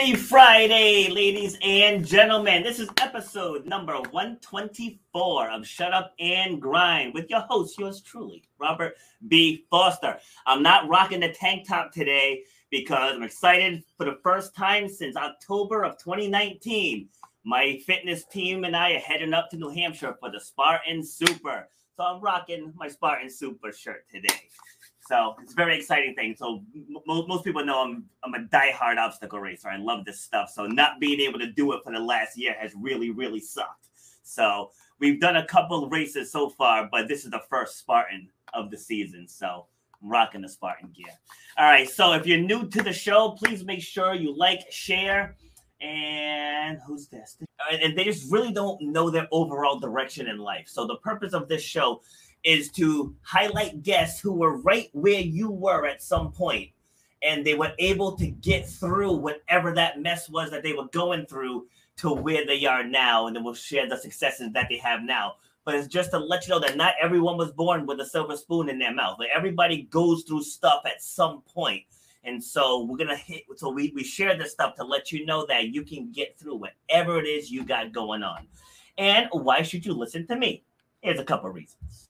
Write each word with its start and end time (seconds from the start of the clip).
Happy 0.00 0.14
Friday, 0.14 1.10
ladies 1.10 1.58
and 1.60 2.06
gentlemen. 2.06 2.62
This 2.62 2.80
is 2.80 2.88
episode 3.02 3.66
number 3.66 3.92
124 3.92 5.50
of 5.50 5.66
Shut 5.66 5.92
Up 5.92 6.14
and 6.18 6.58
Grind 6.58 7.12
with 7.12 7.28
your 7.28 7.40
host, 7.40 7.78
yours 7.78 8.00
truly, 8.00 8.42
Robert 8.58 8.94
B. 9.28 9.66
Foster. 9.68 10.16
I'm 10.46 10.62
not 10.62 10.88
rocking 10.88 11.20
the 11.20 11.28
tank 11.28 11.68
top 11.68 11.92
today 11.92 12.44
because 12.70 13.14
I'm 13.14 13.22
excited 13.22 13.84
for 13.98 14.06
the 14.06 14.18
first 14.22 14.56
time 14.56 14.88
since 14.88 15.16
October 15.16 15.84
of 15.84 15.98
2019. 15.98 17.06
My 17.44 17.78
fitness 17.84 18.24
team 18.24 18.64
and 18.64 18.74
I 18.74 18.92
are 18.92 19.00
heading 19.00 19.34
up 19.34 19.50
to 19.50 19.58
New 19.58 19.68
Hampshire 19.68 20.16
for 20.18 20.30
the 20.30 20.40
Spartan 20.40 21.04
Super. 21.04 21.68
So 21.98 22.04
I'm 22.04 22.22
rocking 22.22 22.72
my 22.74 22.88
Spartan 22.88 23.28
Super 23.28 23.70
shirt 23.70 24.06
today. 24.10 24.48
So 25.10 25.34
it's 25.42 25.54
a 25.54 25.56
very 25.56 25.76
exciting 25.76 26.14
thing. 26.14 26.36
So 26.38 26.62
m- 26.72 27.02
most 27.04 27.44
people 27.44 27.64
know 27.64 27.82
I'm 27.82 28.04
I'm 28.22 28.34
a 28.34 28.46
diehard 28.46 28.96
obstacle 28.96 29.40
racer. 29.40 29.68
I 29.68 29.76
love 29.76 30.04
this 30.04 30.20
stuff. 30.20 30.50
So 30.54 30.66
not 30.66 31.00
being 31.00 31.18
able 31.18 31.40
to 31.40 31.50
do 31.50 31.72
it 31.72 31.80
for 31.82 31.92
the 31.92 31.98
last 31.98 32.38
year 32.38 32.54
has 32.60 32.72
really 32.76 33.10
really 33.10 33.40
sucked. 33.40 33.88
So 34.22 34.70
we've 35.00 35.20
done 35.20 35.36
a 35.36 35.44
couple 35.46 35.88
races 35.88 36.30
so 36.30 36.48
far, 36.48 36.88
but 36.92 37.08
this 37.08 37.24
is 37.24 37.32
the 37.32 37.42
first 37.50 37.78
Spartan 37.78 38.28
of 38.54 38.70
the 38.70 38.78
season. 38.78 39.26
So 39.26 39.66
I'm 40.00 40.08
rocking 40.08 40.42
the 40.42 40.48
Spartan 40.48 40.92
gear. 40.96 41.12
All 41.58 41.66
right. 41.66 41.90
So 41.90 42.12
if 42.12 42.24
you're 42.24 42.38
new 42.38 42.68
to 42.68 42.80
the 42.80 42.92
show, 42.92 43.30
please 43.30 43.64
make 43.64 43.82
sure 43.82 44.14
you 44.14 44.32
like, 44.32 44.70
share, 44.70 45.34
and 45.80 46.78
who's 46.86 47.08
this? 47.08 47.36
And 47.72 47.98
they 47.98 48.04
just 48.04 48.30
really 48.30 48.52
don't 48.52 48.80
know 48.80 49.10
their 49.10 49.26
overall 49.32 49.80
direction 49.80 50.28
in 50.28 50.38
life. 50.38 50.68
So 50.68 50.86
the 50.86 50.98
purpose 50.98 51.32
of 51.32 51.48
this 51.48 51.62
show 51.62 52.00
is 52.44 52.70
to 52.72 53.14
highlight 53.22 53.82
guests 53.82 54.20
who 54.20 54.32
were 54.32 54.56
right 54.58 54.88
where 54.92 55.20
you 55.20 55.50
were 55.50 55.86
at 55.86 56.02
some 56.02 56.32
point 56.32 56.70
and 57.22 57.44
they 57.44 57.54
were 57.54 57.72
able 57.78 58.16
to 58.16 58.28
get 58.28 58.66
through 58.66 59.12
whatever 59.12 59.74
that 59.74 60.00
mess 60.00 60.28
was 60.28 60.50
that 60.50 60.62
they 60.62 60.72
were 60.72 60.88
going 60.88 61.26
through 61.26 61.66
to 61.96 62.12
where 62.12 62.46
they 62.46 62.64
are 62.64 62.82
now 62.82 63.26
and 63.26 63.36
then 63.36 63.44
we'll 63.44 63.54
share 63.54 63.88
the 63.88 63.96
successes 63.96 64.50
that 64.52 64.66
they 64.70 64.78
have 64.78 65.02
now. 65.02 65.34
But 65.64 65.74
it's 65.74 65.88
just 65.88 66.12
to 66.12 66.18
let 66.18 66.46
you 66.46 66.54
know 66.54 66.60
that 66.60 66.76
not 66.78 66.94
everyone 67.00 67.36
was 67.36 67.52
born 67.52 67.84
with 67.84 68.00
a 68.00 68.06
silver 68.06 68.36
spoon 68.36 68.70
in 68.70 68.78
their 68.78 68.94
mouth. 68.94 69.18
Like 69.18 69.28
everybody 69.34 69.82
goes 69.82 70.22
through 70.22 70.42
stuff 70.42 70.82
at 70.86 71.02
some 71.02 71.42
point. 71.42 71.82
And 72.24 72.42
so 72.42 72.84
we're 72.84 72.96
gonna 72.96 73.16
hit 73.16 73.44
so 73.56 73.70
we, 73.70 73.92
we 73.94 74.02
share 74.02 74.36
this 74.36 74.52
stuff 74.52 74.74
to 74.76 74.84
let 74.84 75.12
you 75.12 75.26
know 75.26 75.44
that 75.46 75.68
you 75.68 75.82
can 75.82 76.10
get 76.10 76.38
through 76.38 76.56
whatever 76.56 77.18
it 77.18 77.26
is 77.26 77.50
you 77.50 77.64
got 77.64 77.92
going 77.92 78.22
on. 78.22 78.46
And 78.96 79.28
why 79.32 79.62
should 79.62 79.84
you 79.84 79.92
listen 79.92 80.26
to 80.28 80.36
me? 80.36 80.64
Here's 81.02 81.20
a 81.20 81.24
couple 81.24 81.50
reasons 81.50 82.09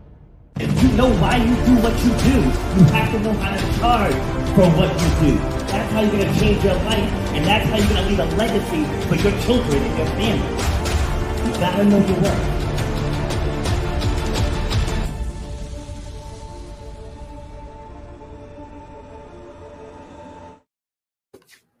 If 0.61 0.83
you 0.83 0.89
know 0.89 1.09
why 1.15 1.37
you 1.37 1.55
do 1.65 1.75
what 1.81 1.97
you 2.05 2.11
do, 2.21 2.37
you 2.77 2.85
have 2.93 3.11
to 3.11 3.19
know 3.21 3.33
how 3.33 3.49
to 3.57 3.79
charge 3.79 4.13
for 4.53 4.69
what 4.77 4.91
you 4.93 5.09
do. 5.25 5.37
That's 5.65 5.91
how 5.91 6.01
you're 6.01 6.11
going 6.11 6.31
to 6.31 6.39
change 6.39 6.63
your 6.63 6.75
life, 6.75 7.11
and 7.33 7.43
that's 7.43 7.67
how 7.67 7.77
you're 7.77 7.87
going 7.89 8.03
to 8.03 8.09
leave 8.09 8.19
a 8.19 8.25
legacy 8.35 8.85
for 9.07 9.15
your 9.15 9.41
children 9.41 9.81
and 9.81 9.97
your 9.97 10.05
family. 10.05 10.49
You 11.47 11.53
got 11.59 11.77
to 11.77 11.83
know 11.83 11.97
your 12.05 12.19
worth. 12.21 12.57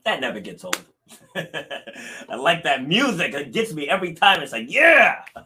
That 0.05 0.21
never 0.21 0.39
gets 0.39 0.65
old. 0.65 0.83
I 1.35 2.35
like 2.35 2.63
that 2.63 2.87
music. 2.87 3.33
It 3.33 3.51
gets 3.51 3.73
me 3.73 3.89
every 3.89 4.13
time. 4.13 4.41
It's 4.41 4.51
like, 4.51 4.69
yeah. 4.69 5.23
All 5.35 5.43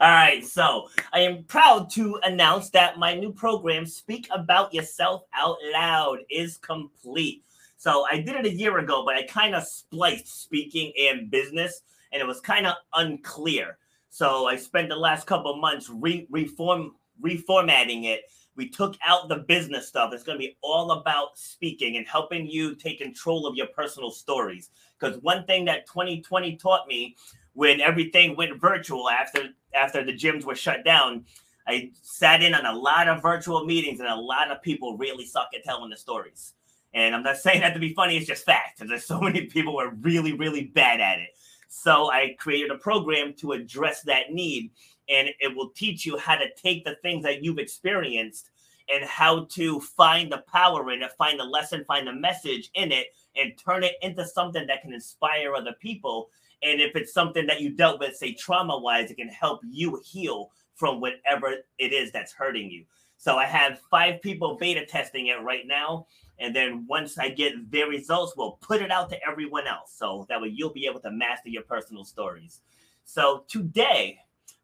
right. 0.00 0.44
So 0.44 0.88
I 1.12 1.20
am 1.20 1.44
proud 1.44 1.90
to 1.90 2.18
announce 2.24 2.70
that 2.70 2.98
my 2.98 3.14
new 3.14 3.32
program, 3.32 3.86
Speak 3.86 4.28
About 4.32 4.72
Yourself 4.74 5.24
Out 5.34 5.56
Loud, 5.72 6.18
is 6.30 6.56
complete. 6.56 7.44
So 7.76 8.06
I 8.10 8.20
did 8.20 8.36
it 8.36 8.46
a 8.46 8.52
year 8.52 8.78
ago, 8.78 9.04
but 9.04 9.16
I 9.16 9.24
kind 9.24 9.54
of 9.54 9.64
spliced 9.64 10.42
speaking 10.42 10.92
and 10.98 11.30
business, 11.30 11.82
and 12.12 12.20
it 12.20 12.26
was 12.26 12.40
kind 12.40 12.66
of 12.66 12.74
unclear. 12.94 13.78
So 14.10 14.46
I 14.46 14.56
spent 14.56 14.88
the 14.88 14.96
last 14.96 15.26
couple 15.26 15.56
months 15.56 15.90
re- 15.90 16.26
reform 16.30 16.92
reformatting 17.22 18.04
it 18.04 18.22
we 18.56 18.68
took 18.68 18.96
out 19.06 19.28
the 19.28 19.36
business 19.36 19.86
stuff. 19.86 20.12
It's 20.12 20.24
going 20.24 20.38
to 20.38 20.44
be 20.44 20.56
all 20.62 20.92
about 20.92 21.38
speaking 21.38 21.96
and 21.96 22.06
helping 22.06 22.46
you 22.46 22.74
take 22.74 22.98
control 22.98 23.46
of 23.46 23.54
your 23.54 23.66
personal 23.68 24.10
stories. 24.10 24.70
Because 24.98 25.22
one 25.22 25.44
thing 25.44 25.66
that 25.66 25.86
2020 25.86 26.56
taught 26.56 26.88
me 26.88 27.16
when 27.52 27.80
everything 27.80 28.34
went 28.34 28.60
virtual 28.60 29.08
after 29.08 29.50
after 29.74 30.02
the 30.02 30.12
gyms 30.12 30.44
were 30.44 30.54
shut 30.54 30.84
down, 30.84 31.24
I 31.68 31.90
sat 32.02 32.42
in 32.42 32.54
on 32.54 32.64
a 32.64 32.72
lot 32.72 33.08
of 33.08 33.20
virtual 33.20 33.64
meetings 33.64 34.00
and 34.00 34.08
a 34.08 34.16
lot 34.16 34.50
of 34.50 34.62
people 34.62 34.96
really 34.96 35.26
suck 35.26 35.48
at 35.54 35.64
telling 35.64 35.90
the 35.90 35.96
stories. 35.96 36.54
And 36.94 37.14
I'm 37.14 37.22
not 37.22 37.36
saying 37.36 37.60
that 37.60 37.74
to 37.74 37.80
be 37.80 37.92
funny, 37.92 38.16
it's 38.16 38.26
just 38.26 38.46
fact. 38.46 38.82
There's 38.86 39.04
so 39.06 39.20
many 39.20 39.42
people 39.42 39.74
who 39.74 39.80
are 39.80 39.94
really, 40.00 40.32
really 40.32 40.64
bad 40.64 41.00
at 41.00 41.18
it. 41.18 41.30
So 41.68 42.10
I 42.10 42.36
created 42.38 42.70
a 42.70 42.78
program 42.78 43.34
to 43.34 43.52
address 43.52 44.00
that 44.02 44.32
need 44.32 44.70
and 45.08 45.28
it 45.40 45.54
will 45.54 45.70
teach 45.70 46.04
you 46.04 46.18
how 46.18 46.36
to 46.36 46.46
take 46.56 46.84
the 46.84 46.96
things 47.02 47.22
that 47.24 47.42
you've 47.42 47.58
experienced 47.58 48.50
and 48.92 49.04
how 49.04 49.44
to 49.46 49.80
find 49.80 50.30
the 50.30 50.44
power 50.52 50.90
in 50.90 51.02
it, 51.02 51.10
find 51.18 51.38
the 51.40 51.44
lesson, 51.44 51.84
find 51.84 52.06
the 52.06 52.12
message 52.12 52.70
in 52.74 52.92
it, 52.92 53.08
and 53.36 53.52
turn 53.58 53.82
it 53.82 53.94
into 54.02 54.24
something 54.24 54.66
that 54.66 54.82
can 54.82 54.92
inspire 54.92 55.54
other 55.54 55.74
people. 55.80 56.28
And 56.62 56.80
if 56.80 56.94
it's 56.96 57.12
something 57.12 57.46
that 57.46 57.60
you 57.60 57.70
dealt 57.70 58.00
with, 58.00 58.16
say 58.16 58.32
trauma 58.32 58.78
wise, 58.78 59.10
it 59.10 59.16
can 59.16 59.28
help 59.28 59.60
you 59.68 60.00
heal 60.04 60.50
from 60.74 61.00
whatever 61.00 61.54
it 61.78 61.92
is 61.92 62.12
that's 62.12 62.32
hurting 62.32 62.70
you. 62.70 62.84
So 63.18 63.36
I 63.36 63.46
have 63.46 63.80
five 63.90 64.20
people 64.20 64.56
beta 64.56 64.84
testing 64.84 65.28
it 65.28 65.40
right 65.42 65.66
now. 65.66 66.06
And 66.38 66.54
then 66.54 66.86
once 66.86 67.18
I 67.18 67.30
get 67.30 67.70
their 67.70 67.88
results, 67.88 68.34
we'll 68.36 68.58
put 68.60 68.82
it 68.82 68.90
out 68.90 69.08
to 69.10 69.26
everyone 69.26 69.66
else. 69.66 69.94
So 69.96 70.26
that 70.28 70.40
way 70.40 70.48
you'll 70.48 70.72
be 70.72 70.86
able 70.86 71.00
to 71.00 71.10
master 71.10 71.48
your 71.48 71.62
personal 71.62 72.04
stories. 72.04 72.60
So 73.04 73.44
today, 73.48 74.18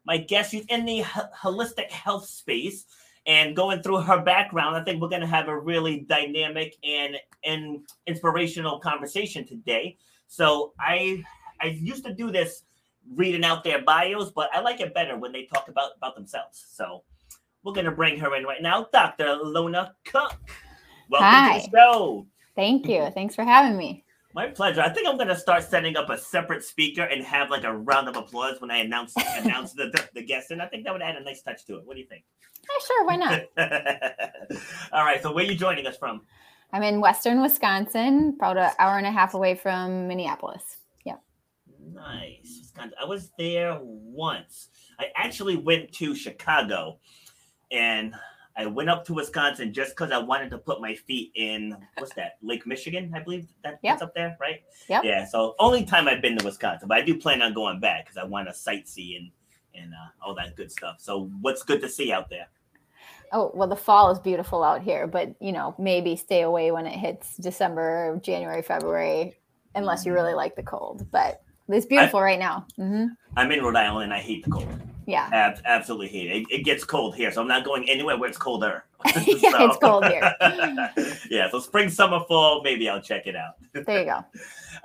my 0.05 0.17
guest 0.17 0.53
is 0.53 0.65
in 0.69 0.85
the 0.85 1.01
holistic 1.01 1.89
health 1.91 2.25
space 2.25 2.85
And 3.25 3.55
going 3.55 3.81
through 3.81 4.01
her 4.01 4.21
background, 4.21 4.75
I 4.75 4.83
think 4.83 5.01
we're 5.01 5.09
going 5.09 5.21
to 5.21 5.27
have 5.27 5.47
a 5.47 5.57
really 5.57 6.01
dynamic 6.01 6.75
and, 6.83 7.15
and 7.45 7.79
inspirational 8.05 8.79
conversation 8.79 9.45
today. 9.45 9.97
So 10.27 10.73
I 10.79 11.23
I 11.61 11.67
used 11.67 12.03
to 12.05 12.13
do 12.13 12.31
this 12.31 12.63
reading 13.15 13.45
out 13.45 13.63
their 13.63 13.81
bios, 13.81 14.31
but 14.31 14.49
I 14.53 14.59
like 14.59 14.81
it 14.81 14.93
better 14.93 15.17
when 15.17 15.31
they 15.31 15.45
talk 15.45 15.69
about, 15.69 15.91
about 15.97 16.15
themselves. 16.15 16.65
So 16.69 17.03
we're 17.63 17.73
going 17.73 17.85
to 17.85 17.91
bring 17.91 18.19
her 18.19 18.35
in 18.35 18.43
right 18.43 18.61
now, 18.61 18.87
Dr. 18.91 19.35
Lona 19.41 19.95
Cook. 20.05 20.35
Welcome 21.09 21.27
Hi. 21.27 21.59
to 21.59 21.71
the 21.71 21.77
show. 21.77 22.27
Thank 22.55 22.87
you. 22.87 23.09
Thanks 23.13 23.35
for 23.35 23.43
having 23.43 23.77
me. 23.77 24.03
My 24.35 24.47
pleasure. 24.47 24.81
I 24.81 24.89
think 24.89 25.07
I'm 25.07 25.15
going 25.15 25.27
to 25.27 25.35
start 25.35 25.63
setting 25.63 25.95
up 25.95 26.09
a 26.09 26.17
separate 26.17 26.63
speaker 26.63 27.03
and 27.03 27.23
have 27.23 27.51
like 27.51 27.63
a 27.63 27.73
round 27.73 28.07
of 28.07 28.15
applause 28.15 28.59
when 28.59 28.71
I 28.71 28.77
announce 28.77 29.13
announce 29.37 29.73
the, 29.73 29.85
the, 29.85 30.09
the 30.15 30.23
guest. 30.23 30.51
And 30.51 30.61
I 30.61 30.65
think 30.67 30.85
that 30.85 30.93
would 30.93 31.03
add 31.03 31.15
a 31.15 31.23
nice 31.23 31.43
touch 31.43 31.65
to 31.65 31.75
it. 31.77 31.85
What 31.85 31.95
do 31.95 32.01
you 32.01 32.07
think? 32.07 32.23
Yeah, 32.63 32.85
sure. 32.87 33.05
Why 33.05 33.15
not? 33.15 33.41
All 34.91 35.05
right. 35.05 35.21
So 35.21 35.31
where 35.31 35.45
are 35.45 35.47
you 35.47 35.55
joining 35.55 35.85
us 35.85 35.97
from? 35.97 36.21
I'm 36.71 36.81
in 36.81 36.99
Western 36.99 37.41
Wisconsin, 37.41 38.33
about 38.35 38.57
an 38.57 38.71
hour 38.79 38.97
and 38.97 39.05
a 39.05 39.11
half 39.11 39.35
away 39.35 39.53
from 39.53 40.07
Minneapolis. 40.07 40.77
Yeah. 41.05 41.17
Nice. 41.91 42.61
Wisconsin. 42.61 42.97
I 42.99 43.05
was 43.05 43.29
there 43.37 43.77
once. 43.81 44.69
I 44.99 45.07
actually 45.15 45.57
went 45.57 45.91
to 45.93 46.15
Chicago 46.15 46.99
and 47.71 48.15
I 48.55 48.65
went 48.67 48.89
up 48.89 49.03
to 49.05 49.13
Wisconsin 49.13 49.73
just 49.73 49.91
because 49.91 50.11
I 50.11 50.19
wanted 50.19 50.51
to 50.51 50.57
put 50.57 50.79
my 50.79 50.93
feet 50.93 51.31
in 51.35 51.75
what's 51.97 52.13
that 52.13 52.37
Lake 52.41 52.67
Michigan, 52.67 53.11
I 53.15 53.19
believe 53.19 53.47
that, 53.63 53.79
yep. 53.81 53.93
that's 53.93 54.01
up 54.03 54.13
there, 54.13 54.37
right? 54.39 54.61
Yeah. 54.87 55.01
Yeah. 55.03 55.25
So 55.25 55.55
only 55.59 55.85
time 55.85 56.07
I've 56.07 56.21
been 56.21 56.37
to 56.37 56.45
Wisconsin, 56.45 56.87
but 56.87 56.97
I 56.97 57.01
do 57.01 57.17
plan 57.17 57.41
on 57.41 57.53
going 57.53 57.79
back 57.79 58.05
because 58.05 58.17
I 58.17 58.23
want 58.23 58.47
to 58.47 58.53
sightsee 58.53 59.17
and 59.17 59.31
and 59.75 59.91
uh, 59.91 60.25
all 60.25 60.35
that 60.35 60.55
good 60.55 60.71
stuff. 60.71 60.97
So 60.99 61.31
what's 61.41 61.63
good 61.63 61.81
to 61.81 61.89
see 61.89 62.11
out 62.11 62.29
there? 62.29 62.47
Oh 63.31 63.51
well, 63.55 63.67
the 63.67 63.75
fall 63.75 64.11
is 64.11 64.19
beautiful 64.19 64.63
out 64.63 64.83
here, 64.83 65.07
but 65.07 65.33
you 65.39 65.51
know 65.51 65.73
maybe 65.79 66.15
stay 66.15 66.41
away 66.41 66.71
when 66.71 66.85
it 66.85 66.97
hits 66.97 67.37
December, 67.37 68.19
January, 68.23 68.61
February, 68.61 69.35
unless 69.73 70.05
you 70.05 70.13
really 70.13 70.29
mm-hmm. 70.29 70.37
like 70.37 70.55
the 70.55 70.63
cold. 70.63 71.07
But 71.11 71.41
it's 71.67 71.87
beautiful 71.87 72.19
I, 72.19 72.23
right 72.23 72.39
now. 72.39 72.67
Mm-hmm. 72.79 73.05
I'm 73.35 73.51
in 73.51 73.63
Rhode 73.63 73.75
Island. 73.75 74.05
and 74.05 74.13
I 74.13 74.19
hate 74.19 74.43
the 74.43 74.51
cold. 74.51 74.67
Yeah. 75.05 75.29
Ab- 75.31 75.61
absolutely 75.65 76.07
it. 76.07 76.47
it. 76.49 76.63
gets 76.63 76.83
cold 76.83 77.15
here, 77.15 77.31
so 77.31 77.41
I'm 77.41 77.47
not 77.47 77.65
going 77.65 77.89
anywhere 77.89 78.17
where 78.17 78.29
it's 78.29 78.37
colder. 78.37 78.85
yeah, 79.05 79.51
so. 79.51 79.65
it's 79.65 79.77
cold 79.77 80.05
here. 80.05 80.33
yeah, 81.29 81.49
so 81.51 81.59
spring, 81.59 81.89
summer, 81.89 82.21
fall, 82.27 82.61
maybe 82.63 82.89
I'll 82.89 83.01
check 83.01 83.27
it 83.27 83.35
out. 83.35 83.55
there 83.73 83.99
you 83.99 84.05
go. 84.05 84.23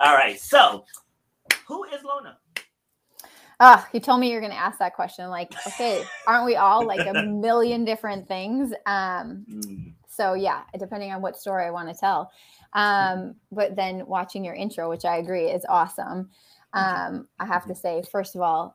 All 0.00 0.14
right. 0.14 0.38
So, 0.40 0.84
who 1.66 1.84
is 1.84 2.02
Lona? 2.04 2.38
Ah, 3.60 3.84
oh, 3.84 3.90
you 3.92 4.00
told 4.00 4.20
me 4.20 4.30
you're 4.30 4.40
going 4.40 4.52
to 4.52 4.58
ask 4.58 4.78
that 4.78 4.94
question. 4.94 5.28
Like, 5.30 5.52
okay, 5.66 6.04
aren't 6.26 6.46
we 6.46 6.56
all 6.56 6.86
like 6.86 7.06
a 7.06 7.24
million 7.24 7.84
different 7.84 8.28
things? 8.28 8.72
Um, 8.86 9.44
mm. 9.50 9.92
So 10.18 10.34
yeah, 10.34 10.62
depending 10.78 11.12
on 11.12 11.22
what 11.22 11.36
story 11.36 11.64
I 11.64 11.70
want 11.70 11.88
to 11.88 11.94
tell. 11.94 12.32
Um, 12.72 13.36
but 13.52 13.76
then 13.76 14.04
watching 14.06 14.44
your 14.44 14.54
intro, 14.54 14.90
which 14.90 15.04
I 15.04 15.18
agree 15.18 15.46
is 15.46 15.64
awesome. 15.68 16.30
Um, 16.72 17.28
I 17.38 17.46
have 17.46 17.66
to 17.66 17.74
say, 17.74 18.02
first 18.10 18.34
of 18.34 18.42
all, 18.42 18.74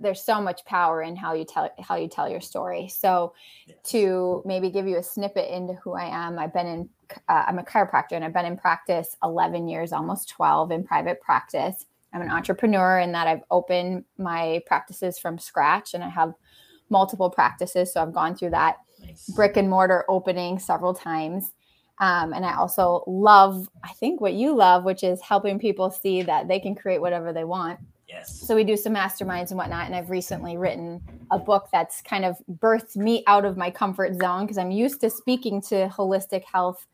there's 0.00 0.24
so 0.24 0.40
much 0.40 0.64
power 0.64 1.02
in 1.02 1.16
how 1.16 1.34
you 1.34 1.44
tell 1.44 1.70
how 1.80 1.96
you 1.96 2.08
tell 2.08 2.28
your 2.28 2.40
story. 2.40 2.88
So 2.88 3.34
yes. 3.66 3.76
to 3.84 4.42
maybe 4.44 4.70
give 4.70 4.86
you 4.86 4.98
a 4.98 5.02
snippet 5.02 5.50
into 5.50 5.74
who 5.74 5.94
I 5.94 6.04
am, 6.04 6.38
I've 6.38 6.52
been 6.52 6.66
in 6.66 6.88
uh, 7.28 7.44
I'm 7.46 7.58
a 7.58 7.62
chiropractor 7.62 8.12
and 8.12 8.24
I've 8.24 8.32
been 8.32 8.46
in 8.46 8.56
practice 8.56 9.16
11 9.22 9.68
years, 9.68 9.92
almost 9.92 10.28
12 10.30 10.70
in 10.70 10.84
private 10.84 11.20
practice. 11.20 11.86
I'm 12.12 12.22
an 12.22 12.30
entrepreneur 12.30 13.00
in 13.00 13.12
that 13.12 13.26
I've 13.26 13.42
opened 13.50 14.04
my 14.18 14.62
practices 14.66 15.18
from 15.18 15.38
scratch 15.38 15.94
and 15.94 16.02
I 16.02 16.08
have 16.08 16.32
multiple 16.88 17.28
practices. 17.28 17.92
So 17.92 18.02
I've 18.02 18.12
gone 18.12 18.36
through 18.36 18.50
that 18.50 18.76
nice. 19.02 19.28
brick 19.30 19.56
and 19.56 19.68
mortar 19.68 20.04
opening 20.08 20.58
several 20.58 20.94
times. 20.94 21.52
Um, 21.98 22.32
and 22.32 22.44
I 22.44 22.56
also 22.56 23.04
love, 23.06 23.68
I 23.84 23.92
think, 23.92 24.20
what 24.20 24.34
you 24.34 24.54
love, 24.54 24.84
which 24.84 25.04
is 25.04 25.20
helping 25.20 25.58
people 25.58 25.90
see 25.90 26.22
that 26.22 26.48
they 26.48 26.58
can 26.58 26.74
create 26.74 27.00
whatever 27.00 27.32
they 27.32 27.44
want. 27.44 27.78
So 28.22 28.54
we 28.54 28.64
do 28.64 28.76
some 28.76 28.94
masterminds 28.94 29.50
and 29.50 29.58
whatnot. 29.58 29.86
And 29.86 29.94
I've 29.94 30.10
recently 30.10 30.56
written 30.56 31.00
a 31.30 31.38
book 31.38 31.68
that's 31.72 32.02
kind 32.02 32.24
of 32.24 32.36
birthed 32.58 32.96
me 32.96 33.24
out 33.26 33.44
of 33.44 33.56
my 33.56 33.70
comfort 33.70 34.14
zone 34.20 34.42
because 34.42 34.58
I'm 34.58 34.70
used 34.70 35.00
to 35.00 35.10
speaking 35.10 35.60
to 35.62 35.88
holistic 35.88 36.44
health 36.44 36.86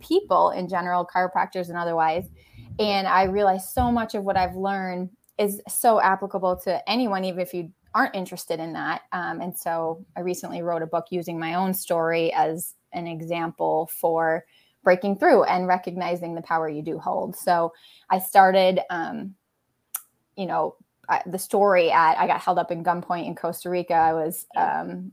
people 0.00 0.50
in 0.50 0.68
general, 0.68 1.06
chiropractors 1.06 1.68
and 1.68 1.76
otherwise. 1.76 2.28
And 2.78 3.06
I 3.06 3.24
realize 3.24 3.72
so 3.72 3.90
much 3.90 4.14
of 4.14 4.24
what 4.24 4.36
I've 4.36 4.56
learned 4.56 5.10
is 5.38 5.60
so 5.68 6.00
applicable 6.00 6.56
to 6.64 6.88
anyone, 6.88 7.24
even 7.24 7.40
if 7.40 7.52
you 7.52 7.70
aren't 7.94 8.14
interested 8.14 8.60
in 8.60 8.72
that. 8.74 9.02
Um, 9.12 9.40
and 9.40 9.56
so 9.56 10.04
I 10.16 10.20
recently 10.20 10.62
wrote 10.62 10.82
a 10.82 10.86
book 10.86 11.06
using 11.10 11.38
my 11.38 11.54
own 11.54 11.72
story 11.72 12.32
as 12.32 12.74
an 12.92 13.06
example 13.06 13.90
for 13.92 14.44
breaking 14.84 15.16
through 15.16 15.44
and 15.44 15.66
recognizing 15.66 16.34
the 16.34 16.42
power 16.42 16.68
you 16.68 16.82
do 16.82 16.98
hold. 16.98 17.36
So 17.36 17.72
I 18.10 18.18
started, 18.18 18.80
um, 18.90 19.34
you 20.36 20.46
know, 20.46 20.76
I, 21.08 21.22
the 21.26 21.38
story 21.38 21.90
at 21.90 22.18
I 22.18 22.26
got 22.26 22.40
held 22.40 22.58
up 22.58 22.70
in 22.70 22.82
gunpoint 22.84 23.26
in 23.26 23.34
Costa 23.34 23.70
Rica. 23.70 23.94
I 23.94 24.12
was 24.12 24.46
um, 24.56 25.12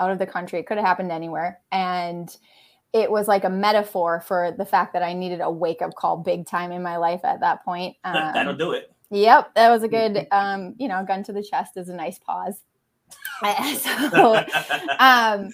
out 0.00 0.10
of 0.10 0.18
the 0.18 0.26
country. 0.26 0.58
It 0.58 0.66
could 0.66 0.76
have 0.76 0.86
happened 0.86 1.10
anywhere, 1.10 1.60
and 1.72 2.34
it 2.92 3.10
was 3.10 3.28
like 3.28 3.44
a 3.44 3.50
metaphor 3.50 4.20
for 4.20 4.54
the 4.56 4.64
fact 4.64 4.92
that 4.94 5.02
I 5.02 5.12
needed 5.12 5.40
a 5.40 5.50
wake 5.50 5.82
up 5.82 5.94
call 5.94 6.16
big 6.16 6.46
time 6.46 6.72
in 6.72 6.82
my 6.82 6.96
life 6.96 7.20
at 7.24 7.40
that 7.40 7.64
point. 7.64 7.96
Um, 8.04 8.32
That'll 8.32 8.56
do 8.56 8.72
it. 8.72 8.92
Yep, 9.10 9.54
that 9.54 9.70
was 9.70 9.82
a 9.82 9.88
good, 9.88 10.26
um, 10.32 10.74
you 10.78 10.88
know, 10.88 11.04
gun 11.04 11.22
to 11.24 11.32
the 11.32 11.42
chest 11.42 11.76
is 11.76 11.88
a 11.88 11.94
nice 11.94 12.18
pause. 12.18 12.62
so, 13.78 14.42
um, 14.98 15.50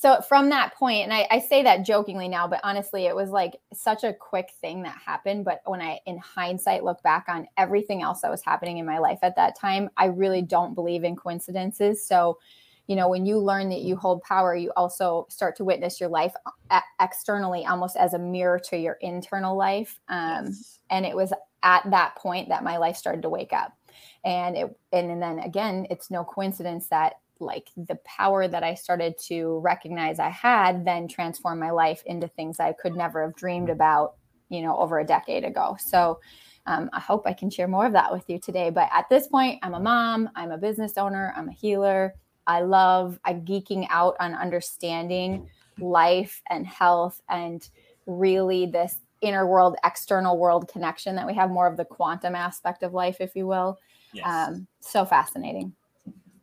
so 0.00 0.18
from 0.22 0.48
that 0.48 0.74
point 0.74 1.04
and 1.04 1.12
I, 1.12 1.26
I, 1.30 1.40
say 1.40 1.62
that 1.62 1.84
jokingly 1.84 2.26
now 2.28 2.48
but 2.48 2.60
honestly 2.64 3.04
it 3.06 3.14
was 3.14 3.30
like 3.30 3.60
such 3.74 4.02
a 4.02 4.14
quick 4.14 4.50
thing 4.60 4.82
that 4.82 4.96
happened 5.04 5.44
but 5.44 5.60
when 5.66 5.80
i 5.80 6.00
in 6.06 6.18
hindsight 6.18 6.84
look 6.84 7.02
back 7.02 7.26
on 7.28 7.46
everything 7.56 8.02
else 8.02 8.22
that 8.22 8.30
was 8.30 8.42
happening 8.42 8.78
in 8.78 8.86
my 8.86 8.98
life 8.98 9.18
at 9.22 9.36
that 9.36 9.58
time 9.58 9.90
i 9.96 10.06
really 10.06 10.42
don't 10.42 10.74
believe 10.74 11.04
in 11.04 11.14
coincidences 11.16 12.06
so 12.06 12.38
you 12.86 12.96
know 12.96 13.08
when 13.08 13.26
you 13.26 13.38
learn 13.38 13.68
that 13.68 13.82
you 13.82 13.94
hold 13.94 14.22
power 14.22 14.54
you 14.56 14.72
also 14.76 15.26
start 15.28 15.56
to 15.56 15.64
witness 15.64 16.00
your 16.00 16.08
life 16.08 16.34
uh, 16.70 16.80
externally 17.00 17.66
almost 17.66 17.96
as 17.96 18.14
a 18.14 18.18
mirror 18.18 18.58
to 18.58 18.78
your 18.78 18.96
internal 19.00 19.56
life 19.56 20.00
um, 20.08 20.46
yes. 20.46 20.78
and 20.90 21.04
it 21.04 21.14
was 21.14 21.32
at 21.62 21.88
that 21.90 22.16
point 22.16 22.48
that 22.48 22.64
my 22.64 22.78
life 22.78 22.96
started 22.96 23.22
to 23.22 23.28
wake 23.28 23.52
up 23.52 23.76
and 24.24 24.56
it 24.56 24.78
and, 24.92 25.10
and 25.10 25.22
then 25.22 25.38
again 25.40 25.86
it's 25.90 26.10
no 26.10 26.24
coincidence 26.24 26.88
that 26.88 27.14
like 27.40 27.68
the 27.76 27.96
power 28.04 28.46
that 28.46 28.62
I 28.62 28.74
started 28.74 29.18
to 29.26 29.58
recognize 29.60 30.18
I 30.18 30.28
had 30.28 30.84
then 30.84 31.08
transformed 31.08 31.60
my 31.60 31.70
life 31.70 32.02
into 32.06 32.28
things 32.28 32.60
I 32.60 32.72
could 32.72 32.94
never 32.96 33.22
have 33.22 33.36
dreamed 33.36 33.70
about, 33.70 34.14
you 34.48 34.62
know, 34.62 34.76
over 34.76 34.98
a 34.98 35.06
decade 35.06 35.44
ago. 35.44 35.76
So 35.80 36.20
um, 36.66 36.90
I 36.92 37.00
hope 37.00 37.26
I 37.26 37.32
can 37.32 37.50
share 37.50 37.68
more 37.68 37.86
of 37.86 37.92
that 37.92 38.12
with 38.12 38.28
you 38.28 38.38
today. 38.38 38.70
But 38.70 38.88
at 38.92 39.08
this 39.08 39.26
point, 39.26 39.58
I'm 39.62 39.74
a 39.74 39.80
mom, 39.80 40.28
I'm 40.36 40.50
a 40.50 40.58
business 40.58 40.98
owner, 40.98 41.32
I'm 41.36 41.48
a 41.48 41.52
healer. 41.52 42.14
I 42.46 42.62
love 42.62 43.18
I'm 43.24 43.44
geeking 43.44 43.86
out 43.90 44.16
on 44.18 44.34
understanding 44.34 45.48
life 45.78 46.42
and 46.50 46.66
health 46.66 47.20
and 47.28 47.68
really 48.06 48.66
this 48.66 48.98
inner 49.20 49.46
world, 49.46 49.76
external 49.84 50.38
world 50.38 50.68
connection 50.68 51.14
that 51.16 51.26
we 51.26 51.34
have 51.34 51.50
more 51.50 51.66
of 51.66 51.76
the 51.76 51.84
quantum 51.84 52.34
aspect 52.34 52.82
of 52.82 52.92
life, 52.92 53.18
if 53.20 53.36
you 53.36 53.46
will. 53.46 53.78
Yes. 54.12 54.26
Um, 54.26 54.66
so 54.80 55.04
fascinating. 55.04 55.74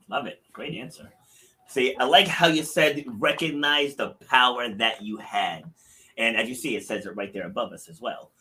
Love 0.10 0.26
it. 0.26 0.42
Great 0.54 0.76
answer. 0.76 1.12
See, 1.68 1.96
I 2.00 2.06
like 2.06 2.28
how 2.28 2.48
you 2.48 2.64
said 2.64 3.04
recognize 3.08 3.96
the 3.96 4.10
power 4.30 4.70
that 4.76 5.02
you 5.02 5.18
had. 5.18 5.66
And 6.18 6.38
as 6.38 6.48
you 6.48 6.56
see, 6.56 6.76
it 6.76 6.86
says 6.86 7.06
it 7.06 7.16
right 7.16 7.32
there 7.34 7.46
above 7.46 7.74
us 7.74 7.90
as 7.90 8.02
well. 8.02 8.32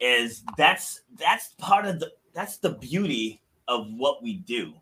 Is 0.00 0.44
that's 0.56 1.02
that's 1.18 1.48
part 1.58 1.84
of 1.84 1.98
the 1.98 2.12
that's 2.32 2.58
the 2.58 2.70
beauty 2.70 3.42
of 3.66 3.88
what 3.96 4.22
we 4.22 4.34
do. 4.34 4.72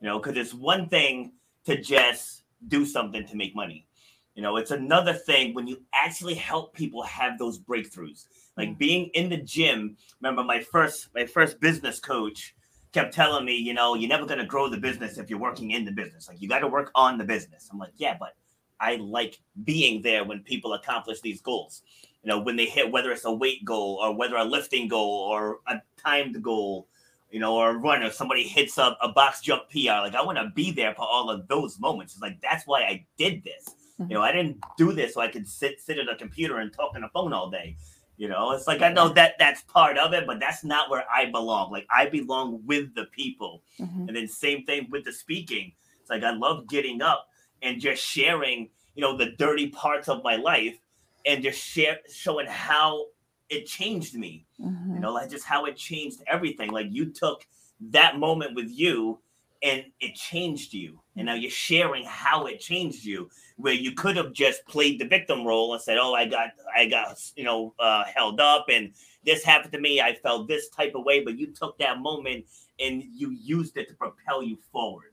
You 0.00 0.08
know, 0.08 0.18
because 0.18 0.36
it's 0.36 0.54
one 0.54 0.88
thing 0.88 1.32
to 1.66 1.80
just 1.80 2.42
do 2.68 2.86
something 2.86 3.26
to 3.26 3.36
make 3.36 3.54
money. 3.54 3.86
You 4.34 4.42
know, 4.42 4.56
it's 4.56 4.70
another 4.70 5.12
thing 5.12 5.54
when 5.54 5.66
you 5.66 5.82
actually 5.92 6.34
help 6.34 6.72
people 6.74 7.02
have 7.02 7.38
those 7.38 7.58
breakthroughs. 7.58 8.24
Like 8.56 8.70
mm. 8.70 8.78
being 8.78 9.10
in 9.14 9.28
the 9.28 9.36
gym. 9.36 9.96
Remember 10.22 10.42
my 10.42 10.60
first 10.60 11.08
my 11.14 11.26
first 11.26 11.60
business 11.60 12.00
coach 12.00 12.54
kept 12.92 13.14
telling 13.14 13.44
me, 13.44 13.56
you 13.56 13.74
know, 13.74 13.94
you're 13.94 14.08
never 14.08 14.26
going 14.26 14.38
to 14.38 14.46
grow 14.46 14.68
the 14.68 14.76
business 14.76 15.18
if 15.18 15.30
you're 15.30 15.38
working 15.38 15.70
in 15.72 15.84
the 15.84 15.92
business. 15.92 16.28
Like 16.28 16.40
you 16.40 16.48
got 16.48 16.60
to 16.60 16.68
work 16.68 16.90
on 16.94 17.18
the 17.18 17.24
business. 17.24 17.68
I'm 17.70 17.78
like, 17.78 17.92
yeah, 17.96 18.16
but 18.18 18.34
I 18.80 18.96
like 18.96 19.38
being 19.64 20.02
there 20.02 20.24
when 20.24 20.40
people 20.40 20.74
accomplish 20.74 21.20
these 21.20 21.40
goals. 21.40 21.82
You 22.22 22.28
know, 22.28 22.40
when 22.40 22.56
they 22.56 22.66
hit 22.66 22.90
whether 22.90 23.12
it's 23.12 23.24
a 23.24 23.32
weight 23.32 23.64
goal 23.64 23.98
or 24.02 24.14
whether 24.14 24.36
a 24.36 24.44
lifting 24.44 24.88
goal 24.88 25.28
or 25.30 25.60
a 25.66 25.80
timed 25.96 26.42
goal, 26.42 26.88
you 27.30 27.40
know, 27.40 27.54
or 27.54 27.70
a 27.70 27.74
run 27.74 28.02
or 28.02 28.10
somebody 28.10 28.42
hits 28.42 28.76
a, 28.76 28.96
a 29.00 29.08
box 29.08 29.40
jump 29.40 29.70
PR. 29.70 30.02
Like 30.02 30.14
I 30.14 30.22
want 30.22 30.38
to 30.38 30.50
be 30.54 30.70
there 30.70 30.94
for 30.94 31.02
all 31.02 31.30
of 31.30 31.46
those 31.48 31.78
moments. 31.78 32.14
It's 32.14 32.22
like 32.22 32.40
that's 32.40 32.66
why 32.66 32.82
I 32.82 33.06
did 33.16 33.44
this. 33.44 33.74
Mm-hmm. 34.00 34.10
You 34.10 34.18
know, 34.18 34.22
I 34.22 34.32
didn't 34.32 34.58
do 34.76 34.92
this 34.92 35.14
so 35.14 35.20
I 35.20 35.28
could 35.28 35.48
sit 35.48 35.80
sit 35.80 35.98
at 35.98 36.08
a 36.08 36.16
computer 36.16 36.58
and 36.58 36.72
talk 36.72 36.92
on 36.94 37.04
a 37.04 37.08
phone 37.10 37.32
all 37.32 37.50
day. 37.50 37.76
You 38.20 38.28
know, 38.28 38.50
it's 38.52 38.66
like 38.66 38.82
I 38.82 38.92
know 38.92 39.08
that 39.08 39.36
that's 39.38 39.62
part 39.62 39.96
of 39.96 40.12
it, 40.12 40.26
but 40.26 40.40
that's 40.40 40.62
not 40.62 40.90
where 40.90 41.04
I 41.10 41.30
belong. 41.30 41.72
Like 41.72 41.86
I 41.90 42.04
belong 42.04 42.60
with 42.66 42.94
the 42.94 43.06
people. 43.06 43.62
Mm-hmm. 43.78 44.08
And 44.08 44.14
then 44.16 44.28
same 44.28 44.66
thing 44.66 44.88
with 44.90 45.06
the 45.06 45.12
speaking. 45.12 45.72
It's 46.02 46.10
like 46.10 46.22
I 46.22 46.32
love 46.32 46.68
getting 46.68 47.00
up 47.00 47.28
and 47.62 47.80
just 47.80 48.02
sharing 48.04 48.68
you 48.94 49.00
know 49.00 49.16
the 49.16 49.30
dirty 49.38 49.68
parts 49.68 50.06
of 50.10 50.22
my 50.22 50.36
life 50.36 50.76
and 51.24 51.42
just 51.42 51.58
share 51.62 51.98
showing 52.12 52.46
how 52.46 53.06
it 53.48 53.64
changed 53.66 54.14
me 54.14 54.44
Mhm. 54.60 54.94
you 54.94 55.00
know 55.00 55.12
like 55.12 55.30
just 55.30 55.44
how 55.46 55.64
it 55.64 55.76
changed 55.76 56.18
everything 56.26 56.70
like 56.70 56.88
you 56.90 57.06
took 57.06 57.46
that 57.90 58.18
moment 58.18 58.54
with 58.54 58.70
you 58.70 59.18
and 59.62 59.84
it 60.00 60.14
changed 60.14 60.74
you 60.74 61.00
and 61.20 61.26
now 61.26 61.34
you're 61.34 61.50
sharing 61.50 62.02
how 62.04 62.46
it 62.46 62.58
changed 62.58 63.04
you 63.04 63.28
where 63.58 63.74
you 63.74 63.92
could 63.92 64.16
have 64.16 64.32
just 64.32 64.64
played 64.66 64.98
the 64.98 65.04
victim 65.06 65.46
role 65.46 65.74
and 65.74 65.82
said 65.82 65.98
oh 66.00 66.14
i 66.14 66.24
got 66.26 66.48
i 66.74 66.86
got 66.86 67.20
you 67.36 67.44
know 67.44 67.74
uh, 67.78 68.02
held 68.14 68.40
up 68.40 68.66
and 68.70 68.92
this 69.24 69.44
happened 69.44 69.72
to 69.72 69.78
me 69.78 70.00
i 70.00 70.14
felt 70.14 70.48
this 70.48 70.68
type 70.70 70.94
of 70.94 71.04
way 71.04 71.22
but 71.22 71.38
you 71.38 71.46
took 71.48 71.76
that 71.78 72.00
moment 72.00 72.44
and 72.80 73.04
you 73.14 73.30
used 73.32 73.76
it 73.76 73.86
to 73.86 73.94
propel 73.94 74.42
you 74.42 74.56
forward 74.72 75.12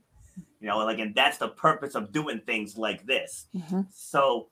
you 0.60 0.66
know 0.66 0.78
like 0.78 0.98
and 0.98 1.14
that's 1.14 1.36
the 1.38 1.48
purpose 1.48 1.94
of 1.94 2.10
doing 2.10 2.40
things 2.46 2.76
like 2.78 3.04
this 3.06 3.46
Mhm. 3.54 3.86
so 3.92 4.48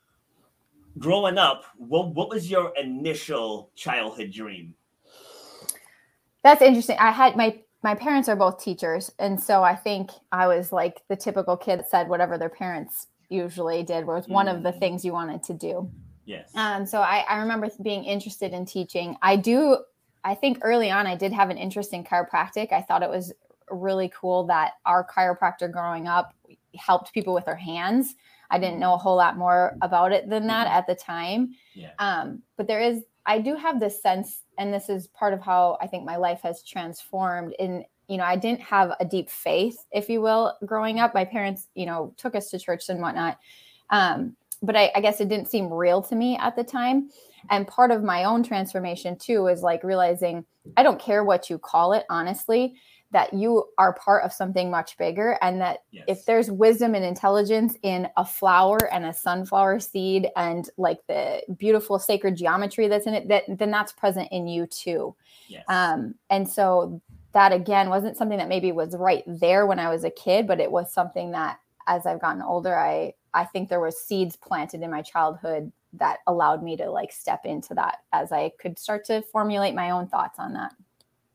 growing 0.99 1.39
up 1.39 1.65
what, 1.79 2.15
what 2.15 2.29
was 2.29 2.51
your 2.51 2.73
initial 2.77 3.71
childhood 3.75 4.31
dream 4.31 4.75
That's 6.43 6.63
interesting. 6.63 6.97
I 7.01 7.11
had 7.11 7.35
my 7.35 7.59
my 7.87 7.95
parents 7.95 8.29
are 8.29 8.35
both 8.37 8.57
teachers, 8.69 9.13
and 9.25 9.41
so 9.49 9.63
I 9.63 9.77
think 9.77 10.11
I 10.33 10.45
was 10.49 10.73
like 10.73 11.03
the 11.09 11.15
typical 11.27 11.57
kid 11.57 11.79
that 11.79 11.89
said 11.89 12.09
whatever 12.09 12.37
their 12.37 12.49
parents 12.63 13.07
usually 13.29 13.83
did 13.85 14.03
was 14.07 14.27
one 14.27 14.49
of 14.49 14.63
the 14.65 14.73
Mm. 14.73 14.81
things 14.81 15.05
you 15.05 15.13
wanted 15.21 15.43
to 15.45 15.55
do. 15.55 15.75
yes 16.25 16.51
Um, 16.57 16.85
so 16.93 16.99
I, 17.01 17.19
I 17.33 17.37
remember 17.39 17.69
being 17.91 18.03
interested 18.05 18.51
in 18.53 18.67
teaching. 18.67 19.09
I 19.23 19.37
do. 19.37 19.59
I 20.25 20.35
think 20.35 20.59
early 20.63 20.91
on 20.91 21.07
I 21.07 21.17
did 21.25 21.33
have 21.33 21.49
an 21.51 21.59
interest 21.59 21.93
in 21.93 22.03
chiropractic. 22.03 22.73
I 22.73 22.83
thought 22.83 23.05
it 23.05 23.11
was 23.19 23.33
really 23.71 24.11
cool 24.21 24.39
that 24.55 24.73
our 24.85 25.07
chiropractor 25.15 25.71
growing 25.71 26.09
up 26.09 26.35
helped 26.89 27.13
people 27.17 27.33
with 27.35 27.45
their 27.45 27.63
hands. 27.71 28.17
I 28.51 28.59
didn't 28.59 28.81
know 28.81 28.95
a 28.95 29.03
whole 29.05 29.17
lot 29.17 29.37
more 29.37 29.77
about 29.81 30.11
it 30.13 30.29
than 30.29 30.45
that 30.49 30.67
at 30.79 30.85
the 30.89 30.97
time. 30.97 31.41
yeah 31.75 31.93
Um, 32.07 32.43
but 32.57 32.67
there 32.67 32.81
is, 32.81 32.97
I 33.25 33.37
do 33.49 33.55
have 33.65 33.79
this 33.79 33.97
sense, 34.03 34.43
and 34.59 34.73
this 34.73 34.89
is 34.89 35.07
part 35.09 35.33
of 35.33 35.41
how 35.41 35.79
I 35.81 35.87
think 35.87 36.05
my 36.05 36.17
life 36.17 36.41
has 36.43 36.63
transformed. 36.63 37.55
In 37.59 37.85
you 38.09 38.17
know, 38.17 38.25
I 38.25 38.37
didn't 38.37 38.61
have 38.61 38.93
a 39.01 39.05
deep 39.05 39.29
faith, 39.29 39.77
if 39.91 40.09
you 40.09 40.21
will, 40.21 40.57
growing 40.65 41.01
up. 41.01 41.13
My 41.13 41.25
parents, 41.25 41.69
you 41.75 41.87
know, 41.87 42.15
took 42.17 42.37
us 42.37 42.51
to 42.51 42.59
church 42.59 42.89
and 42.89 43.01
whatnot, 43.01 43.39
um, 43.91 44.37
but 44.63 44.77
I, 44.77 44.93
I 44.95 45.01
guess 45.01 45.21
it 45.21 45.29
didn't 45.29 45.49
seem 45.49 45.73
real 45.73 46.03
to 46.03 46.15
me 46.15 46.37
at 46.39 46.57
the 46.57 46.65
time. 46.65 47.11
And 47.51 47.67
part 47.67 47.91
of 47.91 48.03
my 48.03 48.25
own 48.25 48.43
transformation 48.43 49.17
too 49.17 49.47
is 49.49 49.63
like 49.63 49.85
realizing 49.85 50.45
I 50.77 50.83
don't 50.83 51.01
care 51.01 51.25
what 51.25 51.49
you 51.51 51.59
call 51.59 51.93
it, 51.93 52.05
honestly. 52.11 52.75
That 53.13 53.33
you 53.33 53.65
are 53.79 53.95
part 53.95 54.25
of 54.25 54.33
something 54.33 54.71
much 54.71 54.97
bigger, 54.99 55.39
and 55.41 55.61
that 55.61 55.85
yes. 55.91 56.05
if 56.09 56.25
there's 56.25 56.51
wisdom 56.51 56.95
and 56.95 57.05
intelligence 57.05 57.77
in 57.83 58.09
a 58.17 58.25
flower 58.25 58.79
and 58.93 59.07
a 59.07 59.13
sunflower 59.13 59.81
seed 59.81 60.29
and 60.37 60.69
like 60.77 60.99
the 61.07 61.43
beautiful 61.57 61.99
sacred 61.99 62.37
geometry 62.37 62.89
that's 62.89 63.07
in 63.07 63.15
it 63.15 63.29
that 63.29 63.45
then 63.49 63.71
that's 63.71 63.93
present 63.93 64.29
in 64.33 64.47
you 64.47 64.67
too. 64.67 65.15
Yes. 65.49 65.65
Um 65.69 66.15
and 66.31 66.49
so 66.49 67.01
that 67.33 67.53
again 67.53 67.91
wasn't 67.91 68.17
something 68.17 68.39
that 68.39 68.49
maybe 68.49 68.73
was 68.73 68.97
right 68.97 69.23
there 69.27 69.67
when 69.67 69.79
i 69.79 69.91
was 69.91 70.05
a 70.05 70.11
kid 70.11 70.47
but 70.47 70.59
it 70.59 70.73
was 70.73 70.91
something 70.91 71.33
that 71.33 71.59
as 71.87 72.07
i've 72.07 72.19
gotten 72.19 72.41
older 72.41 72.75
i 72.75 73.13
i 73.35 73.45
think 73.45 73.69
there 73.69 73.79
was 73.79 74.01
seeds 74.01 74.37
planted 74.37 74.81
in 74.81 74.91
my 74.91 75.03
childhood 75.03 75.71
that 75.93 76.21
allowed 76.27 76.63
me 76.63 76.79
to 76.79 76.91
like 76.91 77.13
step 77.13 77.45
into 77.45 77.75
that 77.75 77.99
as 78.15 78.33
i 78.33 78.51
could 78.59 78.79
start 78.79 79.05
to 79.05 79.23
formulate 79.23 79.75
my 79.75 79.91
own 79.91 80.07
thoughts 80.09 80.39
on 80.39 80.53
that. 80.53 80.73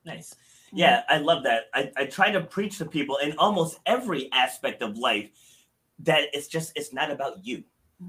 Nice. 0.06 0.36
Yeah, 0.74 1.04
I 1.10 1.18
love 1.18 1.44
that. 1.44 1.66
I, 1.74 1.92
I 1.98 2.06
try 2.06 2.32
to 2.32 2.42
preach 2.42 2.78
to 2.78 2.86
people 2.86 3.18
in 3.18 3.38
almost 3.38 3.80
every 3.86 4.32
aspect 4.32 4.82
of 4.82 4.98
life 4.98 5.30
that 6.00 6.30
it's 6.34 6.48
just 6.48 6.72
it's 6.76 6.94
not 6.94 7.12
about 7.12 7.46
you. 7.46 7.64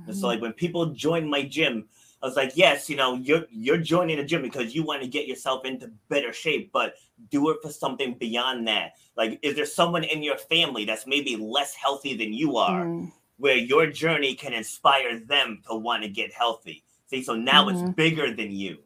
And 0.06 0.16
so 0.16 0.26
like 0.28 0.40
when 0.40 0.52
people 0.52 0.86
join 0.86 1.28
my 1.28 1.42
gym, 1.42 1.88
I 2.22 2.26
was 2.26 2.36
like, 2.36 2.52
yes, 2.56 2.88
you 2.88 2.96
know, 2.96 3.14
you're 3.14 3.44
you're 3.50 3.78
joining 3.78 4.16
the 4.16 4.24
gym 4.24 4.42
because 4.42 4.74
you 4.74 4.82
want 4.84 5.02
to 5.02 5.08
get 5.08 5.26
yourself 5.28 5.64
into 5.64 5.90
better 6.08 6.32
shape, 6.32 6.70
but 6.72 6.94
do 7.30 7.50
it 7.50 7.58
for 7.62 7.70
something 7.70 8.14
beyond 8.14 8.66
that. 8.68 8.92
Like, 9.16 9.38
is 9.42 9.54
there 9.54 9.66
someone 9.66 10.04
in 10.04 10.22
your 10.22 10.38
family 10.38 10.84
that's 10.84 11.06
maybe 11.06 11.36
less 11.36 11.74
healthy 11.74 12.16
than 12.16 12.32
you 12.32 12.56
are, 12.56 12.84
Mm, 12.86 13.12
where 13.38 13.56
your 13.56 13.86
journey 13.86 14.34
can 14.34 14.52
inspire 14.52 15.18
them 15.18 15.62
to 15.68 15.74
want 15.76 16.02
to 16.04 16.08
get 16.08 16.32
healthy? 16.32 16.84
See, 17.08 17.22
so 17.22 17.34
now 17.34 17.68
it's 17.68 17.82
Mhm. 17.82 17.94
bigger 17.96 18.34
than 18.34 18.52
you. 18.52 18.78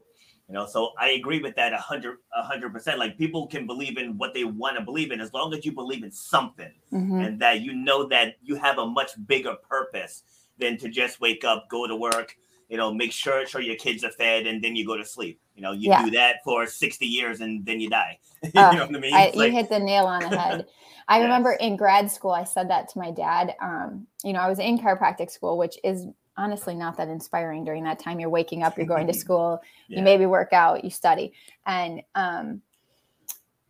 You 0.47 0.53
know, 0.53 0.65
so 0.65 0.91
I 0.97 1.09
agree 1.11 1.41
with 1.41 1.55
that 1.57 1.73
a 1.73 1.77
hundred 1.77 2.19
a 2.35 2.41
hundred 2.41 2.71
percent. 2.71 2.99
Like 2.99 3.17
people 3.17 3.47
can 3.47 3.67
believe 3.67 3.97
in 3.97 4.17
what 4.17 4.33
they 4.33 4.45
want 4.45 4.77
to 4.77 4.83
believe 4.83 5.11
in 5.11 5.19
as 5.19 5.33
long 5.33 5.53
as 5.53 5.65
you 5.65 5.73
believe 5.73 6.03
in 6.03 6.11
something 6.11 6.71
mhm. 6.93 7.25
and 7.25 7.39
that 7.41 7.61
you 7.61 7.73
know 7.73 8.07
that 8.07 8.35
you 8.41 8.55
have 8.55 8.77
a 8.77 8.85
much 8.85 9.11
bigger 9.27 9.55
purpose 9.69 10.23
than 10.57 10.77
to 10.77 10.89
just 10.89 11.19
wake 11.19 11.43
up, 11.43 11.67
go 11.69 11.85
to 11.85 11.95
work, 11.95 12.37
you 12.69 12.77
know, 12.77 12.93
make 12.93 13.11
sure 13.11 13.45
sure 13.45 13.61
your 13.61 13.75
kids 13.75 14.03
are 14.05 14.11
fed, 14.11 14.47
and 14.47 14.63
then 14.63 14.75
you 14.75 14.85
go 14.85 14.95
to 14.95 15.05
sleep. 15.05 15.39
You 15.55 15.63
know, 15.63 15.73
you 15.73 15.89
Yeah. 15.89 16.05
do 16.05 16.11
that 16.11 16.37
for 16.45 16.65
sixty 16.65 17.05
years 17.07 17.41
and 17.41 17.65
then 17.65 17.81
you 17.81 17.89
die. 17.89 18.19
you 18.53 18.61
Uh, 18.61 18.71
know 18.71 18.85
what 18.87 18.95
I 18.95 18.99
mean? 18.99 19.13
I, 19.13 19.27
It's 19.27 19.37
you 19.37 19.51
hit 19.51 19.69
the 19.69 19.79
nail 19.79 20.05
on 20.05 20.21
the 20.21 20.29
head. 20.29 20.65
I 21.09 21.17
Yes. 21.19 21.23
remember 21.23 21.53
in 21.53 21.75
grad 21.75 22.09
school, 22.11 22.31
I 22.31 22.45
said 22.45 22.69
that 22.69 22.87
to 22.89 22.99
my 22.99 23.11
dad. 23.11 23.55
Um, 23.61 24.07
you 24.23 24.31
know, 24.33 24.39
I 24.39 24.47
was 24.47 24.59
in 24.59 24.77
chiropractic 24.77 25.29
school, 25.29 25.57
which 25.57 25.77
is 25.83 26.07
honestly 26.37 26.75
not 26.75 26.97
that 26.97 27.07
inspiring 27.07 27.63
during 27.63 27.83
that 27.83 27.99
time. 27.99 28.19
You're 28.19 28.29
waking 28.29 28.63
up, 28.63 28.77
you're 28.77 28.85
going 28.85 29.07
to 29.07 29.13
school, 29.23 29.61
Yeah. 29.87 29.99
you 29.99 30.03
maybe 30.03 30.25
work 30.25 30.53
out, 30.53 30.83
you 30.83 30.89
study. 30.89 31.33
And 31.65 32.01
um, 32.15 32.61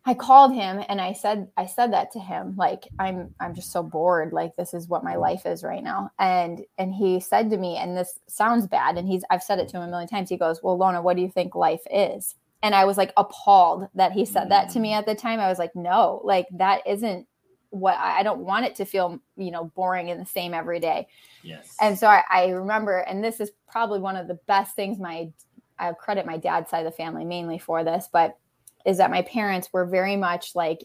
I 0.04 0.14
called 0.14 0.54
him 0.54 0.82
and 0.88 1.00
I 1.00 1.12
said, 1.12 1.48
I 1.56 1.66
said 1.66 1.92
that 1.92 2.10
to 2.12 2.18
him, 2.18 2.54
like, 2.56 2.88
I'm, 2.98 3.34
I'm 3.40 3.54
just 3.54 3.70
so 3.72 3.82
bored. 3.82 4.32
Like, 4.32 4.56
this 4.56 4.72
is 4.72 4.88
what 4.88 5.04
my 5.04 5.16
life 5.16 5.44
is 5.44 5.62
right 5.62 5.82
now. 5.82 6.10
And, 6.18 6.64
and 6.78 6.94
he 6.94 7.20
said 7.20 7.50
to 7.50 7.58
me, 7.58 7.76
and 7.76 7.94
this 7.94 8.18
sounds 8.26 8.66
bad. 8.66 8.96
And 8.96 9.06
he's, 9.06 9.22
I've 9.28 9.42
said 9.42 9.58
it 9.58 9.68
to 9.68 9.76
him 9.76 9.82
a 9.82 9.88
million 9.88 10.08
times. 10.08 10.30
He 10.30 10.38
goes, 10.38 10.62
well, 10.62 10.78
Lona, 10.78 11.02
what 11.02 11.16
do 11.16 11.22
you 11.22 11.30
think 11.30 11.54
life 11.54 11.82
is? 11.90 12.36
And 12.62 12.74
I 12.74 12.86
was 12.86 12.96
like 12.96 13.12
appalled 13.16 13.86
that 13.94 14.10
he 14.12 14.24
said 14.24 14.50
that 14.50 14.68
to 14.70 14.80
me 14.80 14.92
at 14.92 15.06
the 15.06 15.14
time. 15.14 15.38
I 15.40 15.48
was 15.48 15.60
like, 15.60 15.76
no, 15.76 16.20
like 16.24 16.48
that 16.52 16.84
isn't 16.86 17.27
what 17.70 17.96
I, 17.98 18.22
don't 18.22 18.40
want 18.40 18.64
it 18.64 18.76
to 18.76 18.84
feel, 18.84 19.20
you 19.36 19.50
know, 19.50 19.64
boring 19.74 20.10
and 20.10 20.20
the 20.20 20.26
same 20.26 20.54
every 20.54 20.80
day. 20.80 21.08
yes. 21.42 21.76
And 21.80 21.98
so 21.98 22.06
I, 22.06 22.22
I 22.30 22.48
remember, 22.50 22.98
and 22.98 23.22
this 23.22 23.40
is 23.40 23.50
probably 23.70 24.00
one 24.00 24.16
of 24.16 24.26
the 24.26 24.38
best 24.46 24.74
things 24.74 24.98
my 24.98 25.30
I 25.78 25.92
credit 25.92 26.26
my 26.26 26.36
dad's 26.36 26.70
side 26.70 26.84
of 26.84 26.92
the 26.92 26.96
family 26.96 27.24
mainly 27.24 27.58
for 27.58 27.84
this, 27.84 28.08
but 28.12 28.36
is 28.84 28.98
that 28.98 29.10
my 29.10 29.22
parents 29.22 29.68
were 29.72 29.84
very 29.84 30.16
much 30.16 30.54
like, 30.54 30.84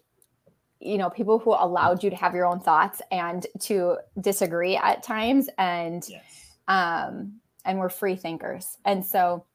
you 0.80 0.98
know, 0.98 1.10
people 1.10 1.40
who 1.40 1.52
allowed 1.52 2.04
you 2.04 2.10
to 2.10 2.16
have 2.16 2.36
your 2.36 2.46
own 2.46 2.60
thoughts 2.60 3.02
and 3.12 3.48
to 3.62 3.98
disagree 4.20 4.76
at 4.76 5.04
times 5.04 5.50
and 5.58 6.04
yes. 6.10 6.56
um 6.68 7.40
and 7.66 7.80
we're 7.80 7.90
free 7.90 8.16
thinkers. 8.16 8.78
And 8.84 9.06
so 9.06 9.46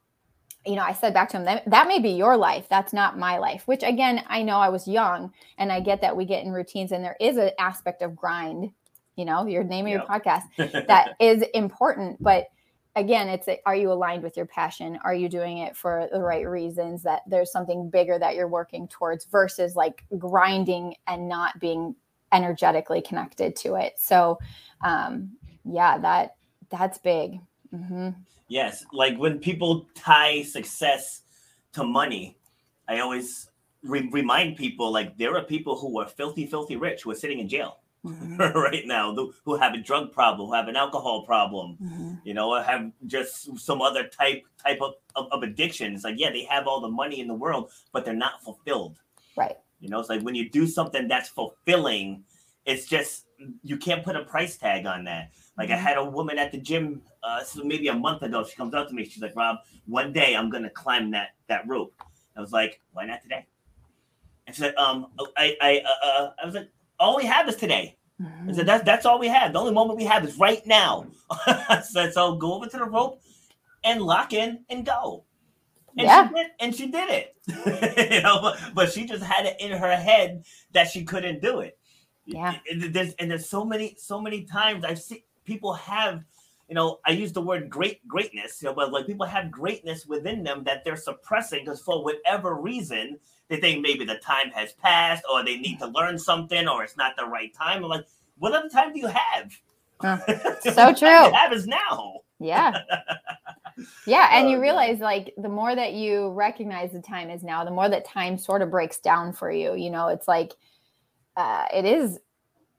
you 0.69 0.77
know, 0.77 0.83
I 0.83 0.93
said 0.93 1.15
back 1.15 1.31
to 1.31 1.39
him 1.39 1.45
that 1.45 1.69
that 1.71 1.89
may 1.89 1.99
be 1.99 2.11
your 2.11 2.37
life. 2.37 2.67
That's 2.69 2.93
not 2.93 3.19
my 3.19 3.39
life. 3.39 3.63
Which 3.67 3.83
again, 3.83 4.23
I 4.29 4.43
know 4.43 4.59
I 4.59 4.69
was 4.69 4.87
young, 4.87 5.33
and 5.57 5.73
I 5.73 5.81
get 5.81 6.01
that 6.03 6.17
we 6.17 6.27
get 6.27 6.45
in 6.45 6.53
routines, 6.53 6.93
and 6.93 7.03
there 7.03 7.17
is 7.21 7.37
an 7.37 7.51
aspect 7.59 8.03
of 8.03 8.15
grind. 8.15 8.71
You 9.17 9.25
know, 9.25 9.47
your 9.47 9.65
name 9.65 9.87
of 9.87 9.93
your 9.93 10.03
podcast 10.03 10.43
that 10.87 11.17
is 11.19 11.43
important, 11.55 12.23
but 12.23 12.49
again, 12.95 13.29
it's 13.29 13.49
are 13.65 13.75
you 13.75 13.91
aligned 13.91 14.23
with 14.23 14.37
your 14.37 14.47
passion? 14.47 14.99
Are 15.03 15.15
you 15.15 15.29
doing 15.29 15.59
it 15.59 15.77
for 15.77 16.09
the 16.13 16.21
right 16.21 16.47
reasons? 16.47 17.03
That 17.03 17.23
there's 17.27 17.51
something 17.51 17.89
bigger 17.89 18.19
that 18.19 18.35
you're 18.35 18.49
working 18.49 18.89
towards 18.89 19.25
versus 19.25 19.75
like 19.75 20.05
grinding 20.19 20.95
and 21.07 21.29
not 21.29 21.59
being 21.59 21.97
energetically 22.33 23.01
connected 23.01 23.57
to 23.57 23.77
it. 23.77 23.95
So, 23.97 24.39
um, 24.85 25.31
yeah, 25.65 25.99
that 25.99 26.37
that's 26.71 26.99
big. 26.99 27.41
Hmm 27.71 28.11
Yes, 28.51 28.85
like 28.93 29.17
when 29.19 29.39
people 29.41 29.87
tie 29.95 30.43
success 30.43 31.23
to 31.75 31.85
money, 31.85 32.39
I 32.89 33.01
always 33.01 33.51
re- 33.83 34.09
remind 34.11 34.57
people 34.57 34.91
like 34.91 35.19
there 35.19 35.37
are 35.37 35.43
people 35.45 35.77
who 35.77 36.01
are 36.01 36.09
filthy, 36.09 36.47
filthy 36.47 36.77
rich 36.77 37.03
who 37.03 37.11
are 37.11 37.15
sitting 37.15 37.41
in 37.41 37.49
jail 37.49 37.81
Mhm. 38.07 38.39
right 38.55 38.87
now, 38.87 39.13
who- 39.15 39.35
who 39.45 39.57
have 39.57 39.75
a 39.75 39.79
drug 39.79 40.13
problem, 40.13 40.49
who 40.49 40.55
have 40.55 40.69
an 40.69 40.77
alcohol 40.77 41.25
problem, 41.27 41.77
Mhm. 41.83 42.21
you 42.25 42.33
know, 42.33 42.55
or 42.55 42.63
have 42.63 42.91
just 43.07 43.59
some 43.59 43.83
other 43.83 44.09
type 44.09 44.45
type 44.65 44.81
of, 44.81 44.95
of, 45.15 45.27
of 45.31 45.43
addiction. 45.43 45.95
It's 45.95 46.05
like, 46.05 46.19
yeah, 46.19 46.31
they 46.31 46.45
have 46.45 46.67
all 46.67 46.81
the 46.81 46.89
money 46.89 47.21
in 47.21 47.27
the 47.29 47.35
world, 47.35 47.71
but 47.93 48.05
they're 48.05 48.15
not 48.27 48.43
fulfilled. 48.43 48.99
Right. 49.37 49.57
You 49.81 49.89
know, 49.91 50.01
it's 50.01 50.09
like 50.09 50.23
when 50.23 50.35
you 50.35 50.49
do 50.49 50.67
something 50.67 51.07
that's 51.07 51.29
fulfilling, 51.29 52.25
it's 52.65 52.87
just 52.87 53.27
you 53.63 53.77
can't 53.77 54.03
put 54.05 54.17
a 54.17 54.25
price 54.25 54.57
tag 54.57 54.87
on 54.87 55.05
that. 55.05 55.33
Like 55.59 55.71
I 55.71 55.75
Mhm. 55.77 55.81
had 55.81 55.97
a 55.99 56.05
woman 56.05 56.38
at 56.38 56.53
the 56.53 56.59
gym, 56.59 57.03
uh, 57.23 57.43
so 57.43 57.65
maybe 57.65 57.88
a 57.88 57.95
month 57.95 58.23
ago. 58.23 58.45
She 58.45 58.55
comes 58.55 58.75
up 58.75 58.88
to 58.88 58.95
me. 58.95 59.05
She's 59.05 59.23
like, 59.23 59.35
"Rob, 59.37 59.59
one 59.87 60.12
day 60.12 60.37
I'm 60.37 60.50
gonna 60.50 60.71
climb 60.71 61.11
that 61.11 61.31
that 61.49 61.67
rope." 61.67 61.93
I 62.37 62.41
was 62.41 62.53
like, 62.53 62.81
"Why 62.93 63.05
not 63.07 63.23
today?" 63.23 63.45
And 64.47 64.55
she 64.55 64.62
said, 64.62 64.75
"Um, 64.77 65.09
I, 65.37 65.57
I, 65.61 65.81
uh, 65.85 66.07
uh, 66.07 66.31
I 66.43 66.47
was 66.47 66.55
like, 66.55 66.71
all 67.00 67.17
we 67.17 67.25
have 67.27 67.49
is 67.49 67.57
today." 67.57 67.97
I 68.49 68.53
said, 68.53 68.67
"That's 68.67 68.85
that's 68.85 69.05
all 69.05 69.19
we 69.19 69.29
have. 69.29 69.53
The 69.53 69.59
only 69.59 69.73
moment 69.73 69.99
we 69.99 70.05
have 70.05 70.25
is 70.25 70.38
right 70.38 70.65
now." 70.67 71.07
I 71.47 71.83
said, 71.83 72.12
"So 72.12 72.37
go 72.37 72.55
over 72.55 72.67
to 72.67 72.79
the 72.79 72.85
rope 72.85 73.21
and 73.85 74.00
lock 74.00 74.33
in 74.33 74.65
and 74.71 74.87
go." 74.87 75.25
And 75.97 76.07
Yeah. 76.07 76.29
she 76.29 76.35
did, 76.35 76.47
and 76.61 76.75
she 76.75 76.87
did 76.87 77.11
it. 77.11 77.37
you 78.15 78.23
know, 78.23 78.41
but, 78.41 78.61
but 78.75 78.93
she 78.93 79.07
just 79.07 79.25
had 79.25 79.47
it 79.47 79.57
in 79.61 79.73
her 79.73 79.97
head 79.97 80.45
that 80.73 80.88
she 80.88 81.05
couldn't 81.05 81.43
do 81.43 81.61
it. 81.61 81.79
Yeah. 82.27 82.59
And 82.71 82.83
there's 82.95 83.15
and 83.15 83.31
there's 83.31 83.49
so 83.49 83.65
many 83.65 83.97
so 83.99 84.21
many 84.21 84.45
times 84.45 84.85
I've 84.85 85.00
seen 85.00 85.23
people 85.49 85.73
have 85.73 86.25
you 86.69 86.75
know, 86.75 87.00
I 87.07 87.12
use 87.12 87.33
the 87.33 87.40
word 87.40 87.71
great 87.71 88.07
greatness, 88.07 88.61
you 88.61 88.69
know, 88.69 88.75
but 88.75 88.93
like 88.93 89.07
people 89.07 89.25
have 89.25 89.50
greatness 89.50 90.05
within 90.05 90.43
them 90.43 90.64
that 90.64 90.85
they're 90.85 90.97
suppressing 90.97 91.64
because 91.64 91.81
for 91.81 92.05
whatever 92.05 92.57
reason 92.57 93.19
they 93.49 93.57
think 93.57 93.81
maybe 93.81 94.05
the 94.05 94.19
time 94.19 94.50
has 94.50 94.75
passed 94.75 95.25
or 95.33 95.43
they 95.43 95.57
need 95.57 95.78
to 95.78 95.87
learn 95.87 96.19
something 96.19 96.69
or 96.69 96.85
it's 96.85 96.99
not 96.99 97.17
the 97.17 97.25
right 97.25 97.55
time. 97.55 97.83
I'm 97.83 97.88
like, 97.88 98.05
what 98.37 98.52
other 98.52 98.69
time 98.69 98.93
do 98.93 98.99
you 98.99 99.07
have? 99.07 99.52
Uh, 100.00 100.19
so 100.61 100.93
true. 100.93 101.09
you 101.09 101.33
have 101.33 101.52
is 101.55 101.67
now. 101.67 102.21
Yeah. 102.38 102.78
Yeah. 104.09 104.31
And 104.33 104.49
oh, 104.49 104.50
you 104.50 104.61
realize 104.61 104.99
like 104.99 105.33
the 105.38 105.49
more 105.49 105.73
that 105.73 105.93
you 105.93 106.31
recognize 106.31 106.90
the 106.90 107.00
time 107.00 107.31
is 107.31 107.45
now, 107.45 107.64
the 107.64 107.71
more 107.71 107.88
that 107.88 108.05
time 108.05 108.37
sort 108.37 108.61
of 108.61 108.73
breaks 108.73 108.99
down 108.99 109.33
for 109.33 109.52
you. 109.52 109.76
You 109.76 109.90
know, 109.90 110.09
it's 110.09 110.26
like 110.26 110.52
uh, 111.37 111.67
it 111.73 111.85
is 111.85 112.19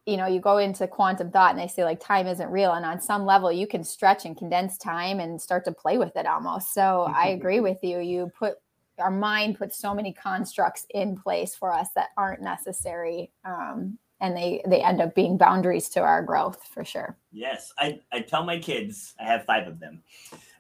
you 0.09 0.17
know 0.17 0.25
you 0.25 0.39
go 0.39 0.57
into 0.57 0.87
quantum 0.87 1.31
thought 1.31 1.51
and 1.51 1.59
they 1.59 1.67
say 1.67 1.83
like 1.83 1.99
time 1.99 2.27
isn't 2.27 2.49
real. 2.49 2.73
And 2.73 2.85
on 2.85 2.99
some 2.99 3.25
level 3.25 3.51
you 3.51 3.67
can 3.67 3.83
stretch 3.83 4.25
and 4.25 4.35
condense 4.35 4.77
time 4.77 5.19
and 5.19 5.41
start 5.41 5.65
to 5.65 5.71
play 5.71 5.97
with 5.97 6.15
it 6.15 6.25
almost. 6.25 6.73
So 6.73 7.11
i 7.15 7.27
agree 7.27 7.59
with 7.59 7.83
you. 7.83 7.99
You 7.99 8.31
put 8.37 8.55
our 8.97 9.11
mind 9.11 9.57
puts 9.57 9.77
so 9.77 9.93
many 9.93 10.11
constructs 10.11 10.85
in 10.89 11.15
place 11.15 11.55
for 11.55 11.71
us 11.73 11.87
that 11.95 12.09
aren't 12.17 12.41
necessary 12.41 13.31
um, 13.45 13.97
and 14.21 14.35
they 14.35 14.61
they 14.67 14.81
end 14.81 15.01
up 15.01 15.15
being 15.15 15.37
boundaries 15.37 15.87
to 15.89 16.01
our 16.01 16.21
growth 16.21 16.67
for 16.73 16.83
sure. 16.83 17.17
Yes. 17.31 17.71
I 17.77 17.99
i 18.11 18.19
tell 18.21 18.43
my 18.43 18.59
kids 18.59 19.13
i 19.19 19.23
have 19.23 19.45
five 19.45 19.67
of 19.67 19.79
them. 19.79 20.01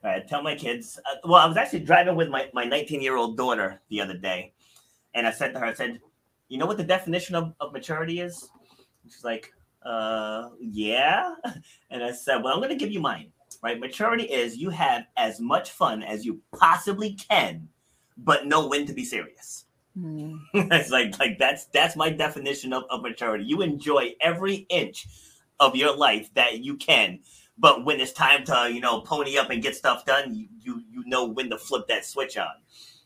I 0.03 0.19
tell 0.19 0.41
my 0.41 0.55
kids 0.55 0.99
uh, 1.11 1.15
well 1.25 1.41
i 1.41 1.45
was 1.45 1.57
actually 1.57 1.81
driving 1.81 2.15
with 2.15 2.29
my 2.29 2.49
my 2.53 2.65
19 2.65 3.01
year 3.01 3.17
old 3.17 3.35
daughter 3.35 3.81
the 3.89 3.99
other 3.99 4.17
day 4.17 4.53
and 5.13 5.27
i 5.27 5.31
said 5.31 5.53
to 5.53 5.59
her 5.59 5.65
i 5.65 5.73
said 5.73 5.99
you 6.47 6.57
know 6.57 6.65
what 6.65 6.77
the 6.77 6.83
definition 6.83 7.35
of, 7.35 7.53
of 7.59 7.73
maturity 7.73 8.21
is 8.21 8.49
she's 9.11 9.23
like 9.23 9.51
uh 9.85 10.49
yeah 10.59 11.33
and 11.91 12.03
i 12.03 12.11
said 12.11 12.43
well 12.43 12.53
i'm 12.53 12.59
going 12.59 12.69
to 12.69 12.75
give 12.75 12.91
you 12.91 12.99
mine 12.99 13.31
right 13.63 13.79
maturity 13.79 14.23
is 14.23 14.57
you 14.57 14.69
have 14.69 15.03
as 15.17 15.39
much 15.39 15.71
fun 15.71 16.03
as 16.03 16.25
you 16.25 16.39
possibly 16.51 17.13
can 17.13 17.67
but 18.23 18.45
know 18.45 18.67
when 18.67 18.85
to 18.85 18.93
be 18.93 19.05
serious. 19.05 19.65
Mm. 19.97 20.39
it's 20.53 20.91
like 20.91 21.17
like 21.19 21.37
that's 21.39 21.65
that's 21.65 21.95
my 21.95 22.09
definition 22.09 22.73
of, 22.73 22.83
of 22.89 23.01
maturity. 23.01 23.45
You 23.45 23.61
enjoy 23.61 24.13
every 24.21 24.67
inch 24.69 25.07
of 25.59 25.75
your 25.75 25.95
life 25.95 26.33
that 26.35 26.59
you 26.59 26.75
can, 26.77 27.19
but 27.57 27.85
when 27.85 27.99
it's 27.99 28.13
time 28.13 28.43
to 28.45 28.69
you 28.71 28.81
know 28.81 29.01
pony 29.01 29.37
up 29.37 29.49
and 29.49 29.61
get 29.61 29.75
stuff 29.75 30.05
done, 30.05 30.35
you 30.35 30.47
you, 30.61 30.83
you 30.91 31.03
know 31.05 31.25
when 31.25 31.49
to 31.49 31.57
flip 31.57 31.87
that 31.87 32.05
switch 32.05 32.37
on. 32.37 32.47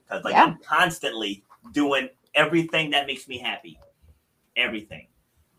Because 0.03 0.23
like 0.23 0.33
yeah. 0.33 0.43
I'm 0.43 0.57
constantly 0.57 1.43
doing 1.71 2.09
everything 2.35 2.91
that 2.91 3.07
makes 3.07 3.27
me 3.27 3.37
happy, 3.37 3.79
everything. 4.55 5.07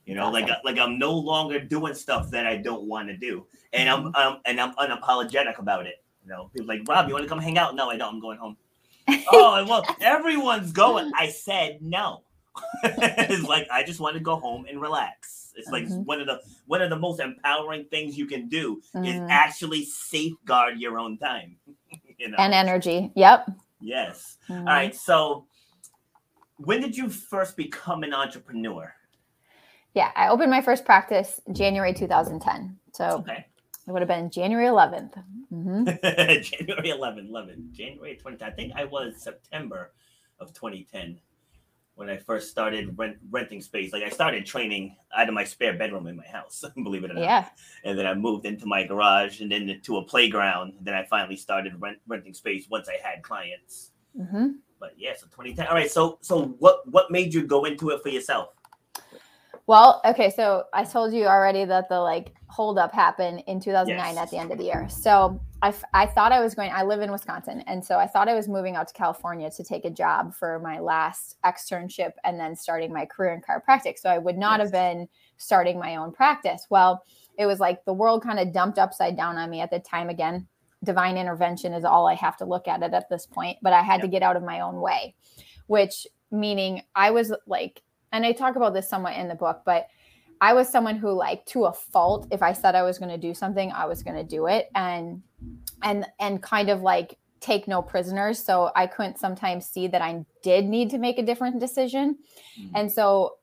You 0.06 0.14
know, 0.14 0.30
like 0.30 0.49
like 0.64 0.78
I'm 0.78 0.99
no 0.99 1.12
longer 1.12 1.58
doing 1.61 1.94
stuff 1.94 2.30
that 2.30 2.46
I 2.46 2.56
don't 2.58 2.84
want 2.84 3.08
to 3.08 3.16
do, 3.16 3.46
and 3.73 3.88
I'm 3.88 4.12
mm-hmm. 4.12 4.16
um, 4.16 4.40
and 4.44 4.61
I'm 4.61 4.75
unapologetic 4.75 5.58
about 5.58 5.87
it. 5.87 6.04
You 6.23 6.30
know, 6.30 6.50
people 6.52 6.68
like 6.68 6.82
Rob, 6.88 7.08
you 7.08 7.14
want 7.14 7.25
to 7.25 7.28
come 7.28 7.38
hang 7.38 7.56
out? 7.58 7.75
No, 7.75 7.90
I 7.90 7.96
don't. 7.96 8.14
I'm 8.14 8.20
going 8.20 8.38
home 8.38 8.56
oh 9.32 9.64
well, 9.68 9.84
everyone's 10.00 10.73
going. 10.73 11.11
I 11.16 11.28
said 11.28 11.78
no. 11.80 12.23
it's 12.84 13.42
like 13.42 13.66
I 13.70 13.82
just 13.82 14.00
want 14.00 14.14
to 14.14 14.20
go 14.20 14.37
home 14.37 14.66
and 14.68 14.80
relax. 14.80 15.52
It's 15.56 15.68
like 15.68 15.84
mm-hmm. 15.84 16.02
one 16.02 16.20
of 16.20 16.26
the 16.26 16.40
one 16.66 16.80
of 16.80 16.90
the 16.90 16.99
most 16.99 17.20
empowering 17.20 17.84
things 17.87 18.16
you 18.16 18.26
can 18.26 18.49
do 18.49 18.80
mm-hmm. 18.94 19.04
is 19.04 19.20
actually 19.28 19.84
safeguard 19.84 20.78
your 20.78 20.99
own 20.99 21.18
time. 21.18 21.56
you 22.18 22.30
know? 22.30 22.37
And 22.38 22.54
energy. 22.54 23.12
Yep. 23.14 23.50
Yes. 23.80 24.38
Mm-hmm. 24.49 24.61
All 24.61 24.75
right. 24.75 24.94
So 24.94 25.46
when 26.56 26.80
did 26.80 26.96
you 26.96 27.08
first 27.08 27.56
become 27.56 28.04
an 28.04 28.14
entrepreneur? 28.14 28.94
Yeah, 29.94 30.10
I 30.16 30.28
opened 30.28 30.50
my 30.50 30.60
first 30.60 30.84
practice 30.84 31.40
January 31.52 31.94
2010. 31.94 32.76
So 32.92 33.18
okay. 33.18 33.46
It 33.86 33.92
would 33.92 34.00
have 34.00 34.08
been 34.08 34.30
January 34.30 34.66
11th. 34.66 35.22
Mm-hmm. 35.52 35.84
January 36.42 36.90
11, 36.90 37.26
11, 37.28 37.68
January 37.72 38.14
2010. 38.14 38.48
I 38.48 38.52
think 38.52 38.72
I 38.74 38.84
was 38.84 39.22
September 39.22 39.92
of 40.40 40.54
2010 40.54 41.20
when 41.96 42.09
I 42.09 42.16
first 42.16 42.50
started 42.50 42.98
rent, 42.98 43.18
renting 43.30 43.61
space. 43.61 43.92
Like 43.92 44.02
I 44.02 44.09
started 44.09 44.46
training 44.46 44.96
out 45.14 45.28
of 45.28 45.35
my 45.35 45.44
spare 45.44 45.74
bedroom 45.74 46.07
in 46.07 46.16
my 46.16 46.26
house, 46.26 46.64
believe 46.83 47.04
it 47.04 47.11
or 47.11 47.14
not. 47.14 47.22
Yeah. 47.22 47.48
And 47.85 47.98
then 47.98 48.07
I 48.07 48.14
moved 48.14 48.46
into 48.46 48.64
my 48.64 48.85
garage 48.85 49.42
and 49.42 49.52
then 49.52 49.80
to 49.83 49.98
a 49.98 50.02
playground. 50.02 50.74
Then 50.80 50.94
I 50.94 51.04
finally 51.04 51.37
started 51.37 51.80
rent, 51.80 51.98
renting 52.09 52.35
space 52.35 52.66
once 52.70 52.88
I 52.88 52.96
had 53.07 53.22
clients. 53.22 53.90
Mm-hmm. 54.18 54.48
But 54.80 54.94
yeah, 54.96 55.12
so 55.14 55.26
2010. 55.26 55.66
All 55.66 55.74
right. 55.74 55.90
So 55.90 56.18
so 56.20 56.57
what 56.59 56.88
what 56.90 57.11
made 57.11 57.35
you 57.35 57.46
go 57.46 57.64
into 57.64 57.90
it 57.90 58.02
for 58.02 58.09
yourself? 58.09 58.48
Well, 59.66 60.03
okay, 60.05 60.31
so 60.31 60.64
I 60.74 60.85
told 60.85 61.14
you 61.14 61.24
already 61.24 61.64
that 61.64 61.88
the 61.88 61.98
like 61.98 62.35
holdup 62.48 62.92
happened 62.92 63.42
in 63.46 63.61
2009 63.61 64.14
yes. 64.14 64.22
at 64.22 64.31
the 64.31 64.37
end 64.37 64.53
of 64.53 64.59
the 64.59 64.64
year. 64.64 64.88
So 64.90 65.40
I, 65.62 65.72
I 65.94 66.05
thought 66.07 66.33
I 66.33 66.40
was 66.40 66.55
going, 66.55 66.70
I 66.70 66.83
live 66.83 67.00
in 67.00 67.11
Wisconsin. 67.11 67.64
And 67.66 67.83
so 67.83 67.98
I 67.98 68.07
thought 68.07 68.29
I 68.29 68.35
was 68.35 68.46
moving 68.46 68.77
out 68.77 68.88
to 68.88 68.94
California 68.94 69.50
to 69.50 69.64
take 69.64 69.87
a 69.87 69.90
job 69.90 70.35
for 70.35 70.59
my 70.59 70.79
last 70.81 71.38
externship 71.46 72.12
and 72.24 72.38
then 72.38 72.55
starting 72.55 72.92
my 72.92 73.07
career 73.07 73.33
in 73.33 73.40
chiropractic. 73.40 73.98
So 73.98 74.11
I 74.11 74.18
would 74.18 74.37
not 74.37 74.61
yes. 74.61 74.66
have 74.66 74.72
been 74.72 75.09
starting 75.38 75.79
my 75.79 75.96
own 75.96 76.12
practice. 76.12 76.66
Well, 76.68 77.03
it 77.38 77.46
was 77.46 77.59
like 77.59 77.85
the 77.87 77.94
world 77.94 78.22
kind 78.22 78.38
of 78.38 78.53
dumped 78.53 78.79
upside 78.79 79.16
down 79.16 79.38
on 79.38 79.48
me 79.48 79.62
at 79.62 79.70
the 79.70 79.81
time 79.81 80.11
again. 80.11 80.46
Divine 80.85 81.16
intervention 81.16 81.72
is 81.72 81.87
all 81.87 82.07
I 82.07 82.14
have 82.14 82.37
to 82.37 82.44
look 82.44 82.68
at 82.68 82.83
it 82.83 82.92
at 82.92 83.09
this 83.09 83.24
point, 83.24 83.57
but 83.62 83.72
I 83.72 83.81
had 83.81 83.94
yep. 83.94 84.03
to 84.03 84.09
get 84.09 84.22
out 84.22 84.37
of 84.37 84.42
my 84.42 84.61
own 84.61 84.83
way, 84.83 85.14
which 85.68 86.07
meaning 86.31 86.83
I 86.94 87.11
was 87.11 87.33
like 87.46 87.81
and 88.14 88.24
I 88.24 88.33
talk 88.33 88.57
about 88.57 88.74
this 88.74 88.88
somewhat 88.88 89.16
in 89.16 89.29
the 89.29 89.35
book, 89.35 89.62
but 89.66 89.88
I 90.40 90.53
was 90.53 90.68
someone 90.68 90.96
who 90.96 91.11
like 91.11 91.44
to 91.46 91.64
a 91.64 91.72
fault 91.72 92.29
if 92.31 92.42
I 92.42 92.53
said 92.53 92.74
I 92.74 92.83
was 92.83 92.98
going 92.98 93.11
to 93.11 93.18
do 93.18 93.35
something, 93.35 93.72
I 93.72 93.87
was 93.87 94.03
going 94.03 94.16
to 94.16 94.24
do 94.24 94.46
it 94.46 94.70
and 94.74 95.22
and 95.83 96.07
and 96.20 96.42
kind 96.42 96.70
of 96.70 96.83
like 96.83 97.18
take 97.40 97.66
no 97.68 97.83
prisoners. 97.83 98.38
So 98.42 98.70
I 98.77 98.87
couldn't 98.87 99.18
sometimes 99.18 99.66
see 99.66 99.88
that 99.88 100.00
I 100.00 100.24
did 100.42 100.66
need 100.66 100.90
to 100.90 100.98
make 100.98 101.18
a 101.18 101.22
different 101.22 101.61
decision. 101.61 102.18
Mm-hmm. 102.59 102.77
And 102.77 102.92
so 102.92 103.37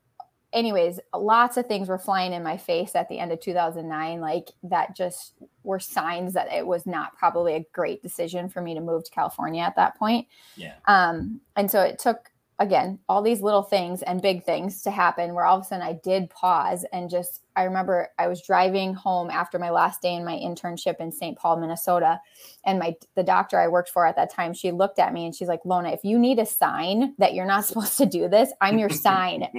anyways, 0.53 0.99
lots 1.13 1.57
of 1.57 1.65
things 1.65 1.87
were 1.87 1.99
flying 1.99 2.33
in 2.33 2.43
my 2.43 2.57
face 2.57 2.95
at 2.95 3.09
the 3.09 3.19
end 3.19 3.31
of 3.31 3.39
2009 3.39 4.21
like 4.21 4.49
that 4.63 4.95
just 4.95 5.33
were 5.63 5.79
signs 5.79 6.33
that 6.33 6.51
it 6.51 6.65
was 6.65 6.85
not 6.85 7.15
probably 7.15 7.55
a 7.55 7.65
great 7.73 8.01
decision 8.01 8.49
for 8.49 8.61
me 8.61 8.73
to 8.73 8.81
move 8.81 9.03
to 9.03 9.11
California 9.11 9.61
at 9.61 9.75
that 9.75 9.97
point. 9.97 10.27
Yeah. 10.55 10.75
Um 10.87 11.41
and 11.55 11.69
so 11.69 11.81
it 11.81 11.99
took 11.99 12.30
again, 12.59 12.99
all 13.09 13.23
these 13.23 13.41
little 13.41 13.63
things 13.63 14.03
and 14.03 14.21
big 14.21 14.43
things 14.43 14.83
to 14.83 14.91
happen 14.91 15.33
where 15.33 15.45
all 15.45 15.57
of 15.57 15.63
a 15.63 15.65
sudden 15.65 15.85
I 15.85 15.93
did 15.93 16.29
pause 16.29 16.85
and 16.93 17.09
just, 17.09 17.41
I 17.55 17.63
remember 17.63 18.09
I 18.19 18.27
was 18.27 18.41
driving 18.43 18.93
home 18.93 19.31
after 19.31 19.57
my 19.57 19.71
last 19.71 20.01
day 20.01 20.13
in 20.13 20.23
my 20.23 20.35
internship 20.35 20.97
in 20.99 21.11
St. 21.11 21.37
Paul, 21.37 21.57
Minnesota. 21.57 22.19
And 22.63 22.77
my, 22.77 22.95
the 23.15 23.23
doctor 23.23 23.59
I 23.59 23.67
worked 23.67 23.89
for 23.89 24.05
at 24.05 24.15
that 24.15 24.31
time, 24.31 24.53
she 24.53 24.71
looked 24.71 24.99
at 24.99 25.11
me 25.11 25.25
and 25.25 25.33
she's 25.33 25.47
like, 25.47 25.61
Lona, 25.65 25.89
if 25.89 26.03
you 26.03 26.19
need 26.19 26.37
a 26.37 26.45
sign 26.45 27.15
that 27.17 27.33
you're 27.33 27.47
not 27.47 27.65
supposed 27.65 27.97
to 27.97 28.05
do 28.05 28.27
this, 28.27 28.51
I'm 28.61 28.77
your 28.77 28.89
sign. 28.89 29.41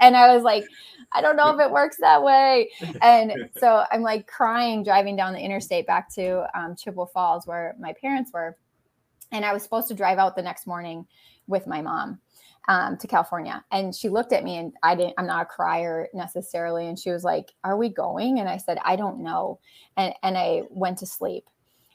and 0.00 0.16
I 0.16 0.34
was 0.34 0.42
like, 0.42 0.64
I 1.12 1.20
don't 1.20 1.36
know 1.36 1.54
if 1.54 1.60
it 1.60 1.70
works 1.70 1.98
that 2.00 2.22
way. 2.22 2.70
And 3.02 3.50
so 3.58 3.84
I'm 3.92 4.00
like 4.00 4.26
crying 4.26 4.82
driving 4.82 5.16
down 5.16 5.34
the 5.34 5.40
interstate 5.40 5.86
back 5.86 6.12
to 6.14 6.46
um, 6.58 6.76
Chippewa 6.76 7.06
Falls 7.06 7.46
where 7.46 7.74
my 7.78 7.92
parents 8.00 8.30
were. 8.32 8.56
And 9.30 9.44
I 9.44 9.52
was 9.52 9.62
supposed 9.62 9.88
to 9.88 9.94
drive 9.94 10.18
out 10.18 10.36
the 10.36 10.42
next 10.42 10.66
morning 10.66 11.06
with 11.46 11.66
my 11.66 11.82
mom 11.82 12.20
um, 12.68 12.96
to 12.98 13.06
California. 13.06 13.64
And 13.72 13.94
she 13.94 14.08
looked 14.08 14.32
at 14.32 14.44
me 14.44 14.56
and 14.58 14.72
I 14.82 14.94
didn't, 14.94 15.14
I'm 15.18 15.26
not 15.26 15.42
a 15.42 15.46
crier 15.46 16.08
necessarily. 16.14 16.88
And 16.88 16.98
she 16.98 17.10
was 17.10 17.24
like, 17.24 17.52
Are 17.64 17.76
we 17.76 17.88
going? 17.88 18.38
And 18.38 18.48
I 18.48 18.56
said, 18.56 18.78
I 18.84 18.96
don't 18.96 19.22
know. 19.22 19.58
And, 19.96 20.14
and 20.22 20.38
I 20.38 20.62
went 20.70 20.98
to 20.98 21.06
sleep. 21.06 21.44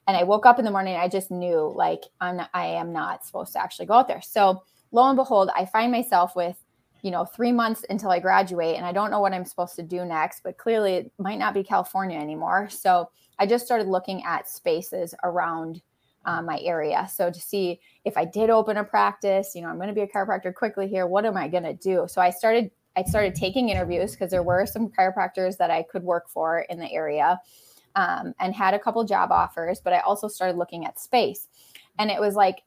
And 0.07 0.15
I 0.15 0.23
woke 0.23 0.45
up 0.45 0.57
in 0.57 0.65
the 0.65 0.71
morning. 0.71 0.95
I 0.95 1.09
just 1.09 1.31
knew 1.31 1.71
like 1.75 2.03
I'm 2.21 2.37
not, 2.37 2.49
I 2.53 2.65
am 2.67 2.93
not 2.93 3.25
supposed 3.25 3.53
to 3.53 3.61
actually 3.61 3.87
go 3.87 3.95
out 3.95 4.07
there. 4.07 4.21
So 4.21 4.63
lo 4.91 5.07
and 5.07 5.17
behold, 5.17 5.49
I 5.55 5.65
find 5.65 5.91
myself 5.91 6.35
with, 6.35 6.57
you 7.01 7.11
know, 7.11 7.25
three 7.25 7.51
months 7.51 7.83
until 7.89 8.09
I 8.09 8.19
graduate, 8.19 8.75
and 8.77 8.85
I 8.85 8.91
don't 8.91 9.11
know 9.11 9.19
what 9.19 9.33
I'm 9.33 9.45
supposed 9.45 9.75
to 9.75 9.83
do 9.83 10.05
next. 10.05 10.41
But 10.43 10.57
clearly, 10.57 10.93
it 10.93 11.11
might 11.19 11.39
not 11.39 11.53
be 11.53 11.63
California 11.63 12.17
anymore. 12.17 12.69
So 12.69 13.09
I 13.37 13.45
just 13.45 13.65
started 13.65 13.87
looking 13.87 14.23
at 14.23 14.49
spaces 14.49 15.13
around 15.23 15.81
uh, 16.27 16.41
my 16.41 16.59
area. 16.59 17.07
So 17.11 17.31
to 17.31 17.39
see 17.39 17.79
if 18.03 18.17
I 18.17 18.25
did 18.25 18.49
open 18.49 18.77
a 18.77 18.83
practice, 18.83 19.53
you 19.55 19.61
know, 19.61 19.69
I'm 19.69 19.77
going 19.77 19.87
to 19.87 19.95
be 19.95 20.01
a 20.01 20.07
chiropractor 20.07 20.53
quickly 20.53 20.87
here. 20.87 21.07
What 21.07 21.25
am 21.25 21.37
I 21.37 21.47
going 21.47 21.63
to 21.63 21.73
do? 21.73 22.05
So 22.07 22.21
I 22.21 22.29
started 22.29 22.69
I 22.95 23.03
started 23.03 23.35
taking 23.35 23.69
interviews 23.69 24.11
because 24.11 24.31
there 24.31 24.41
were 24.41 24.65
some 24.65 24.89
chiropractors 24.89 25.57
that 25.57 25.69
I 25.69 25.83
could 25.83 26.03
work 26.03 26.27
for 26.29 26.61
in 26.61 26.79
the 26.79 26.91
area, 26.91 27.39
um, 27.95 28.33
and 28.39 28.55
had 28.55 28.73
a 28.73 28.79
couple 28.79 29.03
job 29.03 29.31
offers. 29.31 29.79
But 29.79 29.93
I 29.93 29.99
also 29.99 30.27
started 30.27 30.57
looking 30.57 30.85
at 30.85 30.99
space, 30.99 31.47
and 31.99 32.11
it 32.11 32.19
was 32.19 32.35
like 32.35 32.63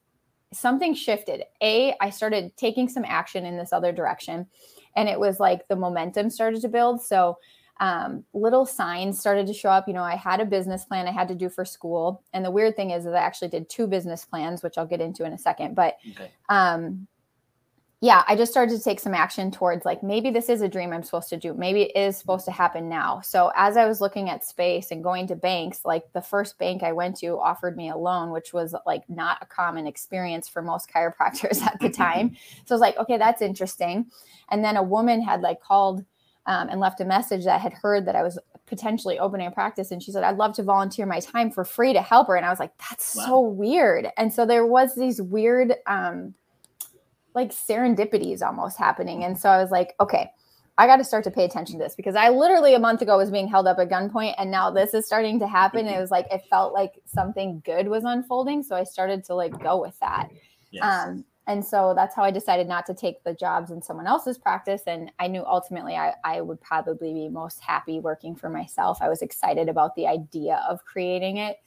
something 0.53 0.93
shifted. 0.93 1.43
A, 1.61 1.93
I 1.99 2.09
started 2.09 2.55
taking 2.55 2.89
some 2.89 3.05
action 3.05 3.45
in 3.45 3.57
this 3.57 3.73
other 3.73 3.91
direction, 3.91 4.47
and 4.95 5.09
it 5.09 5.19
was 5.19 5.39
like 5.39 5.67
the 5.67 5.75
momentum 5.75 6.29
started 6.29 6.61
to 6.61 6.69
build. 6.69 7.01
So 7.01 7.37
um, 7.81 8.23
little 8.33 8.65
signs 8.65 9.19
started 9.19 9.47
to 9.47 9.53
show 9.53 9.69
up. 9.69 9.87
You 9.87 9.95
know, 9.95 10.03
I 10.03 10.15
had 10.15 10.39
a 10.39 10.45
business 10.45 10.85
plan 10.85 11.07
I 11.07 11.11
had 11.11 11.27
to 11.29 11.35
do 11.35 11.49
for 11.49 11.65
school. 11.65 12.23
And 12.31 12.45
the 12.45 12.51
weird 12.51 12.75
thing 12.75 12.91
is 12.91 13.03
that 13.05 13.15
I 13.15 13.19
actually 13.19 13.49
did 13.49 13.69
two 13.69 13.87
business 13.87 14.23
plans, 14.23 14.61
which 14.61 14.77
I'll 14.77 14.85
get 14.85 15.01
into 15.01 15.25
in 15.25 15.33
a 15.33 15.37
second. 15.37 15.75
But 15.75 15.97
okay. 16.11 16.31
um, 16.47 17.07
yeah, 18.03 18.23
I 18.27 18.35
just 18.35 18.51
started 18.51 18.77
to 18.77 18.83
take 18.83 18.99
some 18.99 19.15
action 19.15 19.49
towards 19.49 19.83
like 19.83 20.03
maybe 20.03 20.29
this 20.29 20.47
is 20.47 20.61
a 20.61 20.67
dream 20.67 20.93
I'm 20.93 21.03
supposed 21.03 21.29
to 21.29 21.37
do. 21.37 21.55
Maybe 21.55 21.83
it 21.83 21.95
is 21.95 22.17
supposed 22.17 22.45
to 22.45 22.51
happen 22.51 22.87
now. 22.87 23.21
So 23.21 23.51
as 23.55 23.77
I 23.77 23.85
was 23.85 23.99
looking 23.99 24.29
at 24.29 24.43
space 24.43 24.91
and 24.91 25.03
going 25.03 25.25
to 25.27 25.35
banks, 25.35 25.81
like 25.83 26.11
the 26.13 26.21
first 26.21 26.59
bank 26.59 26.83
I 26.83 26.93
went 26.93 27.17
to 27.17 27.39
offered 27.39 27.77
me 27.77 27.89
a 27.89 27.97
loan, 27.97 28.29
which 28.29 28.53
was 28.53 28.75
like 28.85 29.07
not 29.09 29.37
a 29.41 29.45
common 29.47 29.87
experience 29.87 30.47
for 30.47 30.61
most 30.61 30.89
chiropractors 30.91 31.61
at 31.65 31.79
the 31.79 31.89
time. 31.89 32.35
so 32.65 32.73
I 32.73 32.75
was 32.75 32.81
like, 32.81 32.97
okay, 32.97 33.17
that's 33.17 33.41
interesting. 33.41 34.07
And 34.49 34.63
then 34.63 34.77
a 34.77 34.83
woman 34.83 35.21
had 35.21 35.41
like 35.41 35.61
called 35.61 36.03
um, 36.45 36.69
and 36.69 36.79
left 36.79 37.01
a 37.01 37.05
message 37.05 37.45
that 37.45 37.61
had 37.61 37.73
heard 37.73 38.05
that 38.05 38.15
I 38.15 38.23
was 38.23 38.39
potentially 38.65 39.19
opening 39.19 39.47
a 39.47 39.51
practice. 39.51 39.91
And 39.91 40.01
she 40.01 40.11
said, 40.11 40.23
I'd 40.23 40.37
love 40.37 40.53
to 40.55 40.63
volunteer 40.63 41.05
my 41.05 41.19
time 41.19 41.51
for 41.51 41.63
free 41.63 41.93
to 41.93 42.01
help 42.01 42.27
her. 42.27 42.35
And 42.35 42.45
I 42.45 42.49
was 42.49 42.59
like, 42.59 42.71
that's 42.77 43.15
wow. 43.15 43.25
so 43.25 43.41
weird. 43.41 44.07
And 44.17 44.33
so 44.33 44.45
there 44.45 44.65
was 44.65 44.95
these 44.95 45.21
weird, 45.21 45.75
um, 45.87 46.33
like 47.35 47.51
serendipities 47.51 48.41
almost 48.41 48.77
happening. 48.77 49.23
And 49.23 49.37
so 49.37 49.49
I 49.49 49.61
was 49.61 49.71
like, 49.71 49.93
okay, 49.99 50.31
I 50.77 50.87
got 50.87 50.97
to 50.97 51.03
start 51.03 51.23
to 51.25 51.31
pay 51.31 51.43
attention 51.43 51.77
to 51.77 51.83
this 51.83 51.95
because 51.95 52.15
I 52.15 52.29
literally 52.29 52.73
a 52.73 52.79
month 52.79 53.01
ago 53.01 53.17
was 53.17 53.29
being 53.29 53.47
held 53.47 53.67
up 53.67 53.77
at 53.77 53.89
gunpoint 53.89 54.35
and 54.37 54.49
now 54.49 54.71
this 54.71 54.93
is 54.93 55.05
starting 55.05 55.39
to 55.39 55.47
happen. 55.47 55.85
it 55.87 55.99
was 55.99 56.11
like, 56.11 56.27
it 56.31 56.41
felt 56.49 56.73
like 56.73 56.93
something 57.05 57.61
good 57.65 57.87
was 57.87 58.03
unfolding. 58.03 58.63
So 58.63 58.75
I 58.75 58.83
started 58.83 59.23
to 59.25 59.35
like 59.35 59.57
go 59.61 59.79
with 59.79 59.99
that. 59.99 60.29
Yes. 60.71 60.83
Um, 60.83 61.25
and 61.47 61.65
so 61.65 61.93
that's 61.95 62.15
how 62.15 62.23
I 62.23 62.31
decided 62.31 62.67
not 62.67 62.85
to 62.85 62.93
take 62.93 63.23
the 63.23 63.33
jobs 63.33 63.71
in 63.71 63.81
someone 63.81 64.07
else's 64.07 64.37
practice. 64.37 64.83
And 64.85 65.11
I 65.19 65.27
knew 65.27 65.43
ultimately 65.43 65.95
I, 65.95 66.13
I 66.23 66.41
would 66.41 66.61
probably 66.61 67.13
be 67.13 67.29
most 67.29 67.59
happy 67.61 67.99
working 67.99 68.35
for 68.35 68.49
myself. 68.49 68.99
I 69.01 69.09
was 69.09 69.21
excited 69.21 69.67
about 69.67 69.95
the 69.95 70.07
idea 70.07 70.63
of 70.69 70.85
creating 70.85 71.37
it. 71.37 71.57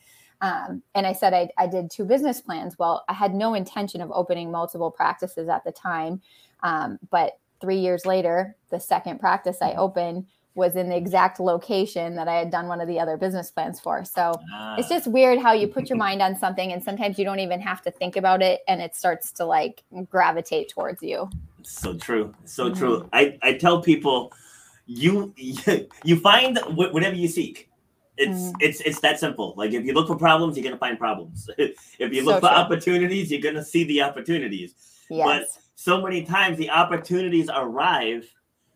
Um, 0.41 0.83
and 0.95 1.07
I 1.07 1.13
said 1.13 1.35
I, 1.35 1.49
I, 1.59 1.67
did 1.67 1.91
two 1.91 2.05
business 2.05 2.41
plans. 2.41 2.79
Well, 2.79 3.05
I 3.09 3.15
had 3.15 3.35
no 3.35 3.55
intention 3.55 4.01
of 4.01 4.11
opening 4.13 4.51
multiple 4.51 4.91
practices 4.91 5.49
at 5.49 5.65
the 5.65 5.73
time. 5.73 6.21
Um, 6.63 6.99
but 7.11 7.39
three 7.61 7.79
years 7.79 8.05
later, 8.05 8.57
the 8.71 8.81
second 8.81 9.21
practice 9.21 9.59
I 9.63 9.73
opened 9.75 10.27
was 10.55 10.77
in 10.77 10.89
the 10.89 10.97
exact 10.97 11.41
location 11.41 12.15
that 12.15 12.29
I 12.29 12.35
had 12.35 12.51
done 12.51 12.69
one 12.69 12.81
of 12.81 12.87
the 12.87 13.01
other 13.01 13.17
business 13.17 13.51
plans 13.51 13.81
for. 13.81 14.05
So 14.05 14.41
ah. 14.53 14.77
it's 14.79 14.89
just 14.89 15.07
weird 15.07 15.41
how 15.41 15.53
you 15.53 15.67
put 15.67 15.89
your 15.89 15.99
mind 16.07 16.23
on 16.23 16.37
something 16.37 16.73
and 16.73 16.83
sometimes 16.83 17.19
you 17.19 17.25
don't 17.25 17.41
even 17.41 17.61
have 17.61 17.83
to 17.83 17.91
think 17.91 18.17
about 18.17 18.43
it 18.43 18.61
and 18.69 18.81
it 18.81 18.95
starts 18.95 19.33
to 19.33 19.45
like 19.45 19.83
gravitate 20.09 20.69
towards 20.69 21.03
you. 21.03 21.29
So 21.63 21.95
true. 21.95 22.35
So 22.45 22.71
mm-hmm. 22.71 22.79
true. 22.79 23.09
I, 23.13 23.39
I 23.43 23.55
tell 23.55 23.83
people 23.83 24.33
you 24.87 25.35
you 26.05 26.21
find 26.21 26.59
whatever 26.75 27.17
you 27.17 27.29
seek 27.29 27.71
it's 28.17 28.39
mm. 28.39 28.53
it's 28.61 28.81
it's 28.81 29.01
that 29.01 29.19
simple. 29.19 29.55
Like 29.57 29.73
if 29.73 29.85
you 29.85 29.93
look 29.93 30.07
for 30.07 30.17
problems, 30.17 30.57
you're 30.57 30.65
gonna 30.65 30.79
find 30.79 30.99
problems. 30.99 31.51
if 31.59 32.13
you 32.13 32.25
look 32.25 32.37
so 32.37 32.41
for 32.41 32.49
true. 32.49 32.57
opportunities, 32.57 33.31
you're 33.31 33.41
gonna 33.41 33.65
see 33.65 33.85
the 33.85 34.03
opportunities. 34.03 34.75
Yes. 35.11 35.27
But 35.27 35.63
so 35.75 36.01
many 36.01 36.23
times 36.23 36.57
the 36.59 36.71
opportunities 36.71 37.51
arrive 37.53 38.33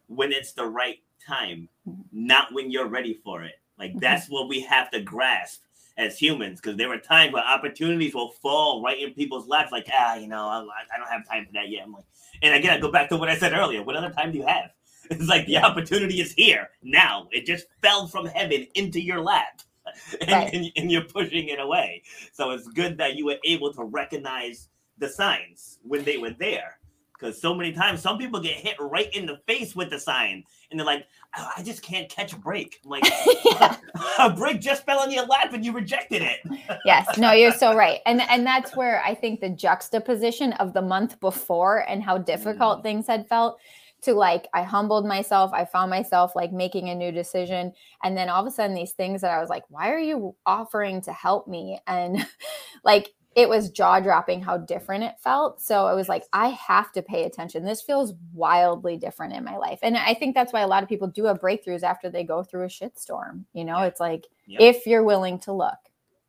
when 0.08 0.32
it's 0.32 0.52
the 0.52 0.64
right 0.64 0.98
time, 1.28 1.68
mm-hmm. 1.88 2.00
not 2.12 2.52
when 2.52 2.70
you're 2.70 2.88
ready 2.88 3.20
for 3.24 3.42
it. 3.44 3.54
Like 3.78 3.90
mm-hmm. 3.90 4.00
that's 4.00 4.28
what 4.28 4.48
we 4.48 4.60
have 4.62 4.90
to 4.92 5.00
grasp 5.00 5.62
as 5.96 6.18
humans, 6.18 6.60
because 6.60 6.76
there 6.76 6.92
are 6.92 6.98
times 6.98 7.32
where 7.32 7.44
opportunities 7.44 8.14
will 8.14 8.30
fall 8.30 8.82
right 8.82 9.00
in 9.00 9.14
people's 9.14 9.48
laps. 9.48 9.72
Like 9.72 9.88
ah, 9.92 10.16
you 10.16 10.28
know, 10.28 10.46
I, 10.46 10.60
I 10.94 10.98
don't 10.98 11.08
have 11.08 11.26
time 11.28 11.46
for 11.46 11.52
that 11.52 11.68
yet. 11.68 11.84
I'm 11.84 11.92
like, 11.92 12.04
and 12.42 12.54
again, 12.54 12.72
I 12.72 12.78
go 12.78 12.90
back 12.90 13.08
to 13.10 13.16
what 13.16 13.28
I 13.28 13.36
said 13.36 13.52
earlier. 13.52 13.82
What 13.82 13.96
other 13.96 14.10
time 14.10 14.32
do 14.32 14.38
you 14.38 14.46
have? 14.46 14.70
It's 15.10 15.26
like 15.26 15.46
the 15.46 15.56
opportunity 15.56 16.20
is 16.20 16.34
here 16.34 16.68
now. 16.82 17.28
It 17.32 17.46
just 17.46 17.64
fell 17.80 18.06
from 18.08 18.26
heaven 18.26 18.66
into 18.74 19.00
your 19.00 19.20
lap. 19.20 19.62
And, 20.20 20.30
right. 20.30 20.52
and, 20.52 20.70
and, 20.76 20.92
you're 20.92 21.04
pushing 21.04 21.48
it 21.48 21.58
away. 21.58 22.02
So 22.34 22.50
it's 22.50 22.68
good 22.68 22.98
that 22.98 23.16
you 23.16 23.24
were 23.24 23.38
able 23.42 23.72
to 23.72 23.84
recognize 23.84 24.68
the 24.98 25.08
signs 25.08 25.78
when 25.82 26.04
they 26.04 26.18
were 26.18 26.34
there. 26.38 26.77
Because 27.18 27.40
so 27.40 27.54
many 27.54 27.72
times, 27.72 28.00
some 28.00 28.16
people 28.16 28.40
get 28.40 28.54
hit 28.54 28.76
right 28.78 29.12
in 29.14 29.26
the 29.26 29.38
face 29.46 29.74
with 29.74 29.90
the 29.90 29.98
sign, 29.98 30.44
and 30.70 30.78
they're 30.78 30.86
like, 30.86 31.06
oh, 31.36 31.50
"I 31.56 31.62
just 31.62 31.82
can't 31.82 32.08
catch 32.08 32.32
a 32.32 32.36
break." 32.36 32.80
I'm 32.84 32.90
like, 32.90 33.04
a 34.18 34.30
break 34.30 34.60
just 34.60 34.84
fell 34.84 35.00
on 35.00 35.10
your 35.10 35.26
lap, 35.26 35.52
and 35.52 35.64
you 35.64 35.72
rejected 35.72 36.22
it. 36.22 36.38
yes, 36.84 37.18
no, 37.18 37.32
you're 37.32 37.52
so 37.52 37.74
right, 37.74 38.00
and 38.06 38.20
and 38.22 38.46
that's 38.46 38.76
where 38.76 39.02
I 39.04 39.14
think 39.14 39.40
the 39.40 39.50
juxtaposition 39.50 40.52
of 40.54 40.74
the 40.74 40.82
month 40.82 41.18
before 41.20 41.88
and 41.88 42.02
how 42.02 42.18
difficult 42.18 42.80
mm. 42.80 42.82
things 42.82 43.06
had 43.06 43.28
felt 43.28 43.58
to 44.02 44.14
like 44.14 44.48
I 44.54 44.62
humbled 44.62 45.06
myself. 45.06 45.50
I 45.52 45.64
found 45.64 45.90
myself 45.90 46.36
like 46.36 46.52
making 46.52 46.88
a 46.88 46.94
new 46.94 47.10
decision. 47.10 47.72
And 48.02 48.16
then 48.16 48.28
all 48.28 48.40
of 48.40 48.46
a 48.46 48.50
sudden 48.50 48.74
these 48.74 48.92
things 48.92 49.20
that 49.22 49.32
I 49.32 49.40
was 49.40 49.50
like, 49.50 49.64
why 49.68 49.90
are 49.90 49.98
you 49.98 50.34
offering 50.46 51.00
to 51.02 51.12
help 51.12 51.48
me? 51.48 51.80
And 51.86 52.24
like 52.84 53.12
it 53.34 53.48
was 53.48 53.70
jaw 53.70 54.00
dropping 54.00 54.42
how 54.42 54.56
different 54.56 55.04
it 55.04 55.14
felt. 55.18 55.60
So 55.60 55.86
I 55.86 55.94
was 55.94 56.08
like, 56.08 56.24
I 56.32 56.48
have 56.48 56.92
to 56.92 57.02
pay 57.02 57.24
attention. 57.24 57.64
This 57.64 57.82
feels 57.82 58.14
wildly 58.32 58.96
different 58.96 59.34
in 59.34 59.44
my 59.44 59.56
life. 59.56 59.78
And 59.82 59.96
I 59.96 60.14
think 60.14 60.34
that's 60.34 60.52
why 60.52 60.62
a 60.62 60.66
lot 60.66 60.82
of 60.82 60.88
people 60.88 61.08
do 61.08 61.24
have 61.26 61.40
breakthroughs 61.40 61.82
after 61.82 62.10
they 62.10 62.24
go 62.24 62.42
through 62.42 62.64
a 62.64 62.68
shitstorm. 62.68 63.44
You 63.52 63.64
know, 63.64 63.78
yeah. 63.78 63.86
it's 63.86 64.00
like 64.00 64.26
yep. 64.46 64.60
if 64.60 64.86
you're 64.86 65.04
willing 65.04 65.38
to 65.40 65.52
look. 65.52 65.78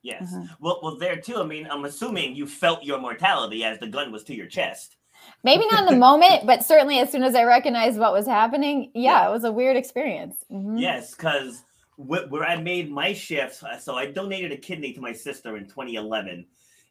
Yes. 0.02 0.34
Mm-hmm. 0.34 0.46
Well, 0.60 0.80
well, 0.82 0.98
there 0.98 1.18
too. 1.18 1.38
I 1.38 1.46
mean, 1.46 1.68
I'm 1.70 1.86
assuming 1.86 2.36
you 2.36 2.48
felt 2.48 2.84
your 2.84 3.00
mortality 3.00 3.64
as 3.64 3.80
the 3.80 3.88
gun 3.88 4.12
was 4.12 4.24
to 4.26 4.36
your 4.36 4.48
chest. 4.48 4.96
Maybe 5.44 5.66
not 5.72 5.82
in 5.82 5.94
the 5.94 6.00
moment, 6.08 6.46
but 6.46 6.64
certainly 6.64 7.00
as 7.00 7.12
soon 7.12 7.24
as 7.24 7.36
I 7.36 7.44
recognized 7.44 8.00
what 8.00 8.14
was 8.14 8.26
happening, 8.26 8.92
yeah, 8.94 9.24
yeah. 9.24 9.28
it 9.28 9.32
was 9.32 9.44
a 9.44 9.52
weird 9.52 9.76
experience. 9.76 10.46
Mm-hmm. 10.52 10.78
Yes, 10.78 11.16
because 11.16 11.64
where 11.98 12.46
I 12.46 12.56
made 12.56 12.90
my 12.90 13.14
shifts, 13.14 13.62
uh, 13.62 13.78
so 13.78 13.96
I 13.96 14.06
donated 14.06 14.54
a 14.54 14.58
kidney 14.58 14.94
to 14.94 15.02
my 15.02 15.12
sister 15.12 15.58
in 15.58 15.66
2011, 15.66 16.46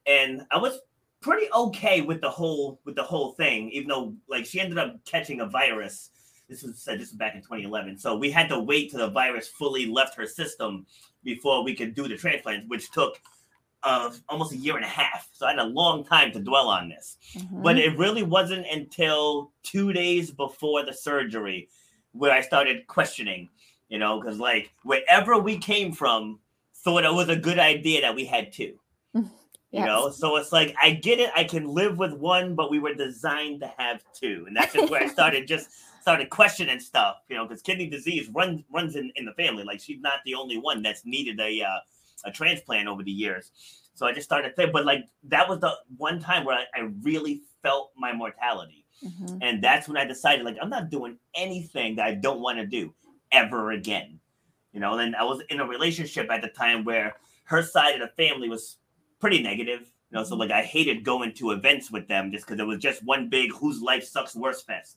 and 0.09 0.43
I 0.51 0.59
was 0.59 0.81
pretty 1.21 1.47
okay 1.55 2.01
with 2.01 2.21
the 2.21 2.31
whole 2.31 2.81
with 2.85 2.97
the 2.97 3.03
whole 3.03 3.33
thing, 3.33 3.71
even 3.71 3.89
though 3.89 4.15
like 4.29 4.47
she 4.47 4.61
ended 4.61 4.79
up 4.79 4.97
catching 5.05 5.41
a 5.41 5.47
virus. 5.47 6.11
This 6.49 6.63
was 6.63 6.81
said 6.81 6.99
this 6.99 7.11
was 7.11 7.19
back 7.19 7.35
in 7.35 7.43
2011, 7.43 7.99
so 7.99 8.17
we 8.17 8.31
had 8.31 8.49
to 8.49 8.59
wait 8.59 8.91
till 8.91 9.01
the 9.01 9.11
virus 9.11 9.49
fully 9.49 9.87
left 9.87 10.17
her 10.17 10.27
system 10.27 10.87
before 11.23 11.63
we 11.63 11.75
could 11.75 11.95
do 11.95 12.09
the 12.09 12.17
transplant, 12.17 12.69
which 12.69 12.91
took 12.91 13.21
of 13.83 14.21
almost 14.29 14.53
a 14.53 14.57
year 14.57 14.77
and 14.77 14.85
a 14.85 14.89
half. 14.89 15.29
So 15.33 15.47
I 15.47 15.51
had 15.51 15.59
a 15.59 15.65
long 15.65 16.05
time 16.05 16.33
to 16.33 16.41
dwell 16.41 16.69
on 16.69 16.89
this. 16.89 17.17
Mm-hmm. 17.37 17.63
But 17.63 17.79
it 17.79 17.97
really 17.97 18.23
wasn't 18.23 18.67
until 18.67 19.53
two 19.63 19.93
days 19.93 20.31
before 20.31 20.85
the 20.85 20.93
surgery 20.93 21.69
where 22.13 22.33
I 22.33 22.41
started 22.41 22.87
questioning, 22.87 23.49
you 23.89 23.99
know, 23.99 24.21
because 24.21 24.39
like 24.39 24.73
wherever 24.83 25.39
we 25.39 25.59
came 25.59 25.93
from, 25.93 26.41
thought 26.77 27.05
it 27.05 27.13
was 27.13 27.29
a 27.29 27.37
good 27.37 27.59
idea 27.59 28.01
that 28.01 28.15
we 28.15 28.25
had 28.25 28.53
two. 28.53 28.79
You 29.71 29.81
yes. 29.81 29.87
know, 29.87 30.11
so 30.11 30.37
it's 30.37 30.51
like 30.51 30.75
I 30.83 30.93
get 30.93 31.21
it. 31.21 31.31
I 31.37 31.45
can 31.45 31.67
live 31.67 31.99
with 31.99 32.15
one, 32.15 32.55
but 32.55 32.71
we 32.71 32.79
were 32.79 32.95
designed 32.95 33.61
to 33.61 33.73
have 33.77 34.03
two, 34.15 34.45
and 34.47 34.57
that's 34.57 34.73
just 34.73 34.91
where 34.91 35.03
I 35.03 35.07
started 35.13 35.47
just 35.47 35.69
started 36.01 36.31
questioning 36.31 36.81
stuff. 36.81 37.17
You 37.29 37.37
know, 37.37 37.47
because 37.47 37.61
kidney 37.61 37.87
disease 37.87 38.31
runs 38.33 38.63
runs 38.73 38.97
in, 38.97 39.13
in 39.17 39.27
the 39.27 39.33
family. 39.33 39.65
Like 39.65 39.81
she's 39.81 40.01
not 40.01 40.21
the 40.25 40.35
only 40.35 40.57
one 40.57 40.83
that's 40.83 41.05
needed 41.05 41.39
a 41.39 41.63
uh, 41.63 41.79
a 42.25 42.31
transplant 42.31 42.89
over 42.89 43.03
the 43.03 43.13
years. 43.13 43.51
So 43.95 44.07
I 44.07 44.13
just 44.13 44.27
started 44.27 44.57
thinking, 44.57 44.73
but 44.73 44.87
like 44.87 45.07
that 45.25 45.49
was 45.49 45.61
the 45.61 45.75
one 45.97 46.19
time 46.19 46.45
where 46.45 46.57
I, 46.57 46.81
I 46.81 46.89
really 47.03 47.43
felt 47.63 47.91
my 47.97 48.13
mortality. 48.13 48.87
Mm-hmm. 49.05 49.39
And 49.43 49.63
that's 49.63 49.89
when 49.89 49.97
I 49.97 50.05
decided, 50.05 50.45
like, 50.45 50.57
I'm 50.61 50.71
not 50.71 50.91
doing 50.91 51.19
anything 51.35 51.97
that 51.97 52.07
I 52.07 52.15
don't 52.15 52.41
want 52.41 52.59
to 52.59 52.67
do 52.67 52.95
ever 53.33 53.73
again. 53.73 54.19
You 54.73 54.81
know, 54.81 54.99
and 54.99 55.17
I 55.17 55.25
was 55.25 55.41
in 55.51 55.61
a 55.61 55.67
relationship 55.67 56.31
at 56.31 56.43
the 56.43 56.49
time 56.49 56.85
where 56.85 57.17
her 57.45 57.63
side 57.63 58.01
of 58.01 58.01
the 58.01 58.23
family 58.23 58.49
was 58.49 58.77
pretty 59.21 59.43
negative. 59.43 59.91
You 60.11 60.17
know, 60.17 60.25
so 60.25 60.31
mm-hmm. 60.31 60.41
like 60.41 60.51
I 60.51 60.63
hated 60.63 61.05
going 61.05 61.35
to 61.35 61.51
events 61.51 61.91
with 61.91 62.09
them 62.09 62.31
just 62.33 62.47
because 62.47 62.61
it 62.61 62.67
was 62.67 62.79
just 62.79 63.05
one 63.05 63.29
big 63.29 63.53
whose 63.53 63.83
life 63.83 64.05
sucks 64.05 64.35
worse 64.35 64.63
fest. 64.63 64.97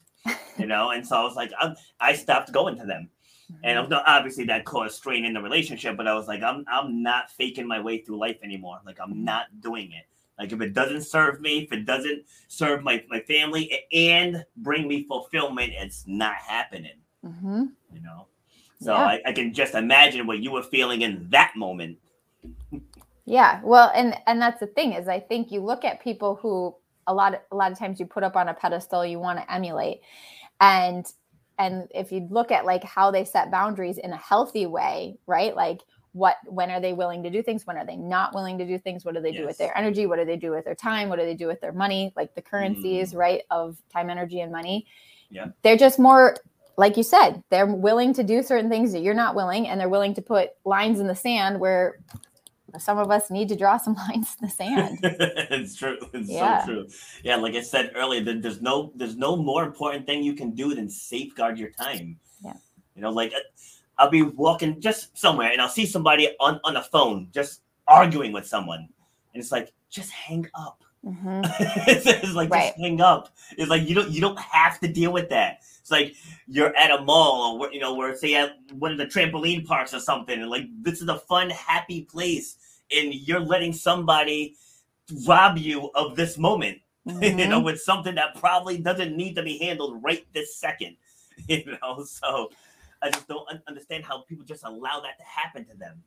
You 0.57 0.67
know, 0.67 0.91
and 0.91 1.05
so 1.05 1.17
I 1.17 1.23
was 1.23 1.35
like, 1.35 1.51
I, 1.59 1.73
I 1.99 2.13
stopped 2.13 2.51
going 2.51 2.77
to 2.77 2.85
them. 2.85 3.09
And 3.63 3.77
mm-hmm. 3.77 3.93
obviously 4.05 4.45
that 4.45 4.65
caused 4.65 4.95
strain 4.95 5.25
in 5.25 5.33
the 5.33 5.41
relationship, 5.41 5.97
but 5.97 6.07
I 6.07 6.13
was 6.13 6.27
like, 6.27 6.41
I'm 6.41 6.63
I'm 6.71 7.03
not 7.03 7.31
faking 7.31 7.67
my 7.67 7.81
way 7.81 7.99
through 7.99 8.19
life 8.19 8.37
anymore. 8.43 8.79
Like 8.85 8.99
I'm 9.01 9.11
mm-hmm. 9.11 9.25
not 9.25 9.47
doing 9.59 9.91
it. 9.91 10.05
Like 10.39 10.51
if 10.51 10.61
it 10.61 10.73
doesn't 10.73 11.03
serve 11.03 11.39
me, 11.41 11.63
if 11.63 11.73
it 11.73 11.85
doesn't 11.85 12.23
serve 12.47 12.83
my, 12.83 13.03
my 13.09 13.19
family 13.21 13.83
and 13.91 14.43
bring 14.57 14.87
me 14.87 15.03
fulfillment, 15.03 15.73
it's 15.75 16.05
not 16.07 16.35
happening. 16.35 16.97
Mm-hmm. 17.23 17.65
You 17.93 18.01
know? 18.01 18.27
So 18.79 18.93
yeah. 18.93 18.99
I, 18.99 19.21
I 19.27 19.33
can 19.33 19.53
just 19.53 19.75
imagine 19.75 20.25
what 20.25 20.39
you 20.39 20.51
were 20.51 20.63
feeling 20.63 21.03
in 21.03 21.27
that 21.29 21.53
moment. 21.55 21.97
Yeah. 23.31 23.61
Well, 23.63 23.91
and 23.95 24.17
and 24.27 24.41
that's 24.41 24.59
the 24.59 24.67
thing 24.67 24.91
is 24.91 25.07
I 25.07 25.21
think 25.21 25.53
you 25.53 25.61
look 25.61 25.85
at 25.85 26.03
people 26.03 26.35
who 26.41 26.75
a 27.07 27.13
lot 27.13 27.33
of, 27.33 27.39
a 27.51 27.55
lot 27.55 27.71
of 27.71 27.79
times 27.79 27.97
you 27.97 28.05
put 28.05 28.23
up 28.23 28.35
on 28.35 28.49
a 28.49 28.53
pedestal 28.53 29.05
you 29.05 29.19
want 29.19 29.39
to 29.39 29.53
emulate. 29.53 30.01
And 30.59 31.05
and 31.57 31.87
if 31.95 32.11
you 32.11 32.27
look 32.29 32.51
at 32.51 32.65
like 32.65 32.83
how 32.83 33.09
they 33.09 33.23
set 33.23 33.49
boundaries 33.49 33.97
in 33.97 34.11
a 34.11 34.17
healthy 34.17 34.65
way 34.65 35.17
right 35.27 35.55
like 35.55 35.81
what 36.13 36.37
when 36.45 36.71
are 36.71 36.81
they 36.81 36.93
willing 36.93 37.23
to 37.23 37.29
do 37.29 37.43
things 37.43 37.67
when 37.67 37.77
are 37.77 37.85
they 37.85 37.95
not 37.95 38.33
willing 38.33 38.57
to 38.57 38.65
do 38.65 38.77
things 38.79 39.05
what 39.05 39.15
do 39.15 39.21
they 39.21 39.31
yes. 39.31 39.39
do 39.39 39.45
with 39.45 39.57
their 39.57 39.77
energy 39.77 40.05
what 40.05 40.17
do 40.17 40.25
they 40.25 40.37
do 40.37 40.51
with 40.51 40.65
their 40.65 40.75
time 40.75 41.07
what 41.07 41.19
do 41.19 41.25
they 41.25 41.35
do 41.35 41.47
with 41.47 41.61
their 41.61 41.73
money 41.73 42.11
like 42.15 42.33
the 42.35 42.41
currencies 42.41 43.13
mm. 43.13 43.17
right 43.17 43.41
of 43.51 43.77
time 43.93 44.09
energy 44.09 44.39
and 44.39 44.51
money 44.51 44.87
yeah 45.29 45.47
they're 45.61 45.77
just 45.77 45.99
more 45.99 46.35
like 46.77 46.97
you 46.97 47.03
said 47.03 47.43
they're 47.49 47.67
willing 47.67 48.13
to 48.13 48.23
do 48.23 48.41
certain 48.41 48.69
things 48.69 48.91
that 48.91 49.01
you're 49.01 49.13
not 49.13 49.35
willing 49.35 49.67
and 49.67 49.79
they're 49.79 49.89
willing 49.89 50.13
to 50.13 50.21
put 50.21 50.51
lines 50.65 50.99
in 50.99 51.07
the 51.07 51.15
sand 51.15 51.59
where 51.59 51.99
some 52.79 52.97
of 52.97 53.09
us 53.11 53.29
need 53.31 53.49
to 53.49 53.55
draw 53.55 53.77
some 53.77 53.93
lines 54.07 54.35
in 54.41 54.47
the 54.47 54.53
sand. 54.53 54.99
it's 55.03 55.75
true. 55.75 55.97
It's 56.13 56.29
Yeah. 56.29 56.65
so 56.65 56.71
true. 56.71 56.87
Yeah, 57.23 57.35
like 57.37 57.55
I 57.55 57.61
said 57.61 57.91
earlier, 57.95 58.21
there's 58.21 58.61
no 58.61 58.91
there's 58.95 59.15
no 59.17 59.35
more 59.35 59.63
important 59.63 60.05
thing 60.05 60.23
you 60.23 60.33
can 60.33 60.51
do 60.51 60.73
than 60.75 60.89
safeguard 60.89 61.57
your 61.57 61.71
time. 61.71 62.17
Yeah. 62.43 62.53
You 62.95 63.01
know, 63.01 63.11
like 63.11 63.33
I'll 63.97 64.09
be 64.09 64.21
walking 64.23 64.79
just 64.81 65.17
somewhere 65.17 65.51
and 65.51 65.61
I'll 65.61 65.69
see 65.69 65.85
somebody 65.85 66.29
on 66.39 66.59
on 66.63 66.73
the 66.75 66.81
phone 66.81 67.27
just 67.33 67.61
arguing 67.87 68.31
with 68.31 68.47
someone, 68.47 68.87
and 69.33 69.41
it's 69.41 69.51
like 69.51 69.73
just 69.89 70.11
hang 70.11 70.47
up. 70.55 70.83
Mhm. 71.05 71.41
it's, 71.87 72.05
it's 72.23 72.33
like 72.33 72.49
Right. 72.51 72.67
just 72.69 72.79
hang 72.79 73.01
up. 73.01 73.29
It's 73.57 73.69
like 73.69 73.87
you 73.87 73.95
don't 73.95 74.09
you 74.11 74.21
don't 74.21 74.39
have 74.39 74.79
to 74.81 74.87
deal 74.87 75.11
with 75.11 75.29
that. 75.29 75.59
It's 75.79 75.89
like 75.91 76.15
you're 76.47 76.75
at 76.75 76.91
a 76.91 77.01
mall 77.03 77.59
or 77.61 77.71
you 77.73 77.79
know, 77.79 77.95
we're 77.95 78.15
say 78.15 78.35
at 78.35 78.51
one 78.73 78.91
of 78.91 78.97
the 78.99 79.07
trampoline 79.07 79.65
parks 79.65 79.93
or 79.93 79.99
something, 79.99 80.39
and 80.39 80.49
like 80.49 80.65
this 80.83 81.01
is 81.01 81.09
a 81.09 81.17
fun, 81.19 81.49
happy 81.49 82.03
place, 82.03 82.57
and 82.95 83.13
you're 83.13 83.39
letting 83.39 83.73
somebody 83.73 84.55
rob 85.27 85.57
you 85.57 85.89
of 85.95 86.15
this 86.15 86.37
moment. 86.37 86.79
you 87.05 87.47
know, 87.47 87.59
Mhm. 87.61 87.65
with 87.65 87.81
something 87.81 88.13
that 88.15 88.35
probably 88.35 88.77
doesn't 88.77 89.17
need 89.17 89.35
to 89.35 89.41
be 89.43 89.57
handled 89.57 90.03
right 90.03 90.25
this 90.33 90.55
second. 90.55 90.97
You 91.47 91.77
know, 91.81 92.03
so 92.03 92.51
I 93.01 93.09
just 93.09 93.27
don't 93.27 93.47
understand 93.67 94.03
how 94.03 94.21
people 94.21 94.45
just 94.45 94.63
allow 94.63 94.99
that 94.99 95.17
to 95.17 95.23
happen 95.23 95.65
to 95.65 95.75
them. 95.75 96.03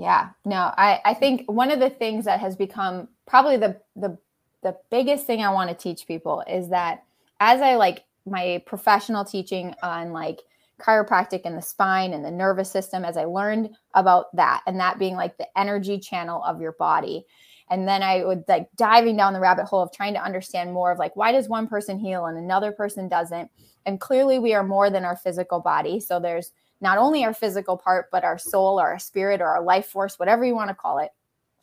Yeah, 0.00 0.30
no, 0.46 0.72
I, 0.78 0.98
I 1.04 1.12
think 1.12 1.44
one 1.46 1.70
of 1.70 1.78
the 1.78 1.90
things 1.90 2.24
that 2.24 2.40
has 2.40 2.56
become 2.56 3.06
probably 3.26 3.58
the 3.58 3.78
the 3.94 4.16
the 4.62 4.74
biggest 4.90 5.26
thing 5.26 5.42
I 5.42 5.52
want 5.52 5.68
to 5.68 5.76
teach 5.76 6.06
people 6.06 6.42
is 6.48 6.70
that 6.70 7.04
as 7.38 7.60
I 7.60 7.74
like 7.74 8.04
my 8.24 8.62
professional 8.64 9.26
teaching 9.26 9.74
on 9.82 10.14
like 10.14 10.40
chiropractic 10.80 11.42
and 11.44 11.54
the 11.54 11.60
spine 11.60 12.14
and 12.14 12.24
the 12.24 12.30
nervous 12.30 12.70
system, 12.70 13.04
as 13.04 13.18
I 13.18 13.26
learned 13.26 13.76
about 13.92 14.34
that 14.36 14.62
and 14.66 14.80
that 14.80 14.98
being 14.98 15.16
like 15.16 15.36
the 15.36 15.46
energy 15.58 15.98
channel 15.98 16.42
of 16.44 16.62
your 16.62 16.72
body. 16.72 17.26
And 17.68 17.86
then 17.86 18.02
I 18.02 18.24
would 18.24 18.44
like 18.48 18.70
diving 18.76 19.18
down 19.18 19.34
the 19.34 19.40
rabbit 19.40 19.66
hole 19.66 19.82
of 19.82 19.92
trying 19.92 20.14
to 20.14 20.24
understand 20.24 20.72
more 20.72 20.90
of 20.90 20.98
like 20.98 21.14
why 21.14 21.30
does 21.30 21.46
one 21.46 21.66
person 21.66 21.98
heal 21.98 22.24
and 22.24 22.38
another 22.38 22.72
person 22.72 23.06
doesn't? 23.06 23.50
And 23.84 24.00
clearly 24.00 24.38
we 24.38 24.54
are 24.54 24.64
more 24.64 24.88
than 24.88 25.04
our 25.04 25.16
physical 25.16 25.60
body. 25.60 26.00
So 26.00 26.18
there's 26.18 26.52
not 26.80 26.98
only 26.98 27.24
our 27.24 27.34
physical 27.34 27.76
part, 27.76 28.06
but 28.10 28.24
our 28.24 28.38
soul 28.38 28.80
or 28.80 28.88
our 28.88 28.98
spirit 28.98 29.40
or 29.40 29.48
our 29.48 29.62
life 29.62 29.86
force, 29.86 30.18
whatever 30.18 30.44
you 30.44 30.54
want 30.54 30.68
to 30.68 30.74
call 30.74 30.98
it. 30.98 31.10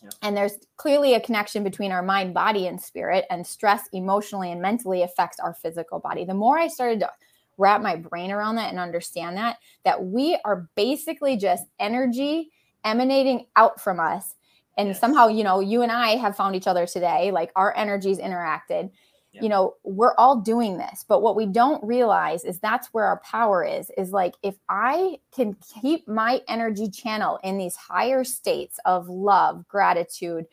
Yeah. 0.03 0.09
And 0.21 0.37
there's 0.37 0.57
clearly 0.75 1.15
a 1.15 1.19
connection 1.19 1.63
between 1.63 1.91
our 1.91 2.03
mind, 2.03 2.33
body, 2.33 2.67
and 2.67 2.79
spirit, 2.79 3.25
and 3.29 3.45
stress 3.45 3.89
emotionally 3.93 4.51
and 4.51 4.61
mentally 4.61 5.01
affects 5.01 5.39
our 5.39 5.53
physical 5.53 5.99
body. 5.99 6.23
The 6.23 6.35
more 6.35 6.59
I 6.59 6.67
started 6.67 6.99
to 6.99 7.11
wrap 7.57 7.81
my 7.81 7.95
brain 7.95 8.31
around 8.31 8.57
that 8.57 8.69
and 8.69 8.79
understand 8.79 9.37
that, 9.37 9.57
that 9.83 10.03
we 10.03 10.39
are 10.45 10.69
basically 10.75 11.35
just 11.35 11.65
energy 11.79 12.51
emanating 12.83 13.47
out 13.55 13.81
from 13.81 13.99
us. 13.99 14.35
And 14.77 14.89
Yes. 14.89 14.99
somehow, 14.99 15.27
you 15.27 15.43
know, 15.43 15.59
you 15.59 15.81
and 15.81 15.91
I 15.91 16.09
have 16.17 16.37
found 16.37 16.55
each 16.55 16.67
other 16.67 16.85
today, 16.85 17.31
like 17.31 17.51
our 17.55 17.75
energies 17.75 18.19
interacted 18.19 18.91
Yeah. 19.37 19.43
you 19.43 19.49
know 19.49 19.75
we're 19.83 20.15
all 20.17 20.41
doing 20.41 20.77
this 20.77 21.05
but 21.07 21.21
what 21.21 21.35
we 21.35 21.45
don't 21.45 21.83
realize 21.83 22.43
is 22.43 22.59
that's 22.59 22.87
where 22.87 23.05
our 23.05 23.19
power 23.19 23.63
is 23.63 23.91
is 23.97 24.11
like 24.11 24.35
if 24.41 24.55
i 24.67 25.17
can 25.31 25.55
keep 25.81 26.07
my 26.07 26.41
energy 26.47 26.89
channel 26.89 27.39
in 27.43 27.57
these 27.57 27.75
higher 27.75 28.23
states 28.23 28.79
of 28.85 29.07
love 29.07 29.67
gratitude 29.67 30.45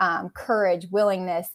um, 0.00 0.30
courage 0.30 0.86
willingness 0.90 1.48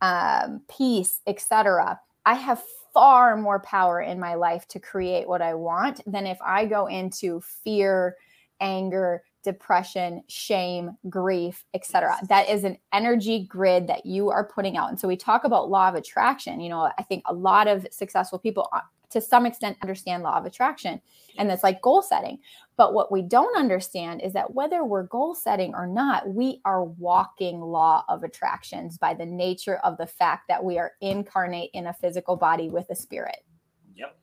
um, 0.00 0.62
peace 0.70 1.20
etc 1.26 2.00
i 2.24 2.34
have 2.34 2.62
far 2.94 3.36
more 3.36 3.60
power 3.60 4.00
in 4.00 4.18
my 4.18 4.34
life 4.34 4.66
to 4.68 4.80
create 4.80 5.28
what 5.28 5.42
i 5.42 5.54
want 5.54 6.00
than 6.06 6.26
if 6.26 6.38
i 6.42 6.64
go 6.64 6.86
into 6.86 7.40
fear 7.42 8.16
anger 8.60 9.22
depression 9.42 10.22
shame 10.28 10.96
grief 11.08 11.64
etc 11.74 12.16
that 12.28 12.48
is 12.48 12.64
an 12.64 12.76
energy 12.92 13.46
grid 13.48 13.86
that 13.86 14.04
you 14.04 14.30
are 14.30 14.44
putting 14.44 14.76
out. 14.76 14.90
And 14.90 15.00
so 15.00 15.08
we 15.08 15.16
talk 15.16 15.44
about 15.44 15.70
law 15.70 15.88
of 15.88 15.94
attraction. 15.94 16.60
You 16.60 16.68
know 16.68 16.90
i 16.98 17.02
think 17.02 17.22
a 17.26 17.34
lot 17.34 17.68
of 17.68 17.86
successful 17.90 18.38
people 18.38 18.68
uh, 18.72 18.80
to 19.10 19.20
some 19.20 19.44
extent 19.44 19.76
understand 19.82 20.22
law 20.22 20.38
of 20.38 20.46
attraction 20.46 21.00
and 21.38 21.48
that's 21.48 21.62
like 21.62 21.82
goal 21.82 22.02
setting. 22.02 22.38
But 22.76 22.94
what 22.94 23.12
we 23.12 23.22
don't 23.22 23.56
understand 23.56 24.22
is 24.22 24.32
that 24.32 24.54
whether 24.54 24.84
we're 24.84 25.02
goal 25.04 25.34
setting 25.34 25.74
or 25.74 25.86
not 25.86 26.28
we 26.28 26.60
are 26.64 26.84
walking 26.84 27.60
law 27.60 28.04
of 28.08 28.22
attractions 28.22 28.98
by 28.98 29.14
the 29.14 29.26
nature 29.26 29.78
of 29.78 29.98
the 29.98 30.06
fact 30.06 30.48
that 30.48 30.64
we 30.64 30.78
are 30.78 30.92
incarnate 31.00 31.70
in 31.74 31.86
a 31.86 31.94
physical 31.94 32.36
body 32.36 32.70
with 32.70 32.88
a 32.90 32.94
spirit. 32.94 33.44
Yep. 33.94 34.16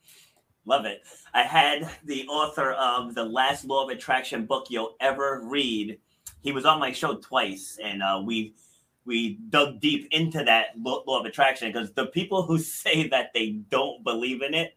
Love 0.67 0.83
it. 0.85 1.03
I 1.33 1.43
had 1.43 1.89
the 2.03 2.27
author 2.27 2.71
of 2.73 3.15
the 3.15 3.23
last 3.23 3.63
law 3.63 3.85
of 3.85 3.89
attraction 3.89 4.45
book 4.45 4.67
you'll 4.69 4.97
ever 4.99 5.41
read. 5.45 5.97
He 6.43 6.51
was 6.51 6.65
on 6.65 6.79
my 6.81 6.91
show 6.91 7.15
twice, 7.15 7.79
and 7.81 8.03
uh, 8.03 8.21
we 8.23 8.53
we 9.05 9.35
dug 9.49 9.79
deep 9.79 10.09
into 10.11 10.43
that 10.43 10.77
law, 10.77 11.01
of 11.19 11.25
attraction 11.25 11.71
because 11.71 11.93
the 11.93 12.07
people 12.07 12.43
who 12.43 12.59
say 12.83 13.07
that 13.07 13.31
they 13.33 13.51
don't 13.69 14.03
believe 14.03 14.41
in 14.41 14.53
it, 14.53 14.75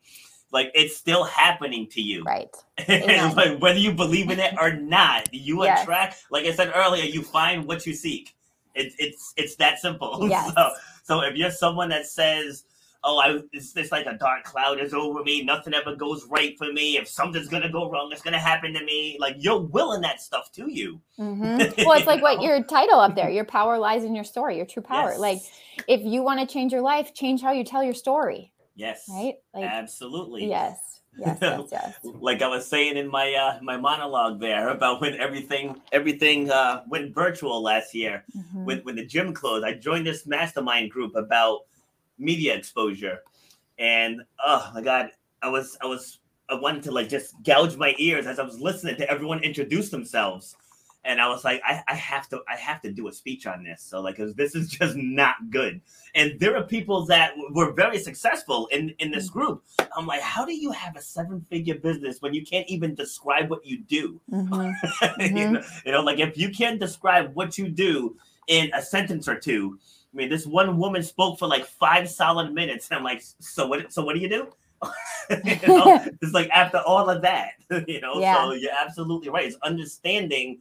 like 0.52 0.70
it's 0.74 0.96
still 0.96 1.24
happening 1.24 1.88
to 1.88 2.00
you. 2.00 2.22
right 2.22 2.54
It's 2.78 3.34
like 3.36 3.58
whether 3.58 3.80
you 3.80 3.92
believe 3.92 4.30
in 4.30 4.38
it 4.38 4.54
or 4.60 4.72
not, 4.72 5.28
you 5.34 5.64
Yes. 5.64 5.82
attract. 5.82 6.24
Like 6.30 6.44
I 6.46 6.52
said 6.52 6.70
earlier, 6.72 7.04
you 7.04 7.22
find 7.22 7.66
what 7.66 7.84
you 7.84 7.94
seek. 7.94 8.36
It, 8.76 8.92
it's 9.00 9.34
it's 9.36 9.56
that 9.56 9.80
simple. 9.80 10.24
Yes. 10.28 10.54
So 10.54 10.70
so 11.02 11.20
if 11.22 11.34
you're 11.34 11.50
someone 11.50 11.88
that 11.88 12.06
says, 12.06 12.62
"Oh, 13.02 13.18
I 13.18 13.40
it's 13.52 13.72
just 13.72 13.92
like 13.92 14.06
a 14.06 14.14
dark 14.14 14.44
cloud 14.44 14.80
is 14.80 14.92
over 14.94 15.22
me. 15.22 15.42
Nothing 15.42 15.74
ever 15.74 15.94
goes 15.96 16.26
right 16.28 16.56
for 16.58 16.72
me. 16.72 16.96
If 16.96 17.08
something's 17.08 17.48
gonna 17.48 17.70
go 17.70 17.90
wrong, 17.90 18.10
it's 18.12 18.22
gonna 18.22 18.38
happen 18.38 18.72
to 18.74 18.84
me." 18.84 19.16
Like 19.20 19.36
you're 19.38 19.60
willing 19.60 20.00
that 20.02 20.20
stuff 20.20 20.50
to 20.52 20.70
you. 20.70 21.00
Mhm. 21.18 21.76
well 21.84 21.98
it's 21.98 22.06
like 22.06 22.22
what 22.22 22.42
your 22.42 22.62
title 22.62 22.98
up 23.00 23.14
there 23.14 23.28
your 23.30 23.44
power 23.44 23.78
lies 23.78 24.04
in 24.04 24.14
your 24.14 24.24
story 24.24 24.56
your 24.56 24.66
true 24.66 24.82
power 24.82 25.10
Yes. 25.10 25.18
like 25.18 25.38
if 25.86 26.00
you 26.02 26.22
want 26.22 26.40
to 26.40 26.46
change 26.52 26.72
your 26.72 26.80
life 26.82 27.12
change 27.14 27.42
how 27.42 27.52
you 27.52 27.62
tell 27.64 27.82
your 27.84 27.94
story 27.94 28.52
yes, 28.74 29.04
right 29.10 29.34
like 29.54 29.64
absolutely. 29.64 30.46
yes 30.48 31.00
yes 31.18 31.38
yes 31.42 31.60
yes 31.72 31.98
like 32.20 32.40
I 32.40 32.48
was 32.48 32.66
saying 32.66 32.96
in 32.96 33.08
my 33.08 33.34
uh, 33.34 33.58
my 33.62 33.76
monologue 33.76 34.40
there 34.40 34.68
about 34.70 35.00
when 35.02 35.14
everything 35.20 35.80
everything 35.92 36.50
uh, 36.50 36.84
went 36.88 37.14
virtual 37.14 37.60
last 37.62 37.94
year. 37.94 38.24
Mhm. 38.36 38.64
when, 38.64 38.78
when 38.80 38.96
the 38.96 39.04
gym 39.04 39.34
closed, 39.34 39.64
I 39.64 39.74
joined 39.74 40.06
this 40.06 40.26
mastermind 40.26 40.90
group 40.90 41.14
about 41.16 41.60
media 42.20 42.54
exposure. 42.54 43.20
And 43.78 44.22
oh 44.44 44.70
my 44.74 44.82
god, 44.82 45.10
I 45.42 45.48
was 45.48 45.76
I 45.82 45.86
was 45.86 46.18
I 46.48 46.54
wanted 46.54 46.82
to 46.84 46.90
like 46.92 47.08
just 47.08 47.34
gouge 47.42 47.76
my 47.76 47.94
ears 47.98 48.26
as 48.26 48.38
I 48.38 48.42
was 48.42 48.60
listening 48.60 48.96
to 48.96 49.10
everyone 49.10 49.42
introduce 49.42 49.88
themselves. 49.88 50.56
And 51.02 51.18
I 51.18 51.28
was 51.28 51.44
like, 51.44 51.62
I, 51.64 51.82
I 51.88 51.94
have 51.94 52.28
to 52.28 52.40
I 52.46 52.56
have 52.56 52.82
to 52.82 52.92
do 52.92 53.08
a 53.08 53.12
speech 53.12 53.46
on 53.46 53.64
this. 53.64 53.80
So 53.82 54.02
like 54.02 54.18
this 54.36 54.54
is 54.54 54.68
just 54.78 54.96
not 54.96 55.36
good. 55.50 55.80
And 56.14 56.38
there 56.38 56.56
are 56.56 56.62
people 56.62 57.06
that 57.06 57.32
were 57.52 57.72
very 57.72 57.98
successful 57.98 58.66
in, 58.66 58.90
in 58.98 59.10
this 59.10 59.30
group. 59.30 59.62
I'm 59.96 60.06
like, 60.06 60.20
how 60.20 60.44
do 60.44 60.52
you 60.52 60.72
have 60.72 60.96
a 60.96 61.00
seven-figure 61.00 61.76
business 61.76 62.20
when 62.20 62.34
you 62.34 62.44
can't 62.44 62.66
even 62.68 62.94
describe 62.96 63.48
what 63.48 63.64
you 63.64 63.78
do? 63.78 64.20
Mhm. 64.30 64.74
you, 65.02 65.26
Mhm. 65.28 65.52
know, 65.52 65.62
you 65.86 65.92
know, 65.92 66.02
like 66.02 66.18
if 66.18 66.36
you 66.36 66.50
can't 66.50 66.78
describe 66.80 67.34
what 67.34 67.56
you 67.56 67.68
do 67.68 68.16
in 68.48 68.70
a 68.74 68.82
sentence 68.82 69.26
or 69.28 69.36
two, 69.38 69.78
I 70.12 70.16
mean, 70.16 70.28
this 70.28 70.46
one 70.46 70.76
woman 70.78 71.02
spoke 71.02 71.38
for 71.38 71.46
like 71.48 71.64
five 71.64 72.08
solid 72.10 72.52
minutes, 72.52 72.88
and 72.90 72.98
I'm 72.98 73.04
like, 73.04 73.22
so 73.38 73.66
what? 73.66 73.92
So 73.92 74.04
what 74.04 74.14
do 74.14 74.20
you 74.20 74.28
do? 74.28 74.48
you 75.44 75.68
know, 75.68 76.02
it's 76.22 76.32
like 76.32 76.50
after 76.50 76.78
all 76.78 77.08
of 77.08 77.22
that, 77.22 77.52
you 77.86 78.00
know. 78.00 78.18
Yeah. 78.20 78.34
So 78.36 78.52
you're 78.54 78.72
absolutely 78.72 79.28
right. 79.28 79.46
It's 79.46 79.56
understanding, 79.62 80.58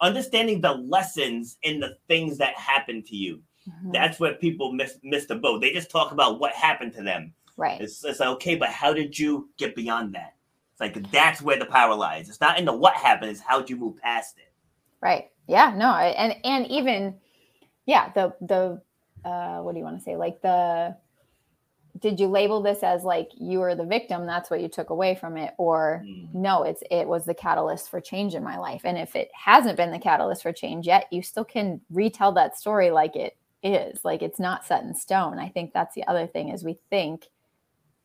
understanding 0.00 0.60
the 0.60 0.72
lessons 0.72 1.56
in 1.62 1.80
the 1.80 1.96
things 2.08 2.36
that 2.38 2.54
happen 2.56 3.02
to 3.04 3.16
you. 3.16 3.40
Mhm. 3.68 3.92
That's 3.92 4.18
where 4.20 4.34
people 4.34 4.72
miss 4.72 4.98
miss 5.02 5.26
the 5.26 5.36
boat. 5.36 5.60
They 5.60 5.72
just 5.72 5.90
talk 5.90 6.12
about 6.12 6.40
what 6.40 6.52
happened 6.52 6.94
to 6.94 7.02
them. 7.02 7.32
right 7.56 7.80
It's, 7.80 8.02
it's 8.04 8.20
like 8.20 8.28
okay, 8.30 8.54
but 8.56 8.70
how 8.70 8.92
did 8.92 9.18
you 9.18 9.48
get 9.58 9.74
beyond 9.74 10.14
that? 10.14 10.34
It's 10.72 10.80
like 10.80 11.10
that's 11.10 11.40
where 11.42 11.58
the 11.58 11.66
power 11.66 11.94
lies. 11.94 12.28
It's 12.28 12.40
not 12.40 12.58
in 12.58 12.64
the 12.64 12.72
what 12.76 12.94
happened. 12.94 13.30
It's 13.30 13.40
how 13.40 13.60
do 13.62 13.72
you 13.72 13.78
move 13.80 13.96
past 13.98 14.36
it. 14.38 14.52
right 15.00 15.30
yeah 15.46 15.74
no 15.76 15.88
I- 15.90 16.14
and 16.18 16.36
and 16.44 16.66
even 16.68 17.14
yeah 17.86 18.10
the 18.14 18.34
the 18.42 18.80
uh 19.24 19.58
what 19.58 19.72
do 19.72 19.78
you 19.78 19.84
want 19.84 19.98
to 19.98 20.04
say? 20.04 20.16
Like 20.16 20.40
the 20.42 20.96
did 21.98 22.20
you 22.20 22.28
label 22.28 22.62
this 22.62 22.82
as 22.82 23.02
like 23.02 23.28
you 23.38 23.58
were 23.58 23.74
the 23.74 23.84
victim 23.84 24.24
that's 24.24 24.48
what 24.48 24.60
you 24.60 24.68
took 24.68 24.90
away 24.90 25.14
from 25.14 25.36
it? 25.36 25.54
Or 25.58 26.02
Mm. 26.06 26.32
no 26.34 26.62
it's 26.62 26.82
it 26.90 27.06
was 27.06 27.24
the 27.24 27.34
catalyst 27.34 27.90
for 27.90 28.00
change 28.00 28.34
in 28.34 28.44
my 28.44 28.58
life. 28.58 28.82
And 28.84 28.96
if 28.96 29.16
it 29.16 29.30
hasn't 29.34 29.76
been 29.76 29.90
the 29.90 29.98
catalyst 29.98 30.42
for 30.42 30.52
change 30.52 30.86
yet 30.86 31.06
you 31.10 31.22
still 31.22 31.44
can 31.44 31.80
retell 31.90 32.32
that 32.32 32.56
story 32.58 32.90
like 32.90 33.16
it 33.16 33.36
is 33.62 34.04
like 34.04 34.22
it's 34.22 34.40
not 34.40 34.64
set 34.64 34.82
in 34.84 34.94
stone. 34.94 35.38
I 35.38 35.48
think 35.48 35.72
that's 35.72 35.94
the 35.94 36.06
other 36.06 36.26
thing 36.26 36.48
is 36.48 36.64
we 36.64 36.78
think 36.88 37.28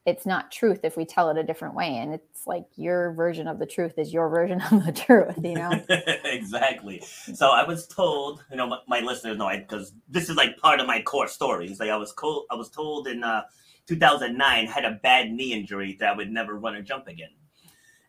it's 0.06 0.26
not 0.26 0.52
truth 0.52 0.82
if 0.84 0.96
we 0.96 1.04
tell 1.04 1.30
it 1.30 1.38
a 1.38 1.44
different 1.44 1.74
way 1.74 1.98
and 1.98 2.14
it's 2.14 2.46
like 2.46 2.66
your 2.76 3.12
version 3.14 3.48
of 3.48 3.58
the 3.58 3.66
truth 3.66 3.98
is 3.98 4.14
your 4.14 4.30
version 4.30 4.62
of 4.72 4.86
the 4.86 4.92
truth 4.92 5.38
you 5.44 5.56
know 5.56 5.72
exactly. 6.26 7.02
So 7.34 7.50
I 7.52 7.66
was 7.66 7.88
told, 7.88 8.44
you 8.50 8.58
know, 8.58 8.80
my, 8.88 9.00
listeners 9.00 9.38
know, 9.38 9.50
because 9.50 9.94
this 10.10 10.30
is 10.30 10.36
like 10.36 10.58
part 10.58 10.80
of 10.80 10.88
my 10.88 11.02
core 11.02 11.28
story. 11.28 11.68
It's 11.68 11.80
like 11.80 11.90
I 11.90 11.98
was 11.98 12.14
told, 12.14 12.46
I 12.50 12.56
was 12.56 12.70
told 12.70 13.08
in 13.08 13.24
uh, 13.24 13.44
2009 13.88 14.68
had 14.68 14.86
a 14.86 15.00
bad 15.04 15.32
knee 15.32 15.54
injury 15.54 15.96
that 16.00 16.10
I 16.10 16.16
would 16.16 16.32
never 16.32 16.58
run 16.58 16.76
or 16.76 16.82
jump 16.82 17.08
again, 17.08 17.30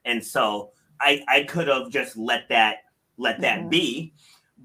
and 0.05 0.25
so 0.25 0.73
I 1.01 1.23
I 1.29 1.43
could 1.43 1.69
have 1.69 1.91
just 1.91 2.17
let 2.17 2.49
that 2.49 2.79
let 3.19 3.41
that 3.41 3.61
Mhm. 3.61 3.71
be, 3.71 4.15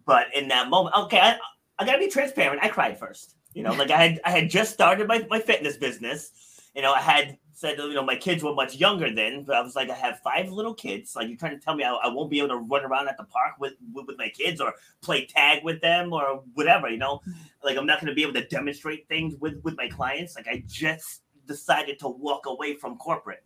but 0.06 0.28
in 0.34 0.48
that 0.50 0.70
moment, 0.70 0.96
okay, 0.96 1.20
I, 1.20 1.38
I 1.80 1.86
gotta 1.86 2.00
be 2.00 2.08
transparent. 2.10 2.64
I 2.64 2.70
cried 2.70 2.98
first. 2.98 3.36
You 3.54 3.64
know, 3.64 3.74
like 3.74 3.92
I 3.92 3.98
had 3.98 4.22
I 4.24 4.32
had 4.32 4.50
just 4.50 4.74
started 4.74 5.08
my, 5.08 5.26
my 5.30 5.40
fitness 5.40 5.78
business. 5.78 6.32
You 6.76 6.82
know, 6.82 6.94
I 6.94 7.02
had 7.02 7.38
said 7.54 7.78
you 7.78 7.94
know 7.94 8.04
my 8.04 8.16
kids 8.16 8.44
were 8.44 8.54
much 8.56 8.76
younger 8.76 9.14
then, 9.14 9.44
but 9.44 9.56
I 9.56 9.62
was 9.62 9.76
like, 9.76 9.90
I 9.90 9.96
have 9.96 10.20
five 10.22 10.50
little 10.50 10.74
kids. 10.74 11.16
Like 11.16 11.28
you're 11.28 11.38
trying 11.38 11.58
to 11.58 11.64
tell 11.64 11.76
me 11.76 11.84
I, 11.84 11.94
I 11.94 12.08
won't 12.08 12.30
be 12.32 12.40
able 12.40 12.50
to 12.50 12.58
run 12.58 12.86
around 12.86 13.08
at 13.10 13.18
the 13.18 13.26
park 13.26 13.54
with, 13.60 13.74
with, 13.94 14.08
with 14.08 14.18
my 14.18 14.30
kids 14.30 14.62
or 14.62 14.74
play 15.02 15.26
tag 15.26 15.64
with 15.64 15.82
them 15.82 16.14
or 16.14 16.44
whatever. 16.54 16.90
You 16.90 16.98
know, 16.98 17.22
like 17.64 17.78
I'm 17.78 17.86
not 17.86 18.00
going 18.00 18.10
to 18.10 18.16
be 18.16 18.24
able 18.24 18.34
to 18.34 18.48
demonstrate 18.48 19.08
things 19.08 19.36
with 19.40 19.62
with 19.64 19.76
my 19.78 19.90
clients. 19.90 20.36
Like 20.36 20.48
I 20.48 20.64
just 20.68 21.24
decided 21.46 22.00
to 22.00 22.08
walk 22.08 22.46
away 22.46 22.76
from 22.76 22.98
corporate 22.98 23.44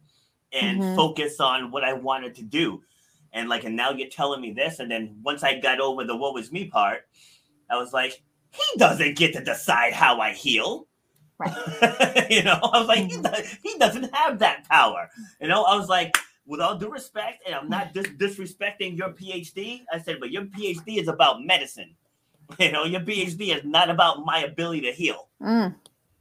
and 0.54 0.82
Mhm. 0.82 0.96
focus 0.96 1.40
on 1.40 1.72
what 1.72 1.84
I 1.84 1.94
wanted 1.94 2.36
to 2.36 2.44
do. 2.44 2.84
And 3.34 3.50
like, 3.50 3.64
and 3.66 3.76
now 3.76 3.92
you're 3.92 4.08
telling 4.08 4.40
me 4.40 4.52
this. 4.52 4.80
And 4.80 4.90
then 4.90 5.18
once 5.24 5.44
I 5.44 5.60
got 5.60 5.80
over 5.82 6.06
the 6.06 6.16
what 6.16 6.34
was 6.34 6.52
me 6.52 6.66
part, 6.66 7.08
I 7.70 7.76
was 7.76 7.92
like, 7.92 8.22
he 8.52 8.64
doesn't 8.78 9.18
get 9.18 9.34
to 9.34 9.44
decide 9.44 9.92
how 9.94 10.22
I 10.22 10.32
heal. 10.32 10.88
you 12.30 12.44
know, 12.44 12.60
I 12.62 12.80
was 12.80 12.88
like, 12.88 13.12
he, 13.12 13.22
does, 13.22 13.58
he 13.62 13.78
doesn't 13.78 14.16
have 14.16 14.40
that 14.40 14.68
power. 14.70 15.10
You 15.42 15.48
know, 15.48 15.64
I 15.64 15.76
was 15.78 15.90
like, 15.90 16.16
with 16.46 16.62
all 16.62 16.78
due 16.78 16.90
respect, 16.90 17.44
and 17.46 17.56
I'm 17.56 17.70
not 17.70 17.94
dis- 17.94 18.08
disrespecting 18.08 18.98
your 18.98 19.10
PhD. 19.10 19.82
I 19.92 20.00
said, 20.00 20.18
but 20.20 20.32
your 20.32 20.44
PhD 20.44 21.02
is 21.02 21.08
about 21.08 21.44
medicine. 21.44 21.96
You 22.60 22.72
know, 22.72 22.84
your 22.84 23.02
PhD 23.02 23.58
is 23.58 23.64
not 23.64 23.90
about 23.90 24.24
my 24.24 24.44
ability 24.44 24.82
to 24.82 24.92
heal. 24.92 25.30
Mm. 25.42 25.74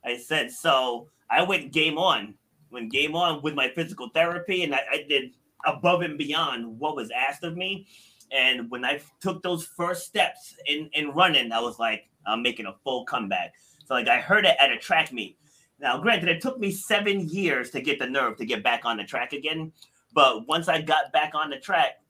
I 0.07 0.17
said, 0.17 0.51
so 0.51 1.09
I 1.29 1.43
went 1.43 1.71
game 1.71 1.99
on, 1.99 2.33
went 2.71 2.91
game 2.91 3.15
on 3.15 3.43
with 3.43 3.53
my 3.53 3.69
physical 3.69 4.09
therapy, 4.09 4.63
and 4.63 4.75
I, 4.75 4.81
I 4.91 5.05
did 5.07 5.33
above 5.67 6.01
and 6.01 6.17
beyond 6.17 6.79
what 6.79 6.97
was 6.97 7.11
asked 7.11 7.45
of 7.45 7.59
me. 7.59 7.87
And 8.33 8.71
when 8.71 8.87
I 8.87 9.03
took 9.21 9.43
those 9.43 9.67
first 9.67 10.07
steps 10.07 10.55
in, 10.65 10.89
in 10.95 11.11
running, 11.11 11.53
I 11.53 11.61
was 11.61 11.79
like, 11.79 12.09
I'm 12.27 12.43
making 12.43 12.65
a 12.65 12.75
full 12.85 13.05
comeback. 13.05 13.53
So 13.85 13.95
like 13.95 14.09
I 14.09 14.21
heard 14.21 14.45
it 14.45 14.57
at 14.61 14.73
a 14.73 14.79
track 14.79 15.13
meet. 15.13 15.39
Now, 15.81 15.99
granted, 15.99 16.29
it 16.29 16.41
took 16.41 16.59
me 16.59 16.71
seven 16.71 17.29
years 17.29 17.71
to 17.71 17.81
get 17.81 17.99
the 17.99 18.07
nerve 18.07 18.37
to 18.39 18.47
get 18.47 18.63
back 18.63 18.85
on 18.85 18.97
the 18.97 19.05
track 19.05 19.33
again. 19.33 19.73
But 20.15 20.47
once 20.47 20.69
I 20.69 20.81
got 20.81 21.13
back 21.13 21.35
on 21.35 21.51
the 21.51 21.59
track, 21.59 22.01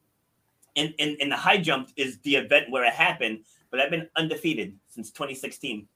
and, 0.76 0.92
in, 0.98 1.16
in 1.20 1.28
the 1.28 1.36
high 1.36 1.58
jump 1.58 1.90
is 1.96 2.18
the 2.20 2.36
event 2.36 2.70
where 2.70 2.84
it 2.84 2.92
happened. 2.92 3.44
But 3.70 3.80
I've 3.80 3.90
been 3.90 4.08
undefeated 4.16 4.76
since 4.88 5.10
2016 5.10 5.86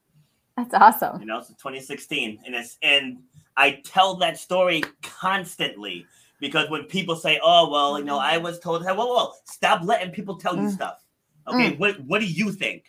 That's 0.57 0.73
awesome. 0.73 1.19
you 1.21 1.25
know, 1.25 1.41
so 1.41 1.53
2016, 1.53 2.39
and 2.45 2.55
it's 2.55 2.77
and 2.81 3.19
I 3.55 3.81
tell 3.85 4.15
that 4.17 4.37
story 4.37 4.83
constantly 5.01 6.05
because 6.39 6.69
when 6.69 6.83
people 6.85 7.15
say, 7.15 7.39
"Oh, 7.43 7.69
well, 7.69 7.99
you 7.99 8.05
know, 8.05 8.17
I 8.17 8.37
was 8.37 8.59
told," 8.59 8.85
hey, 8.85 8.93
whoa, 8.93 9.05
whoa, 9.05 9.31
stop 9.45 9.81
letting 9.83 10.11
people 10.11 10.37
tell 10.37 10.55
you 10.55 10.63
Mm. 10.63 10.73
stuff. 10.73 11.03
Okay, 11.47 11.75
what 11.75 11.99
what 12.01 12.19
do 12.19 12.27
you 12.27 12.51
think? 12.51 12.83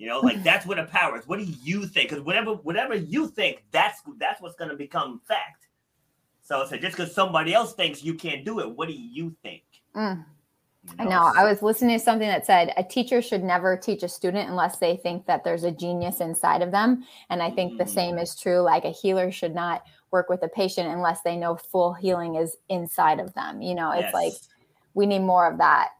You 0.00 0.06
know, 0.06 0.20
like 0.20 0.42
that's 0.44 0.64
what 0.66 0.78
a 0.78 0.84
power 0.86 1.18
is. 1.18 1.28
What 1.28 1.38
do 1.38 1.44
you 1.44 1.86
think? 1.86 2.08
Because 2.08 2.24
whatever 2.24 2.54
whatever 2.54 2.94
you 2.94 3.28
think, 3.28 3.64
that's 3.70 4.00
that's 4.18 4.40
what's 4.40 4.56
going 4.56 4.70
to 4.70 4.76
become 4.76 5.20
fact. 5.28 5.68
So, 6.42 6.64
so 6.66 6.76
just 6.76 6.96
because 6.96 7.14
somebody 7.14 7.52
else 7.54 7.74
thinks 7.74 8.02
you 8.02 8.14
can't 8.14 8.44
do 8.44 8.58
it, 8.60 8.76
what 8.76 8.88
do 8.88 8.94
you 8.94 9.36
think? 9.42 9.62
Mm. 9.94 10.24
You 10.84 10.94
I 10.98 11.04
know. 11.04 11.30
I 11.36 11.44
was 11.44 11.60
listening 11.60 11.98
to 11.98 12.02
something 12.02 12.26
that 12.26 12.46
said 12.46 12.72
a 12.78 12.82
teacher 12.82 13.20
should 13.20 13.44
never 13.44 13.76
teach 13.76 14.02
a 14.02 14.08
student 14.08 14.48
unless 14.48 14.78
they 14.78 14.96
think 14.96 15.26
that 15.26 15.44
there's 15.44 15.64
a 15.64 15.70
genius 15.70 16.20
inside 16.20 16.62
of 16.62 16.72
them. 16.72 17.04
And 17.28 17.42
I 17.42 17.50
think 17.50 17.76
the 17.76 17.84
Mm. 17.84 17.88
same 17.90 18.18
is 18.18 18.34
true. 18.34 18.60
Like 18.60 18.86
a 18.86 18.90
healer 18.90 19.30
should 19.30 19.54
not 19.54 19.84
work 20.10 20.30
with 20.30 20.42
a 20.42 20.48
patient 20.48 20.88
unless 20.88 21.20
they 21.20 21.36
know 21.36 21.56
full 21.56 21.92
healing 21.92 22.36
is 22.36 22.56
inside 22.70 23.20
of 23.20 23.34
them. 23.34 23.60
You 23.60 23.74
know, 23.74 23.90
it's 23.92 24.14
like 24.14 24.32
we 24.94 25.04
need 25.04 25.20
more 25.20 25.46
of 25.46 25.58
that. 25.58 25.90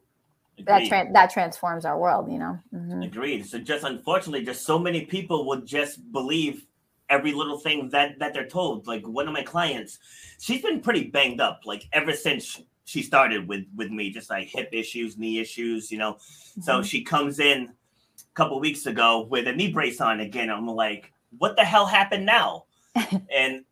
That 0.66 0.82
tran 0.82 1.12
that 1.12 1.30
transforms 1.30 1.84
our 1.84 1.98
world. 1.98 2.30
You 2.30 2.38
know. 2.38 2.58
Mhm. 2.74 3.04
Agreed. 3.06 3.46
So 3.46 3.58
just 3.58 3.84
unfortunately, 3.84 4.44
just 4.44 4.64
so 4.64 4.78
many 4.78 5.04
people 5.06 5.46
would 5.48 5.66
just 5.66 6.10
believe 6.12 6.66
every 7.08 7.32
little 7.32 7.58
thing 7.58 7.88
that 7.90 8.18
that 8.18 8.32
they're 8.34 8.46
told. 8.48 8.86
Like 8.86 9.06
one 9.06 9.26
of 9.26 9.34
my 9.34 9.42
clients, 9.42 9.98
she's 10.40 10.62
been 10.62 10.80
pretty 10.80 11.04
banged 11.04 11.40
up, 11.40 11.60
like 11.64 11.88
ever 11.92 12.12
since 12.12 12.60
she 12.84 13.02
started 13.02 13.46
with 13.48 13.64
with 13.76 13.90
me, 13.90 14.10
just 14.10 14.30
like 14.30 14.48
hip 14.48 14.68
issues, 14.72 15.16
knee 15.18 15.38
issues, 15.38 15.90
you 15.90 15.98
know. 15.98 16.18
So 16.60 16.80
Mhm. 16.80 16.84
she 16.84 17.02
comes 17.02 17.38
in 17.38 17.68
a 17.68 18.34
couple 18.34 18.58
weeks 18.60 18.86
ago 18.86 19.22
with 19.30 19.46
a 19.46 19.52
knee 19.52 19.72
brace 19.72 20.00
on 20.00 20.20
again. 20.20 20.50
I'm 20.50 20.66
like, 20.66 21.12
what 21.38 21.56
the 21.56 21.64
hell 21.64 21.86
happened 21.86 22.26
now? 22.26 22.64
and 23.32 23.64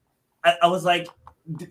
I, 0.45 0.55
I 0.63 0.67
was 0.69 0.85
like, 0.85 1.05
"D- 1.05 1.11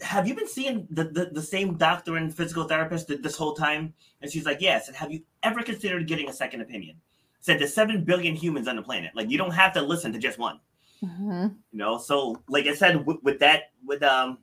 have 0.02 0.28
you 0.28 0.34
been 0.34 0.48
seeing 0.48 0.88
the, 0.90 1.06
the, 1.06 1.26
the 1.34 1.42
same 1.42 1.76
doctor 1.76 2.18
and 2.18 2.34
physical 2.34 2.64
therapist 2.64 3.08
th- 3.08 3.22
this 3.22 3.38
whole 3.38 3.54
time? 3.54 3.94
And 4.22 4.32
she's 4.32 4.46
like, 4.46 4.62
yes. 4.62 4.88
And 4.88 4.98
have 4.98 5.12
you 5.12 5.22
ever 5.44 5.62
considered 5.62 6.08
getting 6.08 6.30
a 6.30 6.34
second 6.34 6.62
opinion? 6.62 6.98
Said 7.42 7.60
there's 7.60 7.74
seven 7.74 8.04
billion 8.04 8.36
humans 8.36 8.68
on 8.68 8.76
the 8.76 8.82
planet. 8.82 9.12
Like 9.16 9.30
you 9.30 9.38
don't 9.38 9.52
have 9.52 9.74
to 9.74 9.82
listen 9.82 10.12
to 10.14 10.20
just 10.20 10.40
one. 10.40 10.60
Mhm. 11.04 11.56
You 11.72 11.78
know. 11.78 11.98
So 11.98 12.42
like 12.50 12.66
I 12.66 12.74
said, 12.74 13.06
with, 13.06 13.18
with 13.24 13.40
that, 13.40 13.72
with 13.86 14.02
um, 14.04 14.40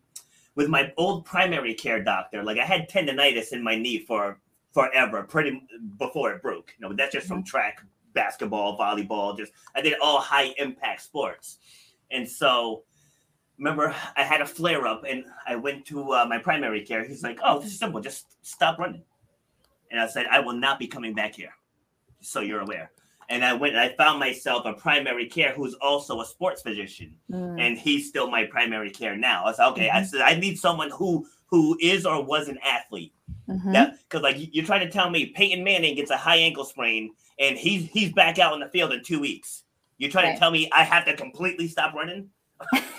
with 0.55 0.69
my 0.69 0.93
old 0.97 1.25
primary 1.25 1.75
care 1.75 2.03
doctor, 2.03 2.45
like 2.45 2.59
I 2.59 2.65
had 2.65 2.89
tendonitis 2.89 3.53
in 3.53 3.63
my 3.63 3.75
knee 3.75 3.99
for 3.99 4.39
forever, 4.73 5.25
pretty 5.25 5.67
before 5.99 6.33
it 6.33 6.43
broke. 6.43 6.73
You 6.79 6.83
know, 6.83 6.89
but 6.89 6.97
that's 6.97 7.13
just 7.13 7.27
from 7.27 7.43
track, 7.43 7.83
basketball, 8.13 8.79
volleyball. 8.79 9.37
Just 9.37 9.53
I 9.75 9.81
did 9.81 9.95
all 10.01 10.21
high 10.21 10.55
impact 10.59 11.03
sports, 11.03 11.59
and 12.13 12.29
so 12.29 12.85
remember 13.59 13.95
I 14.17 14.23
had 14.23 14.41
a 14.41 14.47
flare 14.47 14.87
up 14.87 15.05
and 15.09 15.25
I 15.47 15.57
went 15.57 15.87
to 15.87 16.13
uh, 16.13 16.27
my 16.27 16.39
primary 16.39 16.83
care. 16.85 17.05
He's 17.05 17.23
like, 17.23 17.39
"Oh, 17.45 17.59
this 17.61 17.73
is 17.73 17.79
simple. 17.79 18.01
Just 18.01 18.27
stop 18.47 18.79
running." 18.79 19.03
And 19.91 20.01
I 20.01 20.07
said, 20.09 20.27
"I 20.31 20.41
will 20.41 20.55
not 20.55 20.79
be 20.79 20.87
coming 20.87 21.15
back 21.15 21.35
here." 21.35 21.55
So 22.21 22.41
you're 22.41 22.61
aware. 22.61 22.91
And 23.31 23.43
I 23.45 23.55
went 23.55 23.75
and 23.75 23.81
I 23.81 23.95
found 23.97 24.19
myself 24.21 24.67
a 24.67 24.75
primary 24.75 25.27
care 25.27 25.53
who's 25.53 25.75
also 25.75 26.21
a 26.21 26.27
sports 26.27 26.61
physician, 26.63 27.17
Mm. 27.31 27.61
and 27.61 27.79
he's 27.79 28.09
still 28.09 28.29
my 28.31 28.45
primary 28.45 28.91
care 28.91 29.17
now. 29.17 29.45
I 29.47 29.53
said, 29.53 29.69
"Okay." 29.69 29.89
I 29.91 30.03
said, 30.03 30.21
"I 30.21 30.35
need 30.35 30.59
someone 30.59 30.91
who 30.91 31.27
who 31.47 31.79
is 31.81 32.05
or 32.05 32.23
was 32.23 32.49
an 32.49 32.59
athlete." 32.65 33.15
Mhm. 33.49 33.73
That 33.73 33.99
because 34.03 34.23
like 34.23 34.39
you- 34.39 34.49
you're 34.53 34.65
trying 34.65 34.81
to 34.87 34.91
tell 34.91 35.09
me 35.11 35.27
Peyton 35.27 35.63
Manning 35.63 35.95
gets 35.95 36.11
a 36.11 36.17
high 36.17 36.37
ankle 36.37 36.65
sprain 36.65 37.15
and 37.39 37.57
he's 37.57 37.89
he's 37.91 38.13
back 38.13 38.39
out 38.39 38.53
in 38.55 38.61
the 38.61 38.69
field 38.69 38.93
in 38.93 39.03
two 39.05 39.21
weeks. 39.21 39.63
You're 39.99 40.11
trying 40.11 40.27
Right. 40.27 40.33
to 40.35 40.39
tell 40.41 40.51
me 40.51 40.69
I 40.73 40.83
have 40.83 41.05
to 41.07 41.15
completely 41.17 41.69
stop 41.69 41.95
running? 41.95 42.31